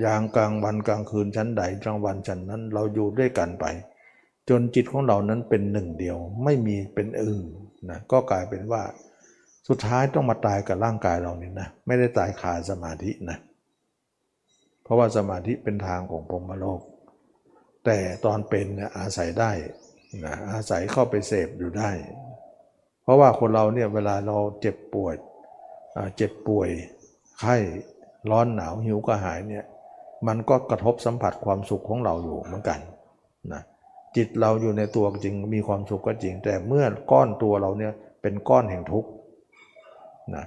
[0.00, 3.64] อย่างกลางวันกลางคืนชั้นใดกลางวันชั้นนั้นเราอยู่ด้วยกันไป
[4.48, 7.46] จนจิตของเรานั้นเป็นหนึ่งเดียว ไม่มีเป็นอื่น
[7.90, 8.82] นะก็กลายเป็นว่า
[9.72, 13.38] สุดท้ายต้องมาตายกับร่างกายเรานี่นะไม่ได้ตายขาดสมาธินะ
[14.82, 16.80] เพราะว่าสมาธิเป็นทางของพรมโลก
[17.84, 19.50] แต่ตอนเป็นเนี่ยอาศัยได้
[20.24, 21.90] นะอาศัยเข้าไปเสพอยู่ได้
[23.02, 25.14] เพราะว่าคนเราเนี่ยเวลาเราเจ็บป่วย
[26.16, 26.68] เจ็บป่วย
[27.40, 27.56] ไข้
[28.30, 29.64] ร้อนหนาวหิวกระหายเนี่ย
[30.26, 32.80] มันก็กระทบสัมผัสความสุขของเราอยู่เหมือนกัน
[33.52, 33.62] นะ
[34.16, 37.92] จิตเราอยู่ในตัวจริงมีความสุขก็จริง แต่เมื่อก้อนตัวเราเนี่ย
[38.22, 39.10] เป็นก้อนแห่งทุกข์
[40.36, 40.46] นะ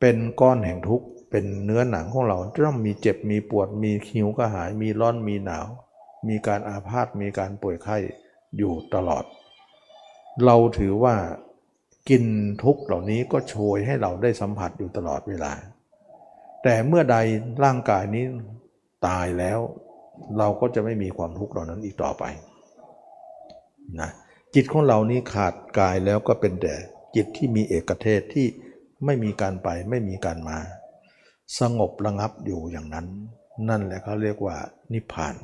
[0.00, 5.66] เป็นก้อนแห่งทุกข์เป็นเนื้อหนังของเราต้องมีเจ็บมีปวดมีหิวกระหาย มีร้อนมีหนาว
[6.28, 7.96] มีการอาพาธมีการป่วยไข้
[8.58, 9.24] อยู่ตลอด
[10.44, 11.14] เราถือว่า
[12.08, 12.24] กิน
[12.62, 15.52] ทุกเหล่านี้ก็โชยให้เราได้สัมผัสอยู่ตลอดเวลา
[16.62, 17.16] แต่เมื่อใด
[17.64, 18.24] ร่างกายนี้
[19.06, 19.58] ตายแล้ว
[20.38, 22.24] เราก็จะไม่มีความทุกข์เหล่านั้นอีกต่อไป
[24.00, 24.10] นะ
[24.54, 26.74] จิตของเรานี้ขาดกายแล้วก็เป็นแต่
[27.14, 28.46] จิตที่มีเอกเทศที่
[29.04, 30.58] ไม่มีการไปไม่มีการมา
[31.60, 33.06] สงบระงับอยู่อย่างนั้น
[33.68, 34.56] นั่นแหละเขาเรียกว่า
[34.92, 35.34] นิพพาน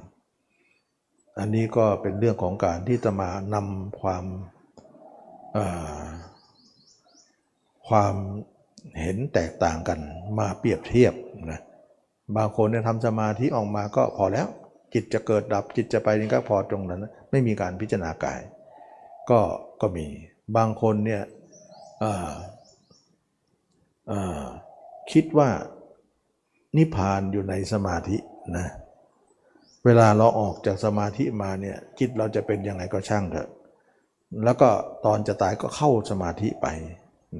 [1.39, 4.25] อันนี้ก็เป็นเรื่องของการที่จะมานำความ
[7.89, 8.15] ความ
[9.01, 9.99] เห็นแตกต่างกัน
[10.39, 11.15] มาเปรียบเทียบ
[11.51, 11.61] นะ
[12.37, 14.47] บางคนเนี่ยทำสมาธิออกมาก็พอแล้ว
[14.95, 18.41] จิตจะเกิดดับจิตจะไปนี่ก็พอตรงนั้น ไม่มีการพิจารณากาย
[19.31, 19.41] ก็
[19.81, 20.07] ก็มี
[20.57, 21.23] บางคนเนี่ย
[25.13, 25.51] คิดว่า
[26.77, 28.17] นิพพานอยู่ในสมาธิ
[28.57, 28.67] นะ
[29.85, 33.49] เวลาเราออกจากสมาธิมาเนี่ยจิตเราจะเป็นยังไงก็ช่างเถอะ
[34.45, 34.69] แล้วก็
[35.07, 36.67] ตอนจะตายก็เข้าสมาธิไป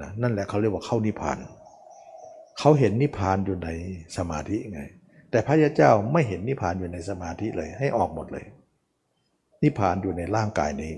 [0.01, 1.39] นะนั่นแหละเขาเรียกว่าเข้านิพพาน
[2.59, 3.69] เขาเห็นนิพพานอยู่ใน
[4.17, 4.83] สมาธิไง
[5.31, 8.47] แต่พระยาเจ้าไม่เห็นนิพพานอยู่ในสมาธิเลย ให้ออกหมดเลย
[9.63, 10.95] นิพพานอยู่ในร่างกายนี้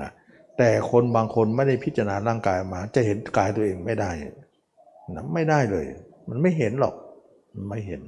[0.00, 0.10] นะ
[0.58, 4.10] แต่คนบางคนไม่ได้พิจารณาร่างกายมา จะเห็นกายตัวเองไม่ได้
[5.14, 5.86] นะไม่ได้เลย
[6.28, 6.94] มันไม่เห็นหรอก
[7.54, 8.00] มันไม่เห็น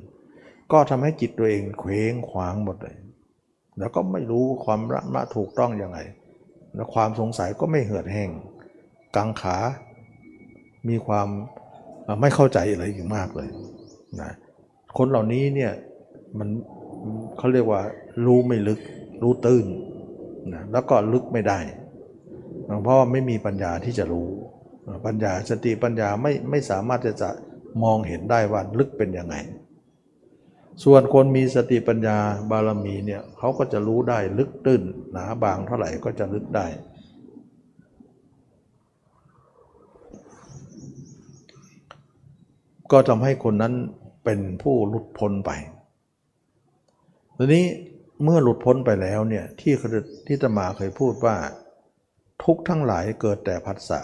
[0.72, 2.96] ก็ทำให้จิตตัวเองเคว้งขวางหมดเลย
[3.78, 5.98] แล้วก็ไม่รู้ความรักมะถูกต้องยังไง
[6.74, 8.30] แล้วความสงสัยก็ไม่เหือดแห้ง
[9.16, 9.56] กังขา
[10.88, 11.28] มีความ
[12.20, 13.50] ไม่เข้าใจอะไรอีกมากเลย
[14.20, 14.30] นะ
[14.98, 15.72] คนเหล่านี้เนี่ย
[16.38, 16.48] มัน
[17.36, 17.80] เขาเรียกว่า
[18.26, 18.80] รู้ไม่ลึก
[19.22, 19.66] รู้ตื้น
[20.52, 21.58] นะแล้วก็ลึกไม่ได้
[22.82, 24.28] เพราะว่าไม่มีปัญญาที่จะรู้
[25.06, 27.30] ปัญญาสติปัญญาไม่ไม่สามารถจะจะ
[27.82, 29.36] มองเห็นได้ว่าลึกเป็นยังไง
[30.84, 32.18] ส่วนคนมีสติปัญญา
[32.50, 34.82] บารมีเนี่ยเขาก็จะรู้ได้ลึกตื้น
[35.12, 36.66] หนาบางเท่าไหร่ก็จะลึกได้
[42.92, 43.74] ก็ทำให้คนนั้น
[44.24, 45.50] เป็นผู้หลุดพ้นไป
[47.36, 47.66] ทีนี้
[48.24, 49.74] เมื่อหลุดพ้นไปแล้วเนี่ยที่
[50.26, 51.36] ที่ตมาเคยพูดว่า
[52.44, 54.00] ทุกทั้งหลายเกิดแต่ผัสสะ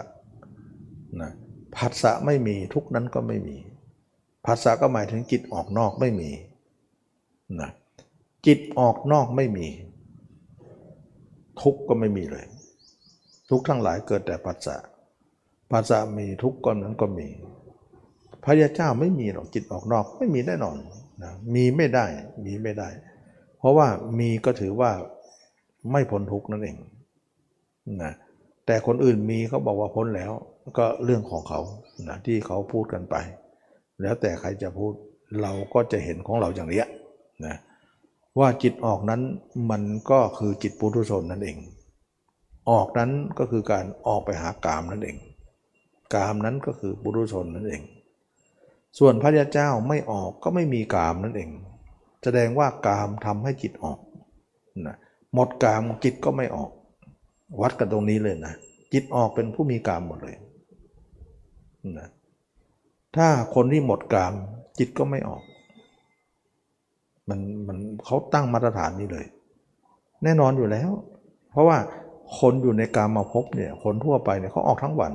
[1.21, 1.31] นะ
[1.77, 3.57] ผัสสะไม่มีทุกนั้นก็ไม่มี
[4.47, 6.31] ผัสสะก็หมายถึงจิตออกนอกไม่มี
[7.61, 7.71] นะ
[8.47, 9.69] จิตออกนอกไม่มี
[11.63, 12.47] ทุกก็ไม่มีเลย
[13.51, 14.77] ทุกทั้งหลายเกิดแต่ผัสสะ
[15.71, 17.29] ผัสสะมีทุกข์ก็นั้นก็มี
[18.45, 20.77] พระยาเจ้าไม่มีหรอกจิตออกนอกไม่มีแน่นอน
[21.23, 22.07] นะมีไม่ได้
[22.45, 22.89] มีไม่ได้
[23.59, 24.91] เพราะว่ามีก็ถือว่า
[25.91, 26.77] ไม่พ้นทุกนั่นเอง
[28.03, 28.13] นะ
[28.67, 30.33] แต่คนอื่นมีเขาบอกว่าพ้นแล้ว
[30.79, 31.61] ก็เรื่องของเขา
[32.09, 33.17] นะที่เขาพูดกันไป
[34.03, 34.93] แล้วแต่ใครจะพูด
[35.43, 36.87] เราก็จะเห็นของเราอย่างเนี้ย
[37.47, 37.57] นะ
[38.39, 39.23] ว่าจิตออกนั้น
[39.71, 41.57] มันก็คือจิตปุถุชนนั่นเอง
[42.71, 45.17] ออกนั้นก็คือการออกไปหากามนั่นเอง
[46.15, 47.83] กามนั้นก็คือปุถุชนนั่นเอง
[48.99, 51.51] ส่วนพระยาเจ้าไม่ออกก็ไม่มีกามนั่นเอง
[52.23, 53.99] แสดงว่ากามทำให้จิตออก
[54.87, 54.97] นะ
[55.35, 56.71] หมดกามจิตก็ไม่ออก
[57.61, 58.55] วัดกันตรงนี้เลยนะ
[58.93, 60.37] จิตออกเป็นผู้มีกามหมดเลย
[61.99, 62.09] นะ
[63.17, 64.33] ถ้าคนที่หมดกาม
[64.79, 65.43] จิตก็ไม่ออก
[67.29, 69.27] มันมันเขาตั้งมาตรฐานนี้เลย
[70.25, 70.91] แน่นอนอยู่แล้ว
[71.51, 71.79] เพราะว่า
[72.39, 75.13] คนอยู่ในกามมาพบเนี่ยคนทั่วไปเนี่ยเขาออกทั้งวัน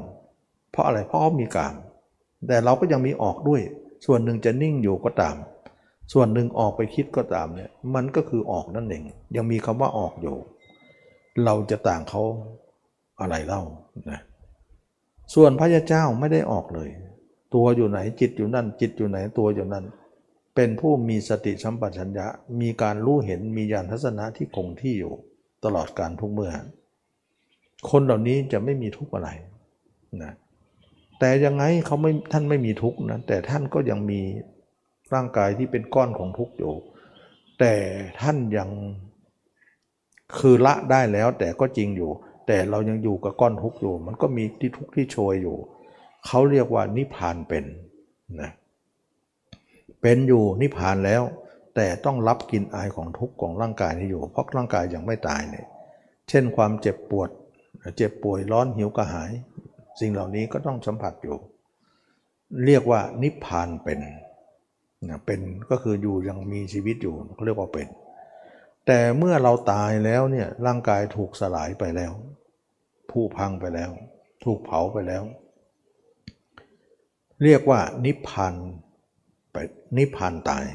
[0.71, 1.73] เพราะอะไรเพราะเขามีกาม
[2.47, 3.61] แต่เราก็ยังมีออกด้วย
[4.05, 5.35] ส่วนหนึ่งจะนิ่งอยู่ก็ตาม
[6.13, 9.03] ส่วนหนึ่งออกไปคิดก็ตามเนี่ยมันก็คือออกนั่นเอง
[9.35, 10.35] ยังมีคำว่าออกอยู่
[11.45, 12.21] เราจะต่างเขา
[13.21, 13.61] อะไรเล่า
[14.11, 14.19] นะ
[15.33, 16.89] ส่วนพระยาเจ้าไม่ได้ออกเลย
[17.55, 19.85] ตัวอยู่ไหนจิตอยู่นั่น จิตอยู่ไหนตัวอยู่นั่น
[20.55, 22.27] เป็นผู้มีสติสัมปชัญญะ
[22.61, 25.13] มีการรู้เห็นมีญาณทัศนะที่คงที่อยู่
[25.63, 26.51] ตลอดการทุกเมื่อ
[27.89, 29.29] คนเหล่านี้จะไม่มีทุกข์อะไร
[30.23, 30.33] นะ
[31.19, 34.21] แต่ยังไงเขาไม่ท่านไม่มีทุกข์นะแต่ท่านก็ยังมี
[35.13, 36.73] ร่างกายที่เป็นก้อนของทุกข์อยู่
[37.59, 37.73] แต่
[38.21, 38.69] ท่านยัง
[40.37, 42.11] คือละได้แล้วแต่ก็จริงอยู่
[42.47, 45.57] แต่เรายังอยู่กับก้อนทุกข์อยู่ มันก็มีที่ทุกข์ที่โชยอยู่
[46.25, 47.65] เขาเรียกว่านิพพานเป็น
[48.41, 48.51] นะ
[50.01, 51.23] เป็นอยู่นิพพานแล้ว
[51.75, 55.67] แต่ต้องรับกินอายของทุกข์ของร่างกายนี้อยู่ เพราะร่างกายยังไม่ตายเนี่ย
[56.29, 57.29] เช่นความเจ็บปวด
[57.97, 59.31] เจ็บป่วยร้อนหิวกระหาย
[59.99, 61.37] สิ่งเหล่านี้ก็ต้องสัมผัสอยู่
[62.65, 63.99] เรียกว่านิพพานเป็น
[65.09, 67.87] นะเป็นก็คืออยู่ยังมีชีวิตอยู่เขาเรียกว่าเป็น
[68.87, 72.11] แต่เมื่อเราตายแล้วเนี่ยร่างกายถูกสลายไปแล้ว
[73.11, 73.91] ผุพังไปแล้ว
[74.43, 75.23] ถูกเผาไปแล้ว
[77.43, 78.55] เรียกว่านิพพาน
[79.51, 79.57] ไป
[79.97, 80.65] นิพพานตาย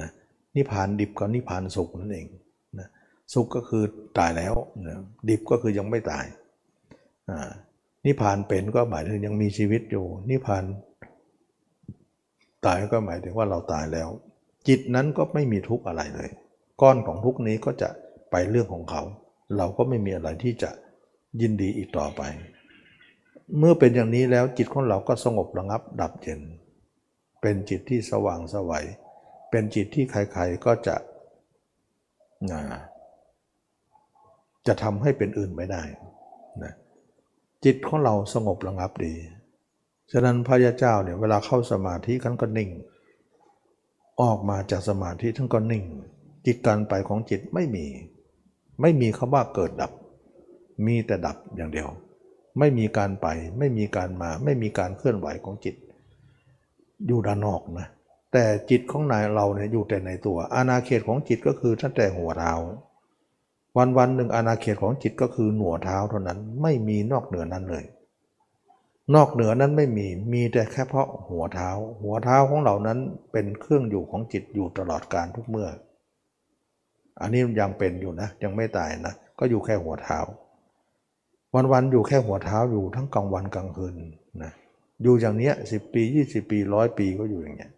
[0.00, 0.10] นะ
[0.56, 2.28] นิพพานดิบกับนิพพานสุขนั่นเอง
[2.78, 2.88] นะ
[3.34, 3.82] สุขก็คือ
[4.18, 4.54] ตายแล้ว
[4.86, 4.96] นะ
[5.28, 6.24] ดิบก็คือยังไม่ตาย
[7.30, 7.50] อ่า
[8.06, 10.64] นิพพานเป็นก็หมายถึงยังมีชีวิตอยู่ นิพพาน
[12.66, 14.08] ตายก็หมายถึงว่าเราตายแล้ว
[14.68, 16.30] จิตนั้นก็ไม่มีทุกข์อะไรเลย
[16.80, 17.88] ก้อนของทุกข์นี้ก็จะ
[18.30, 19.02] ไปเรื่องของเขา
[19.56, 20.70] เราก็ไม่มีอะไรที่จะ
[21.40, 22.22] ยินดีอีกต่อไป
[23.58, 26.40] เมื่อเป็นอย่างนี้แล้วจิตของเราก็สงบระงับดับเย็น
[27.40, 28.86] เป็นจิตที่สว่างสวัย
[29.50, 30.96] เป็นจิตที่ใครๆก็จะ
[32.50, 32.62] นะ
[34.66, 35.82] จะทำให้เป็นอื่นไม่ได้
[36.62, 36.72] นะ
[37.64, 39.14] จิตของเราสงบระงับดี
[40.12, 42.70] ฉะนั้นพระยาเจ้าเนี่ยเวลาเข้าสมาธิท่านก็นิ่ง
[44.22, 45.84] ออกมาจากสมาธิท่านก็นิ่ง
[46.46, 47.86] จิตการไปของจิตไม่มี
[48.80, 49.92] ไม่มีคำว่าเกิดดับ
[50.86, 51.88] มีแต่ดับอย่างเดียว
[52.58, 53.26] ไม่มีการไป
[53.58, 55.74] ไม่มีการมา ไม่มีการเคลื่อนไหวของจิต
[57.06, 57.86] อยู่ด้านนอกนะ
[58.32, 62.52] แต่จิตของนายเราเนี่ยอยู่แต่ในตัว อาณาเขตของจิตก็คือตั้งแต่หัวเท้า
[63.76, 67.84] วันวันหนึ่งอาณาเขตของจิตก็คือหนัวเท้าเท่านั้น ไม่มีนอกเหนือนั้นเลย
[69.14, 71.70] นอกเหนือนั้นไม่มี มีแต่แค่เพราะหัวเท้า
[72.02, 72.98] หัวเท้าของเรานั้น
[73.32, 75.68] เป็นเครื่องอยู่ของจิตอยู่ตลอดการทุกเมื่อ
[77.20, 80.18] อันนี้ยังเป็นอยู่นะ ยังไม่ตายนะ ก็อยู่แค่หัวเท้า
[81.54, 83.94] วันวันๆอยู่แค่หัวเท้าอยู่ทั้งกลางวันกลางคืน
[84.42, 84.52] นะ
[85.02, 87.72] อยู่อย่างเนี้ยสิปี 20 ปีร้อยปีก็อยู่อย่างเงี้ย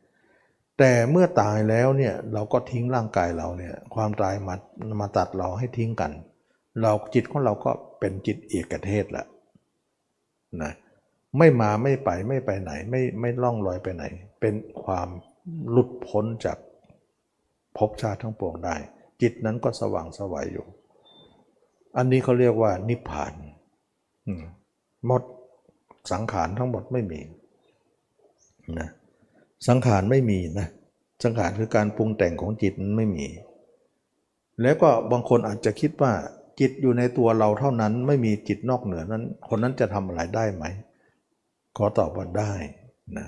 [0.78, 4.55] แต่เมื่อตายแล้วเนี่ยเราก็ทิ้งร่างกายเราเนี่ยความตายมา
[5.01, 6.12] มาตัดเราให้ทิ้งกัน
[6.82, 7.70] เราจิตของเราก็
[8.01, 9.24] เป็นจิตเอกเทศละ
[10.62, 10.73] นะ
[11.39, 14.05] ไม่มาไม่ไปไม่ไปไหนไม่ไม่ล่องลอยไปไหน
[14.40, 14.55] เป็น
[14.85, 15.09] ความ
[15.70, 16.59] หลุดพ้นจาก
[17.77, 18.77] ภพชาติทั้งปวงได้
[19.23, 20.66] จิตนั้นก็สว่างสวัยอยู่
[21.97, 23.32] อันนี้เขาเรียกว่านิพพาน
[25.07, 25.23] หมด
[26.12, 27.20] สังขารทั้งหมดไม่มี
[28.78, 28.89] นะ
[29.69, 30.69] สังขารไม่มีนะ
[31.24, 33.27] สังขารคือการปรุงแต่งของจิตนั้นไม่มี
[34.62, 36.12] แล้วก็บางคนอาจจะคิดว่า
[36.61, 40.65] จิตอยู่ในตัวเราเท่านั้นไม่มีจิตนอกเหนือนั้น คนนั้นจะทำอะไรได้ไหม
[41.77, 42.53] ขอตอบว่าได้
[43.19, 43.27] นะ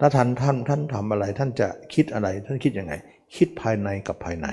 [0.00, 2.92] ถ้าท่านท่านท่านทำอะไรท่านจะคิดอะไรท่านคิดยังไง
[3.36, 4.46] คิดภายในกับภายใน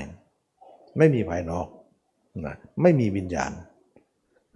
[0.98, 1.68] ไม่มีภายนอก
[2.46, 3.52] นะไม่มีวิญญาณ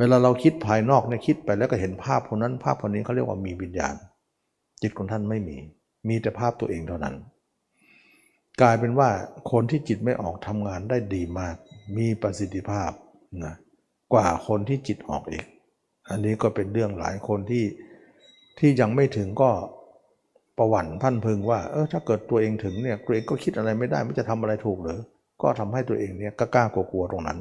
[0.01, 3.95] เวลาเราคิดภายนอกเนี่ยคิดไปแล้วก็เห็นภาพคนนั้นภาพคนนี้เขาเรียกว่ามีวิญญาณ
[4.81, 5.57] จิตของท่านไม่มี
[6.07, 7.15] มีแต่ภาพตัวเองเท่านั้น
[8.61, 9.09] กลายเป็นว่า
[9.51, 11.55] คนที่จิตไม่ออกทำงานได้ดีมาก
[11.97, 12.91] มีประสิทธิภาพ
[13.45, 13.55] นะ
[14.13, 15.45] กว่าคนที่จิตออกอีก
[16.09, 17.65] อันนี้ก็เป็นเรื่องหลายคนที่
[18.59, 19.51] ที่ยังไม่ถึงก็
[20.57, 24.99] ประวัติพันพึงว่าเออถ้าเกิดตัวเองถึงเนี่ยตัวเองก็คิดอะไรไม่ได้ไม่จะทำอะไรถูกหรือ
[25.41, 27.39] ก็ทำให้ตัวเองเนี่ยกล้ากลัวๆตรงนั้น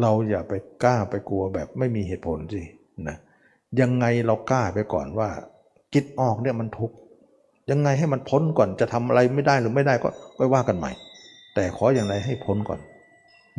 [0.00, 0.54] เราอย่าไป
[0.84, 2.62] กล้าไปกลัวแบบไม่มีเหตุผลสิ
[3.08, 3.16] นะ
[3.80, 5.28] ยังไงเรากล้าไปก่อนว่า
[5.94, 6.96] จิตออกเนี่ยมันทุกข์
[7.70, 10.90] ยังไงให้มันพ้นก่อนจะทำอะไรไม่ได้หรือไม่ได้ก็ไว้ว่ากันใหม่
[11.54, 12.80] แต่ขออย่างไรให้พ้นก่อน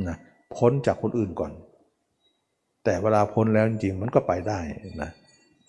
[0.07, 0.17] นะ
[0.55, 1.51] พ้นจากคนอื่นก่อน
[2.83, 4.59] แต่เวลาพ้นแล้วจริงๆมันก็ไปได้
[5.01, 5.09] นะ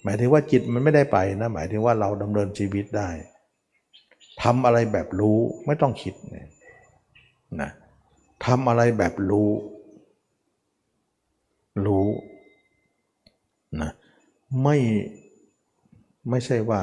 [0.02, 3.10] หมายถึงว่าจิตมันไม่ได้ไปนะ หมายถึงว่าเราดำเนินชีวิตได้
[4.42, 6.14] ทำอะไรแบบรู้ไม่ต้องคิด
[7.60, 7.70] นะ
[8.47, 9.48] ทำอะไรแบบรู้
[11.86, 12.07] รู้
[13.81, 13.90] นะ
[14.62, 14.77] ไม่
[16.28, 16.81] ไม่ใช่ว่า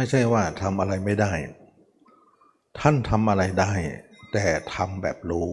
[0.00, 1.32] ไม่ใช่ว่าทำอะไรไม่ได้
[2.78, 3.72] ท่านทำอะไรได้
[4.32, 4.44] แต่
[4.74, 5.48] ทำแบบรู้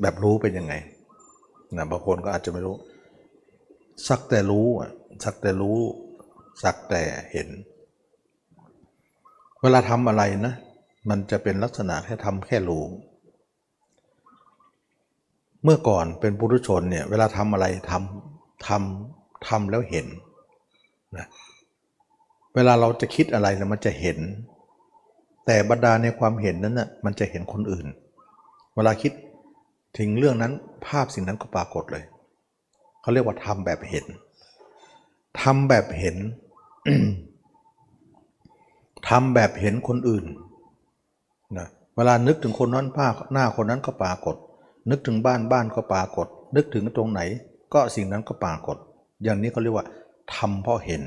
[0.00, 0.74] แบบรู้เป็นยังไง
[1.76, 2.76] นะบางคนก็อาจจะไม่รู้
[4.08, 4.90] สักแต่รู้อะ
[5.24, 5.78] สักแต่รู้
[6.62, 7.02] สักแต่
[7.32, 7.48] เห็น
[9.62, 10.54] เวลาทำอะไรนะ
[11.08, 12.84] มันจะเป็นลักษณะแค่ทำแค่รู้
[15.64, 20.06] เมื่อก่อนเป็นปุถุชนเนี่ยเวลาทำอะไรทำทำทำแล้วเห็น
[21.18, 21.26] นะ
[22.54, 24.18] เวลาเราจะคิดอะไรนะมันจะเห็น
[25.46, 27.86] แต่บรรดาในความเห็นนั้นนะ่ะมันจะเห็นคนอื่น
[28.74, 29.12] เวลาคิด
[29.98, 30.52] ถึงเรื่องนั้น
[30.86, 32.04] ภาพสิ่งนั้นก็ปรากฏเลย
[33.00, 34.04] เขาเรียกว่าทำแบบเห็น
[35.42, 36.16] ทำแบบเห็น
[39.08, 40.24] ทำแบบเห็นคนอื่น
[41.58, 44.36] นะเวลานึกถึงคนนั้นภาพหน้าคนนั้นก็ปรากฏ
[44.90, 46.26] นึกถึงบ้านบ้านก็ปรากฏ
[46.56, 47.20] นึกถึงตรงไหน
[47.74, 48.76] ก็สิ่งนั้นก็ปรากฏ
[49.22, 49.86] อย่างนี้เขาเรียกว่า
[50.34, 51.02] ทำเพราะเห็น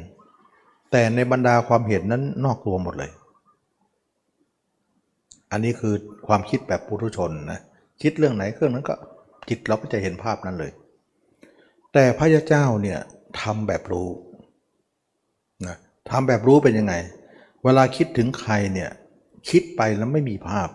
[0.92, 3.12] แต่ในบรรดาความเห็นนั้นนอกตัวหมดเลย
[5.52, 5.94] อันนี้คือ
[6.28, 7.60] ความคิดแบบปุถุชนนะ
[8.02, 8.96] คิดเรื่องไหนเครื่องนั้นก็
[9.50, 10.72] จิตเราก็จะเห็นภาพนั้นเลย
[11.94, 13.00] แต่พระยาเจ้าเนี่ย
[13.42, 14.10] ทำแบบรู้
[15.66, 15.78] นะ
[16.10, 16.94] ทำแบบรู้เป็นยังไง
[17.64, 18.90] เวลาคิดถึงใครเนี่ย
[19.50, 20.70] คิดไปแล้วไม่มีภาพ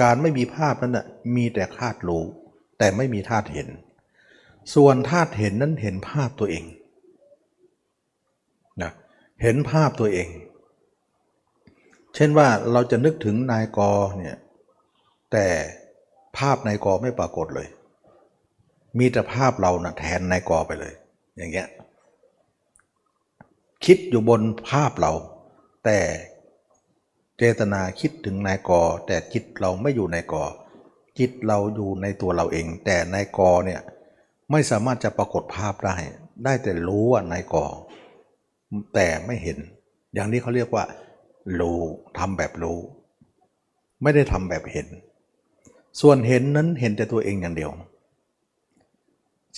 [0.00, 1.06] การไม่มีภาพนั้นนะ่ะ
[1.36, 2.24] มีแต่ธาตุรู้
[2.78, 3.68] แต่ไม่มีธาตุเห็น
[4.74, 6.64] ส่วนธาตุเห็นนั้นเห็นภาพตัวเอง
[9.44, 10.28] เห็นภาพตัวเอง
[12.14, 13.78] เช่นว่าเราจะนึกถึงนายก
[14.18, 14.36] เนี่ย
[15.32, 15.46] แต่
[16.38, 17.68] ภาพนายกไม่ปรากฏเลย
[18.98, 20.94] มีแต่ภาพเรานะ่ะแทนนายกไปเลย
[21.36, 21.68] อย่างเงี้ย
[23.84, 25.12] คิดอยู่บนภาพเรา
[25.84, 25.98] แต่
[27.38, 28.70] เจตนาคิดถึงนายก
[29.06, 30.44] แต่จิตเราไม่อยู่ในกอ
[31.18, 33.80] จิตเราอยู่ในตัวเราเอง แต่นายกเนี่ย
[34.50, 35.96] ไม่สามารถจะปรากฏภาพได้
[36.44, 37.56] ได้แต่รู้ว่านายก
[38.94, 39.58] แต่ไม่เห็น
[40.14, 40.84] อย่างนี้เขาเรียกว่า
[41.60, 41.80] รู้
[42.18, 42.78] ทำแบบรู้
[44.02, 44.86] ไม่ได้ทำแบบเห็น
[46.00, 47.70] ส่วนเห็นนั้นเห็นแต่ตัวเองอย่างเดียว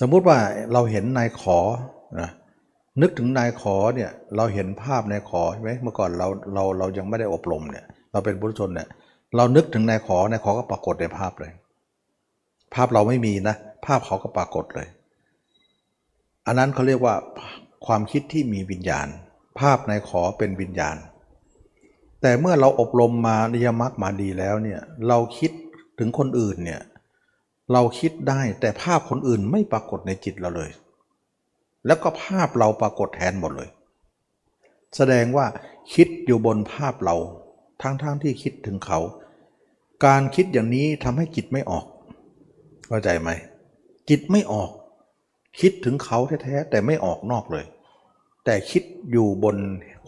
[0.00, 0.38] สมมุติว่า
[0.72, 1.58] เราเห็นนายขอ
[2.20, 2.30] นะ
[3.00, 8.88] นึกถึงนายขอเนี่ยเราเห็นภาพนายขอใช่ไหมเมื่อก่อนเราเราเรายังไม่ได้อบรมเนี่ยเราเป็นบุรุชนเนี่ย
[9.36, 11.52] เรานึกถึงนายขอนายขอก็ปรากฏในภาพเลย
[12.74, 13.56] ภาพเราไม่มีนะ
[13.86, 14.88] ภาพเขาก็ปรากฏเลย
[16.46, 17.14] อันนั้นเขาเรียกว่า
[17.86, 19.08] ความคิดที่มีวิญญาณ
[19.58, 20.96] ภาพในขอเป็นวิญญาณ
[22.22, 25.52] แต่เมื่อเราอบรมมานิยมักมาดีแล้วเนี่ยเราคิด
[25.98, 26.82] ถึงคนอื่นเนี่ย
[27.72, 30.70] เราคิดได้แต่ภาพคนอื่นไม่ปรากฏในจิตเราเลย
[31.86, 33.68] แล้วก็ภาพเราปรากฏแทนหมดเลย
[34.96, 35.46] แสดงว่า
[35.94, 37.16] คิดอยู่บนภาพเรา
[37.82, 39.00] ทั้งๆทที่คิดถึงเขา
[40.06, 41.86] การคิดอย่างนี้ทำให้จิตไม่ออก
[42.88, 43.30] เข้าใจไหม
[44.08, 44.70] จิตไม่ออก
[45.60, 47.64] คิดถึงเขาแท้ๆแต่ไม่ออกนอกเลย
[48.44, 49.56] แต่คิดอยู่บน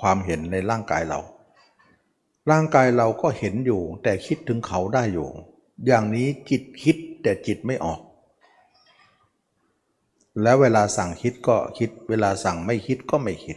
[0.00, 1.20] ความเห็นในร่างกายเรา
[2.50, 5.28] ร่างกายเราก็เห็นอยู่ แต่คิดถึงเขาได้อยู่
[5.86, 8.00] อย่างนี้จิตคิดแต่จิตไม่ออก
[10.42, 13.56] แล้วเวลาสั่งคิดก็คิด เวลาสั่งไม่คิดก็ไม่คิด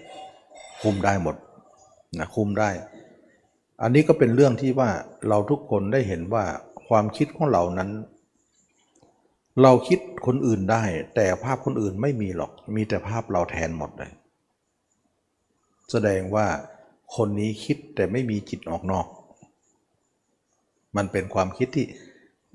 [0.82, 1.36] คุมได้หมด
[2.20, 2.70] นะคุมได้
[3.82, 4.90] อันนี้ก็เป็นเรื่องที่ว่า
[5.28, 6.46] เราทุกคนได้เห็นว่า
[6.88, 7.90] ความคิดของเรานั้น
[9.64, 10.84] เราคิดคนอื่นได้
[11.16, 14.12] แต่ภาพคนอื่นไม่มีหรอก มีแต่ภาพเราแทนหมดเลย
[15.92, 16.48] แสดงว่า
[17.16, 19.08] คนนี้คิดแต่ไม่มีจิตออกนอก
[20.98, 21.86] มันเป็นความคิดที่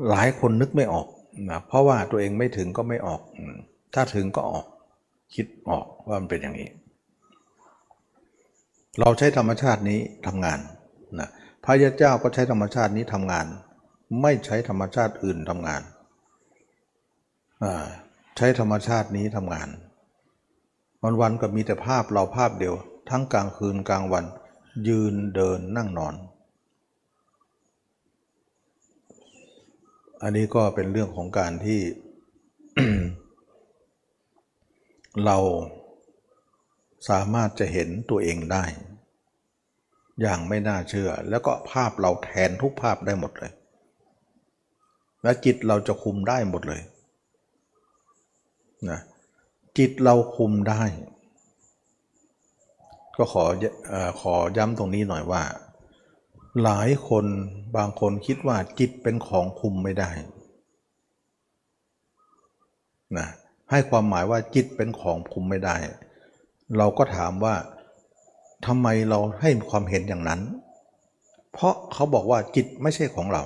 [0.09, 1.07] หลายคนนึกไม่ออก
[1.51, 3.21] นะเพราะว่าตัวเองไม่ถึงก็ไม่ออก
[3.95, 4.67] ถ้าถึงก็ออก
[5.35, 6.69] คิดออกว่ามันเป็นอย่างนี้
[9.01, 10.59] เราใช้ธรรมชาตินี้ทำงาน
[11.21, 11.29] นะ
[11.65, 13.47] พระยาเจ้าก็ใช้ธรรมชาตินี้ทำงาน
[14.23, 15.83] ไม่ใช้ธรรมชาติอื่นทำงาน
[18.37, 19.69] ใช้ธรรมชาตินี้ทำงาน
[21.03, 22.75] วันวันก็มีแต่ภาพเราภาพเดียว
[23.11, 24.25] ทั้งกลางคืนกลางวัน
[24.89, 26.15] ยืนเดินนั่งนอน
[30.23, 31.81] อันนี้ก็เป็นเรื่องของการที่
[35.25, 35.39] เรา
[37.09, 38.65] สามารถจะเห็นตัวเองได้
[40.21, 43.53] อย่างไม่น่าเชื่อ แล้วก็ภาพเราแทนทุกภาพได้หมดเลย
[45.23, 46.83] และจิตเราจะคุมได้หมดเลย
[48.91, 49.01] นะ
[49.79, 50.83] จิตเราคุมได้
[53.17, 53.45] ก็ขอ
[53.93, 55.43] อขอย้ำตรงนี้หน่อยว่า
[56.63, 57.25] หลายคน
[57.77, 60.11] บางคนคิดว่าจิตเป็นของคุมไม่ได้
[63.19, 63.29] นะ
[63.71, 65.77] ให้ความหมายว่าจิตเป็นของคุมไม่ได้
[66.79, 67.55] เราก็ถามว่า
[68.67, 70.41] ทำไมเราให้ความเห็นอย่างนั้น
[71.53, 73.45] เพราะเขาบอกว่าจิตไม่ใช่ของเรา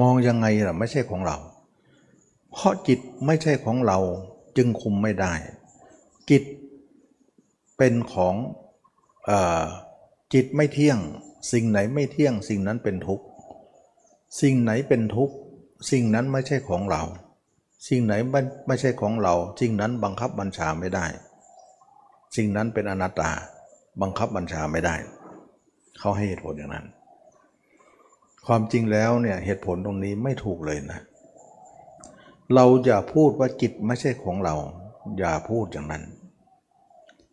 [0.00, 1.36] มองยังไงล่ะไม่ใช่ของเรา
[2.52, 3.98] เพราะจิตไม่ใช่ของเรา
[4.56, 5.34] จึงคุมไม่ได้
[6.30, 6.42] จิต
[7.78, 8.34] เป็นของ
[9.30, 9.32] อ
[10.34, 10.98] จิตไม่เที่ยง
[11.52, 13.24] สิ่งไหนไม่เที่ยง สิ่งนั้นเป็นทุกข์
[14.40, 15.34] สิ่งไหนเป็นทุกข์
[15.90, 17.02] สิ่งนั้นไม่ใช่ของเรา
[17.88, 18.14] สิ่งไหน
[18.66, 21.06] ไม่ใช่ของเราสิ่งนั้นบังคับบัญชาไม่ได้
[22.36, 23.30] สิ่งนั้นเป็นอนัตตา
[24.02, 24.94] บังคับบัญชาไม่ได้
[25.98, 26.86] เขาให้เหตุผลอย่างนั้น
[28.46, 34.54] ความจริงแล้วเนี่ยเหตุผลตรงนี้ไม่ถูกเลยนะเเราอย่าพูดว่าจิตไม่ใช่ของเรา
[35.18, 36.02] อย่าพูดอย่างนั้น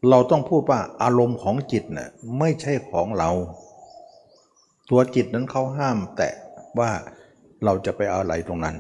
[0.10, 2.10] เราต้องพูดว่าอารมณ์ของจิตเนะ่ย
[2.40, 3.30] ไม่ใช่ของเรา
[4.90, 6.30] ตัวจิตนั้นเขาห้ามแต่
[6.80, 6.92] ว่า
[7.66, 8.76] เราจะไปเอาอะไรตรงนั้น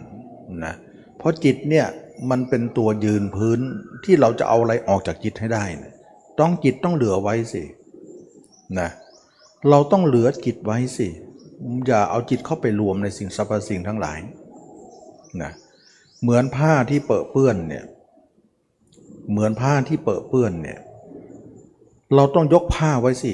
[0.65, 0.73] นะ
[1.18, 1.88] เพราะจิตเนี่ย
[2.30, 3.60] มันเป็นตัวยืนพื้น
[4.06, 5.93] ที่เราจะเอาอะไรออกจากจิตให้ได้นะ
[6.39, 7.64] ต้องจิตต้องเหลือไว้สิ
[8.80, 8.89] นะ
[9.69, 11.07] เราต้องเหลือจิตไว้สิ
[11.88, 14.19] อย่าเอาจิตเข้าไปรวมในสิ่งสรรพสิ่งทั้งหลาย
[15.41, 17.86] นะเเหมือนผ้าที่เปื้อเปื้อนเนี่ย
[19.32, 20.80] เหมือนผ้าที่เปื้อเปื้อนเนี่ย
[22.16, 23.34] เราต้องยกผ้าไว้สิ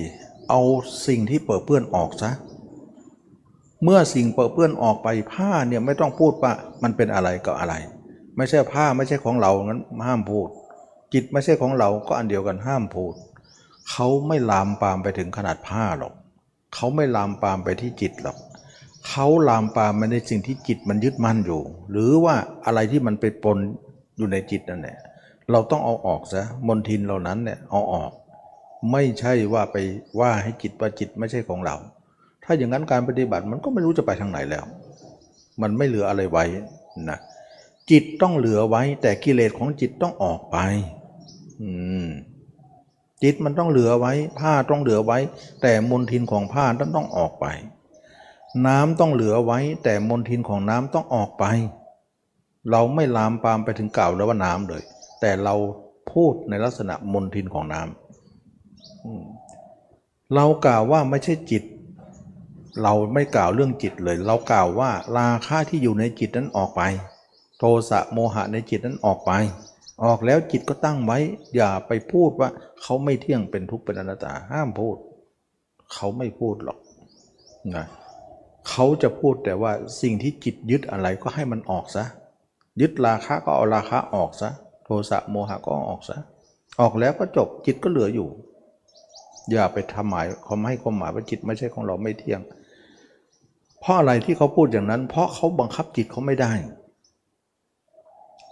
[0.50, 0.62] เอา
[1.08, 2.32] สิ่งที่เปื้อเปื้อนออกซะ
[3.84, 6.54] เมื่อสิ่งเปื้อเปื้อนออกไปผ้าเนี่ยไม่ต้องพูดว่า
[6.84, 7.76] มันเป็นอะไรก็อะไร
[8.38, 10.48] ไม่ใช่ผ้าไม่ใช่ของเรางั้นห้ามพูด
[11.14, 13.14] จิตไม่ใช่ของเราก็อันเดียวกันห้ามพูด
[13.90, 16.14] เขาไม่ลามปามไปถึงขนาดผ้าหรอก
[16.76, 18.38] เขาไม่ลามปามไปที่จิตหรอก
[19.08, 21.62] เขาลามปามมาในสิ่งที่จิตมันยึดมั่นอยู่
[21.92, 23.58] หรือว่าอะไรที่มันไปปน
[24.18, 24.98] อยู่ในจิตนั่นแหละ
[25.52, 28.12] เราต้องเอาออกซะมนทินเหล่านั้นเนี่ยเอาออก
[28.92, 29.78] ไม่ใช่ว่าไป
[30.20, 31.76] ว่าให้จิตว่าจิตไม่ใช่ของเรา
[32.44, 34.66] ถ้าอย่างนั้นการปฏิบัติมันก็ไม่รู้จะไปทางไหนแล้ว
[35.62, 36.46] มันไม่เหลืออะไรไว้
[37.10, 37.20] นะ
[37.92, 40.58] จิตต้องเหลือไว้ แต่กิเลสของจิตต้องออกไป
[41.62, 41.70] อื
[42.06, 42.08] ม
[43.24, 45.18] จิตมันต้องเหลือไว้ ผ้าต้องเหลือไว้
[45.62, 47.46] แต่มลทินของผ้าต้องต้องออกไป
[48.68, 51.46] น้ำต้องเหลือไว้ แต่มลทินของน้ำต้องออกไป
[52.72, 54.84] เราไม่ลามปามไปถึงกล่าวแล้วว่าน้ำเลย
[55.22, 55.56] แต่เรา
[56.12, 61.64] พูดในลักษณะมลทินของน้ำเรากล่าวว่าไม่ใช่จิต
[62.84, 66.82] เราไม่กล่าวเรื่องจิตเลย เรากล่าวว่าราคะที่อยู่ในจิตนั้นออกไป
[67.60, 69.32] โทสะโมหะในจิตนั้นออกไป
[70.04, 71.18] ออกแล้วจิตก็ตั้งไว้
[71.56, 72.50] อย่าไปพูดว่า
[72.82, 74.98] เขาไม่เที่ยงเป็นทุกข์เป็นอนัตตาห้ามพูด
[75.94, 76.80] เขาไม่พูดหรอก
[77.76, 77.86] นะ
[78.70, 79.72] เขาจะพูดแต่ว่า
[80.02, 82.06] สิ่งที่จิตยึดอะไรก็ให้มันออกซะ
[82.82, 84.50] ยึดราคะก็เอาราคะออกซะ
[84.84, 86.18] โทสะโมหะก็ออกซะ
[86.82, 88.28] ออกแล้วก็จบจิตก็เหลืออยู่
[89.52, 92.42] อย่าไปทำหมายความให้ความหมายว่าจิตไม่ใช่ของเราไม่เที่ยง
[93.80, 96.52] เพราะอะไรที่เขาพูดอย่างนั้น เพราะเขาบังคับจิตเขาไม่ได้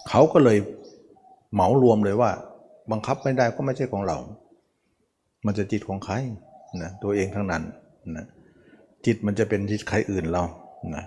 [0.10, 0.58] เขาก็เลย
[1.54, 2.32] เหมารวมเลยว่า
[2.92, 4.18] บังคับไม่ได้ก็ไม่ใช่ของเรา
[5.46, 6.16] มันจะจิตของใคร
[6.82, 7.64] นะตัวเองทั้งนั้น
[8.18, 8.26] นะ
[9.06, 10.44] จิตมันจะเป็นจิตใครอื่นเรา
[10.96, 11.06] นะ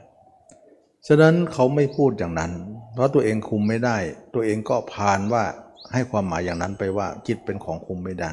[1.07, 2.53] ฉะนั้นเขาไม่พูดอย่างนั้น
[2.93, 3.97] เพราะตัวเองคุมไม่ได้
[4.35, 5.45] ตัวเองก็พานว่า
[5.93, 8.33] ให้ความหมายอย่างนั้นไปว่าจิตเป็นของคุมไม่ได้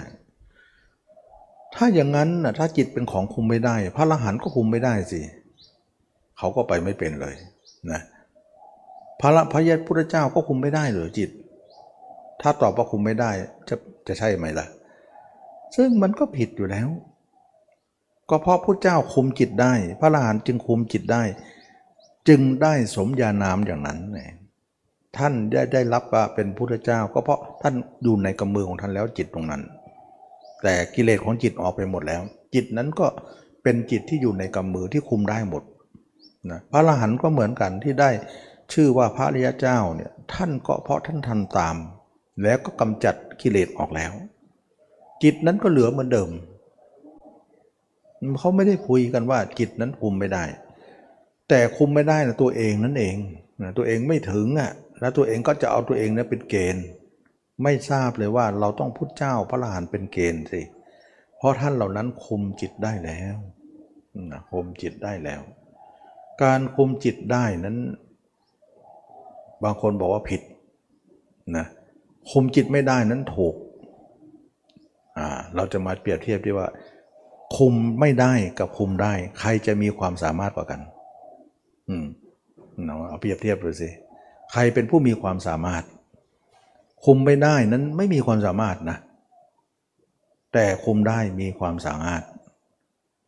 [1.75, 5.21] ถ้าอย่างนั้นนะถ้าจิตเป็นของคุมไม่ได้ พระอรหันต์ก็คุมไม่ได้สิ
[6.37, 7.35] เขาก็ไปไม่เป็นเลย
[7.91, 8.01] นะ
[9.19, 11.29] พระพระยศพุทธเจ้าก็คุมไม่ได้หรือจิต
[12.41, 13.31] ถ้าตอบว่าคุมไม่ได้
[13.69, 13.75] จะ
[14.07, 14.67] จะใช่ไหมล่ะ
[15.75, 16.87] ซึ่งมันก็ผิดอยู่แล้ว
[18.35, 21.23] ก็เพราะพระเจ้าคุมจิตได้ พระอรหันต์จึงคุมจิตได้
[22.27, 24.19] จึงได้สมญานามอย่างนั้นไง
[25.17, 27.73] ท่านได้ได้รับว่าเป็นพุทธเจ้า ก็เพราะท่าน
[28.03, 29.61] อยู่ในกำมือของท่านแล้วจิตตรงนั้น
[30.63, 32.21] แต่กิเลสของจิตออกไปหมดแล้ว
[32.53, 33.07] จิตนั้นก็
[33.63, 35.63] เป็นจิตที่อยู่ในกำมือที่คุมได้หมด
[36.51, 38.09] นะพระอรหันต์ก็เหมือนกันที่ได้
[38.73, 41.75] ชื่อว่าพระริยเจ้าเนี่ยท่านก็เพราะท่านทำตาม
[42.43, 44.11] แล้วก็กำจัดกิเลสออกแล้ว
[45.23, 46.29] จิตนั้นก็เหลือเหมือนเดิม
[48.39, 50.45] เขาไม่ได้คุยกันว่าจิตนั้นคุมไม่ได้
[51.49, 53.15] แต่คุมไม่ได้นะตัวเองนั่นเอง
[53.61, 56.85] นะตัวเองไม่ถึงอะแล้วตัวเองก็จะเอาตัวเองนะเป็นเกณฑ์
[57.63, 60.61] ไม่ทราบเลยว่าเราต้องพุทธเจ้าพระอรหันต์เป็นเกณฑ์สิ
[61.37, 63.35] เพราะท่านเหล่านั้นคุมจิตได้แล้ว
[64.31, 65.41] นะคุมจิตได้แล้ว
[66.43, 67.77] การคุมจิตได้นั้น
[69.63, 70.41] บางคนบอกว่าผิด
[71.57, 71.65] นะ
[72.31, 73.55] คุมจิตไม่ได้นั้นถูก
[75.17, 76.67] อ่าเราจะมาเปรียบเทียบดีว่า
[77.57, 80.81] คุมไม่ได้กับคุมได้ ใครจะมีความสามารถกว่ากัน
[81.89, 82.05] อืม
[83.07, 83.89] เอาเปรียบเทียบดูสิ
[84.51, 85.83] ใครเป็นผู้มีความสามารถ
[87.05, 88.97] คุมไม่ได้นั้นไม่มีความสามารถนะ
[90.53, 92.23] แต่คุมได้มีความสามารถ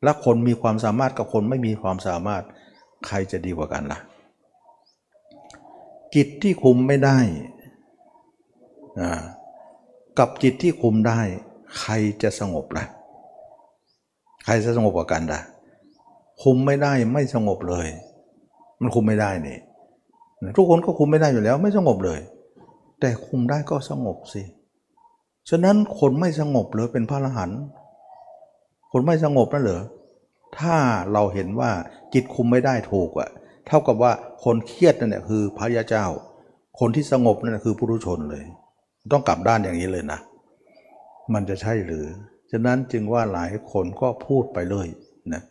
[0.03, 2.43] และคนมีความสามารถกับคนไม่มีความสามารถ
[3.07, 3.99] ใครจะดีกว่ากันล่ะ
[6.15, 7.19] จิตที่คุมไม่ได้
[10.19, 11.19] กับจิตที่คุมได้
[11.79, 12.85] ใครจะสงบล่ะ
[14.45, 15.41] ใครจะสงบกว่ากันล่ะ
[16.43, 17.87] คุมไม่ได้ไม่สงบเลย
[18.81, 19.57] มันคุมไม่ได้นี่
[20.57, 22.19] ทุกคนก็คุมไม่ได้อยู่แล้ว ไม่สงบเลย
[22.99, 24.41] แต่คุมได้ก็สงบสิ
[25.49, 27.61] ฉะนั้นคนไม่สงบเลยเป็นพระอรหันต์
[28.91, 29.81] คนไม่สงบนั่นเหรอ
[30.59, 30.75] ถ้า
[31.13, 31.71] เราเห็นว่า
[32.13, 33.29] จิตคุมไม่ได้ถูกอะ
[33.67, 34.11] เท่ากับว่า
[34.43, 36.05] คนเครียดนั่นแหละคือพระยาเจ้า
[36.79, 38.45] คนที่สงบนั่นคือผู้รู้ชนเลย
[39.13, 40.19] ต้องกลับด้านอย่างนี้เลยนะ
[41.33, 42.05] มันจะใช่หรือ
[42.55, 44.87] ฉะนั้นจึงว่าหลายคนก็พูดไปเลย
[45.33, 45.41] นะ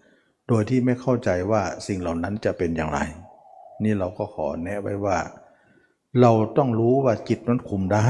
[0.49, 3.01] โดยที่ไม่เข้าใจว่าสิ่งเหล่านั้นจะเป็นอย่างไร
[3.85, 5.19] นี่เราก็ขอแนะไว้ว่า
[6.21, 8.09] เราต้องรู้ว่าจิตนั้นคุมได้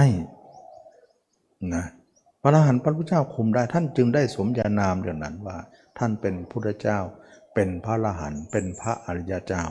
[1.75, 1.85] นะ
[2.43, 5.57] พระอรหันต์พระพุทธเจ้าคุมได้ท่านจึงได้สมญานามอย่างนั้นว่า
[5.99, 6.99] ท่านเป็นพุทธเจ้า
[7.55, 9.65] เป็นพระอรหันต์เป็นพระอริยเจ้า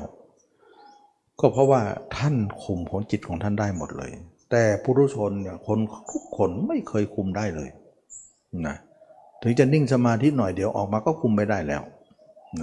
[1.39, 1.81] ก็เพราะว่า
[2.17, 4.11] ท่านคุมของจิตของท่านได้หมดเลย
[4.51, 5.79] แต่ปุถุชนเนี่ยคน
[6.11, 7.69] ทุกคนไม่เคยคุมได้เลย
[8.67, 8.77] นะ
[9.43, 11.81] ถึงจะนิ่งสมาธิหน่อยเดี๋ยวออกมาก็คุมไม่ได้แล้ว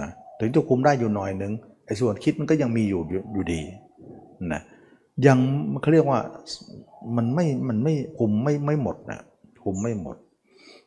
[0.01, 0.09] นะ
[0.39, 1.53] ถึงจะคุมได้อยู่หน่อยหนึ่ง
[1.85, 3.01] ไอ้ส่วนคิดมันก็ยังมีอยู่
[3.33, 3.61] อยู่ดี
[4.53, 4.61] นะ
[5.25, 5.37] ยัง
[5.81, 6.19] เขาเรียกว่า
[7.15, 9.19] มันไม่มันไม่คุมไม่ไม่หมดนะ
[9.63, 10.17] คุมไม่หมด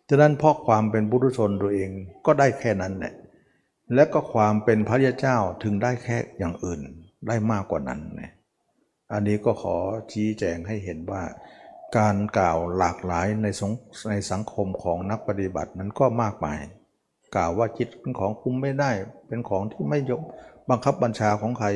[0.08, 1.90] ฉะนั้นเพราะความเป็นบุรุชนตัวเอง
[2.26, 3.14] ก็ได้แค่นั้นแหละ
[3.94, 6.80] และก็ความเป็นพระยาเจ้าถึงได้แค่อย่างอื่น
[7.28, 8.30] ได้มากกว่านั้นนะ
[9.12, 9.76] อันนี้ก็ขอ
[10.12, 11.22] ชี้แจงให้เห็นว่า
[11.96, 13.72] การกล่าวหลากหลายในสง
[14.10, 16.60] ในสังคมของนักปฏิบัตินั้นก็มากมาย
[17.34, 18.90] กล่าวว่าจิตเป็นของคุมไม่ได้
[19.28, 20.20] เป็นของที่ไม่ยก
[20.70, 21.68] บังคับบัญชาของใคร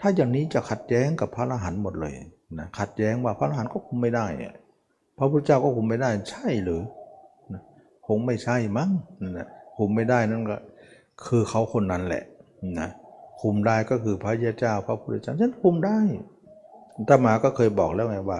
[0.00, 2.14] ถ้าอย่างนี้จะขัดแย้งกับพระอรหันต์หมดเลย
[2.58, 4.26] นะขัดแย้งว่าพระอรหันต์ก็คุมไม่ได้
[5.18, 6.82] พระพุทธเจ้าก็คุมไม่ได้ใช่หรือ
[8.06, 8.90] คงไม่ใช่มั้ง
[9.38, 10.56] นะคุมไม่ได้นั่นก็
[11.26, 12.24] คือเขาคนนั้นแหละ
[12.80, 12.88] นะ
[13.40, 15.98] คุมได้ก็คือพระยาเจ้า พระพุทธเจ้าฉันคุมได้
[17.08, 18.38] ตมาก็เคยบอกแล้วไงว่า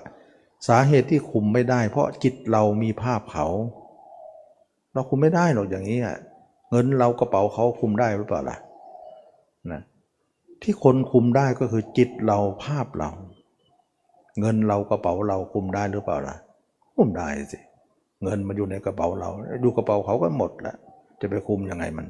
[0.69, 3.47] สาเหตุที่คุมไม่ได้ เพราะจิตเรามีภาพเขา
[4.93, 6.16] เราคุมไม่ได้หรอกอย่างนี้อะ
[6.70, 8.57] เงินเรากระเป๋าเขาคุมได้หรือเปล่าล่ะ
[9.73, 9.82] นะ
[10.62, 13.11] ที่คนคุมได้ก็คือจิตเราภาพเรา
[14.41, 16.37] เงินเรากระเป๋าเราคุมได้หรือเปล่าล่ะ
[16.97, 17.59] คุมได้สิ
[18.24, 19.31] เงินมันอยู่ในกระเป๋าเรา
[19.62, 20.77] อยู่กระเป๋าเขาก็หมดแล้ว
[21.20, 22.07] จะไปคุมยังไงมัน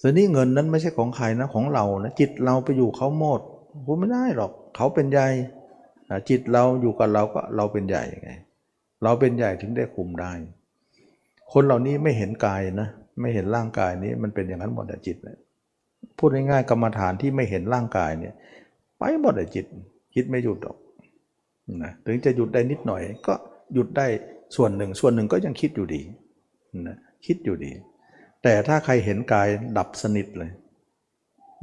[0.00, 3.40] ส่วนนี้เงินนั้นไม่ใช่ของใครนะของเรานะจิตเราไปอยู่เขาหมด
[3.86, 5.26] คุมไม่ได้หรอกเขาเป็นใหญ่
[6.28, 8.30] จิตเราอยู่กับเราก็เราเป็นใหญ่ไง
[9.02, 10.32] เราเป็นใหญ่ถึงได้คุมได้
[11.52, 12.88] คนเหล่านี้ไม่เห็นกายนะ
[13.20, 15.36] ไม่เห็นร่างกายนี้มันเป็นอย่างนั้นหมดแต่จิตนะ
[16.18, 18.34] พูดง่ายๆกรรมฐานที่ไม่เห็นร่างกายเนี่ย
[18.98, 19.66] ไปหมดแต่จิต
[20.14, 20.76] คิดไม่หยุดหรอก
[21.82, 23.34] นะถึงจะหยุดได้นิดหน่อย ก็
[23.74, 24.06] หยุดได้
[24.56, 26.02] ส่วนหนึ่ง ส่วนหนึ่งก็ยังคิดอยู่ดี
[26.88, 27.72] นะคิดอยู่ดี
[28.42, 29.48] แต่ถ้าใครเห็นกาย
[29.78, 30.50] ดับสนิทเลย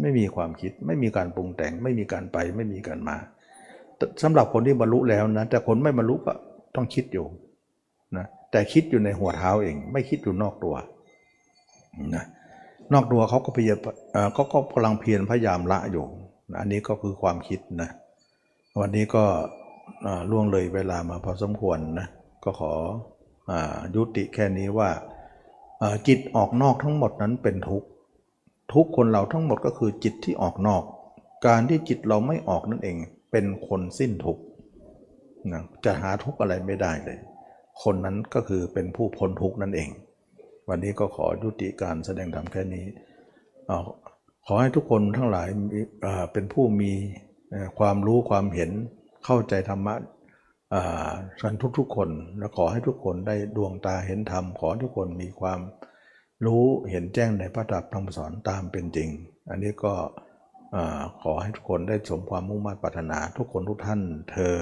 [0.02, 3.18] ไม่มีความคิด ไม่มีการปรุงแต่ง ไม่มีการไป ไม่มีการมา
[4.22, 6.34] สำหรับคนที่บรรลุแล้วนะแต่คนไม่บรรลุก็
[6.76, 7.26] ต้องคิดอยู่
[8.18, 10.76] นะแต่คิดอยู่ในหัวเท้าเอง ไม่คิดอยู่นอกตัว
[12.16, 12.24] นะ
[12.94, 13.80] นอกตัวเขาก็พยายาม
[14.34, 16.06] เขาก็กำลังเพียรพยายามละอยู่
[16.52, 17.90] นะอันนี้ก็คือความคิดนะ
[18.80, 19.24] วันนี้ก็
[20.32, 22.08] ล่วงเลยเวลามาพอสมควรนะ
[22.44, 22.72] ก็ขอ
[23.50, 23.52] อ
[23.96, 24.90] ยุติแค่นี้ว่า
[26.08, 27.88] จิตออกนอกทั้งหมดนั้นเป็นทุกข์
[28.74, 30.84] ทุกคนเราทั้งหมดก็คือจิตที่ออกนอก
[31.46, 32.98] การที่จิตเราไม่ออกนั่นเอง
[33.32, 34.44] เป็นคนสิ้นทุกข์
[35.52, 37.20] นะจะหาทุกข์อะไรไม่ได้เลย
[37.84, 39.90] คนนั้นก็คือเป็นผู้พ้นทุกข์นั่นเอง
[40.70, 42.86] วันนี้ก็ขอยุติการแสดงธรรมแค่นี้
[44.46, 45.48] ขอให้ทุกคนทั้งหลาย
[46.34, 46.92] เป็นผู้มี
[47.80, 48.72] ความรู้ความเห็น
[49.26, 49.96] เข้าใจธรรมะ
[50.74, 51.12] อ่า
[51.42, 55.60] กันทุกๆคน และขอให้ทุกคนได้ดวงตาเห็นธรรม ขอทุกคนมีความ
[56.46, 59.10] รู้เห็นแจ้งในพระดับธรรมสอนตามเป็นจริง
[59.50, 59.94] อันนี้ก็
[61.22, 64.56] ขอให้ทุกคนได้สมความมุ่งมั่นปรารถนาทุกคนทุกท่านเทอ